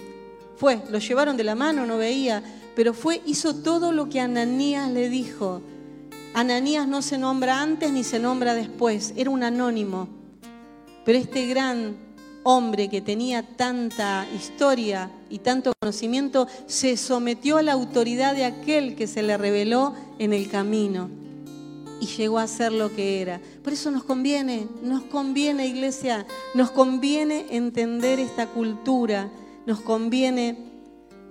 lo 0.90 1.00
llevaron 1.00 1.38
de 1.38 1.44
la 1.44 1.56
mano, 1.56 1.86
no 1.86 1.98
veía, 1.98 2.42
pero 2.76 2.94
fue, 2.94 3.22
hizo 3.26 3.56
todo 3.56 3.92
lo 3.92 4.10
que 4.10 4.20
Ananías 4.20 4.90
le 4.90 5.10
dijo. 5.10 5.62
Ananías 6.34 6.88
no 6.88 7.02
se 7.02 7.18
nombra 7.18 7.62
antes 7.62 7.92
ni 7.92 8.04
se 8.04 8.20
nombra 8.20 8.54
después, 8.54 9.14
era 9.16 9.30
un 9.30 9.44
anónimo. 9.44 10.08
Pero 11.06 11.20
este 11.20 11.46
gran 11.48 11.96
hombre 12.44 12.90
que 12.90 13.02
tenía 13.02 13.44
tanta 13.44 14.26
historia 14.36 15.12
y 15.30 15.40
tanto 15.40 15.74
conocimiento, 15.80 16.48
se 16.68 16.98
sometió 16.98 17.58
a 17.58 17.62
la 17.62 17.74
autoridad 17.74 18.36
de 18.36 18.46
aquel 18.46 18.96
que 18.96 19.08
se 19.08 19.24
le 19.24 19.38
reveló 19.38 19.94
en 20.20 20.34
el 20.34 20.50
camino 20.50 21.10
y 22.00 22.06
llegó 22.06 22.40
a 22.40 22.48
ser 22.48 22.74
lo 22.74 22.94
que 22.94 23.22
era. 23.22 23.40
Por 23.64 23.72
eso 23.72 23.90
nos 23.92 24.04
conviene, 24.04 24.68
nos 24.82 25.04
conviene 25.04 25.68
iglesia, 25.68 26.26
nos 26.54 26.70
conviene 26.72 27.46
entender 27.50 28.20
esta 28.20 28.48
cultura, 28.48 29.30
nos 29.66 29.82
conviene 29.82 30.58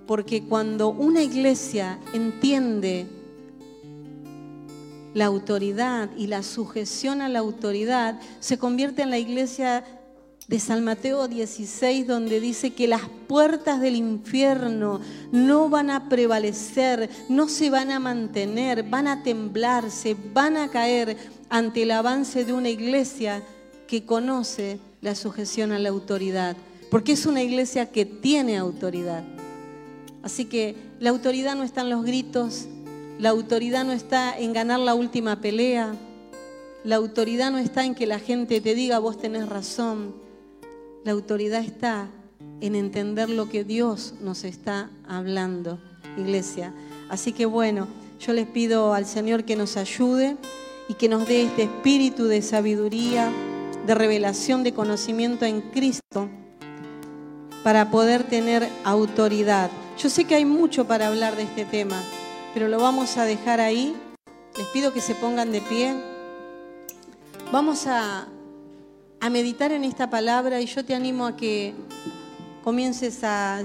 porque 0.07 0.43
cuando 0.43 0.89
una 0.89 1.21
iglesia 1.21 1.99
entiende 2.13 3.07
la 5.13 5.25
autoridad 5.25 6.09
y 6.17 6.27
la 6.27 6.43
sujeción 6.43 7.21
a 7.21 7.29
la 7.29 7.39
autoridad, 7.39 8.19
se 8.39 8.57
convierte 8.57 9.03
en 9.03 9.11
la 9.11 9.19
iglesia 9.19 9.83
de 10.47 10.59
San 10.59 10.83
Mateo 10.83 11.27
16, 11.27 12.05
donde 12.05 12.39
dice 12.39 12.73
que 12.73 12.87
las 12.87 13.03
puertas 13.27 13.79
del 13.79 13.95
infierno 13.95 14.99
no 15.31 15.69
van 15.69 15.89
a 15.89 16.09
prevalecer, 16.09 17.09
no 17.29 17.47
se 17.47 17.69
van 17.69 17.91
a 17.91 17.99
mantener, 17.99 18.83
van 18.83 19.07
a 19.07 19.23
temblarse, 19.23 20.17
van 20.33 20.57
a 20.57 20.69
caer 20.69 21.17
ante 21.49 21.83
el 21.83 21.91
avance 21.91 22.43
de 22.43 22.53
una 22.53 22.69
iglesia 22.69 23.41
que 23.87 24.05
conoce 24.05 24.79
la 25.01 25.15
sujeción 25.15 25.71
a 25.71 25.79
la 25.79 25.89
autoridad, 25.89 26.57
porque 26.93 27.13
es 27.13 27.25
una 27.25 27.41
iglesia 27.41 27.89
que 27.89 28.05
tiene 28.05 28.55
autoridad. 28.55 29.23
Así 30.21 30.45
que 30.45 30.75
la 30.99 31.09
autoridad 31.09 31.55
no 31.55 31.63
está 31.63 31.81
en 31.81 31.89
los 31.89 32.05
gritos, 32.05 32.67
la 33.17 33.29
autoridad 33.29 33.83
no 33.83 33.93
está 33.93 34.37
en 34.37 34.53
ganar 34.53 34.79
la 34.79 34.93
última 34.93 35.41
pelea, 35.41 35.95
la 36.83 36.97
autoridad 36.97 37.49
no 37.49 37.57
está 37.57 37.83
en 37.83 37.95
que 37.95 38.05
la 38.05 38.19
gente 38.19 38.61
te 38.61 38.75
diga 38.75 38.99
vos 38.99 39.17
tenés 39.17 39.49
razón, 39.49 40.13
la 41.03 41.13
autoridad 41.13 41.61
está 41.61 42.11
en 42.61 42.75
entender 42.75 43.27
lo 43.27 43.49
que 43.49 43.63
Dios 43.63 44.13
nos 44.21 44.43
está 44.43 44.91
hablando, 45.07 45.79
iglesia. 46.15 46.75
Así 47.09 47.31
que 47.31 47.47
bueno, 47.47 47.87
yo 48.19 48.33
les 48.33 48.45
pido 48.45 48.93
al 48.93 49.07
Señor 49.07 49.45
que 49.45 49.55
nos 49.55 49.77
ayude 49.77 50.37
y 50.87 50.93
que 50.93 51.09
nos 51.09 51.27
dé 51.27 51.41
este 51.41 51.63
espíritu 51.63 52.25
de 52.25 52.43
sabiduría, 52.43 53.31
de 53.87 53.95
revelación, 53.95 54.61
de 54.61 54.75
conocimiento 54.75 55.45
en 55.45 55.61
Cristo 55.61 56.29
para 57.63 57.89
poder 57.89 58.23
tener 58.23 58.67
autoridad. 58.83 59.69
Yo 59.97 60.09
sé 60.09 60.25
que 60.25 60.35
hay 60.35 60.45
mucho 60.45 60.85
para 60.85 61.07
hablar 61.07 61.35
de 61.35 61.43
este 61.43 61.65
tema, 61.65 62.01
pero 62.53 62.67
lo 62.67 62.79
vamos 62.79 63.17
a 63.17 63.25
dejar 63.25 63.59
ahí. 63.59 63.95
Les 64.57 64.67
pido 64.67 64.93
que 64.93 65.01
se 65.01 65.15
pongan 65.15 65.51
de 65.51 65.61
pie. 65.61 65.95
Vamos 67.51 67.87
a 67.87 68.27
a 69.23 69.29
meditar 69.29 69.71
en 69.71 69.85
esta 69.85 70.09
palabra 70.09 70.59
y 70.59 70.65
yo 70.65 70.83
te 70.83 70.93
animo 70.93 71.25
a 71.25 71.37
que 71.37 71.73
comiences 72.61 73.23
a, 73.23 73.63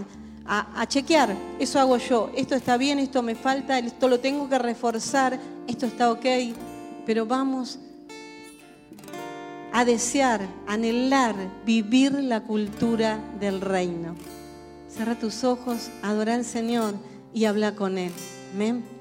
chequear. 0.87 1.35
Eso 1.59 1.81
hago 1.81 1.97
yo. 1.97 2.31
Esto 2.37 2.55
está 2.55 2.77
bien, 2.77 3.01
esto 3.01 3.25
me 3.25 3.35
falta, 3.35 3.77
esto 3.81 4.07
lo 4.07 4.21
tengo 4.21 4.49
que 4.49 4.57
reforzar, 4.57 5.37
esto 5.67 5.87
está 5.87 6.13
ok. 6.13 6.25
Pero 7.05 7.27
vamos 7.27 7.81
a 9.73 9.85
desear, 9.85 10.41
anhelar, 10.67 11.35
vivir 11.65 12.13
la 12.13 12.43
cultura 12.43 13.19
del 13.41 13.61
reino. 13.61 14.15
Cierra 14.89 15.15
tus 15.15 15.45
ojos, 15.45 15.91
adora 16.03 16.35
al 16.35 16.45
Señor 16.45 16.95
y 17.35 17.45
habla 17.45 17.75
con 17.75 17.99
Él. 17.99 18.13
Amén. 18.55 18.98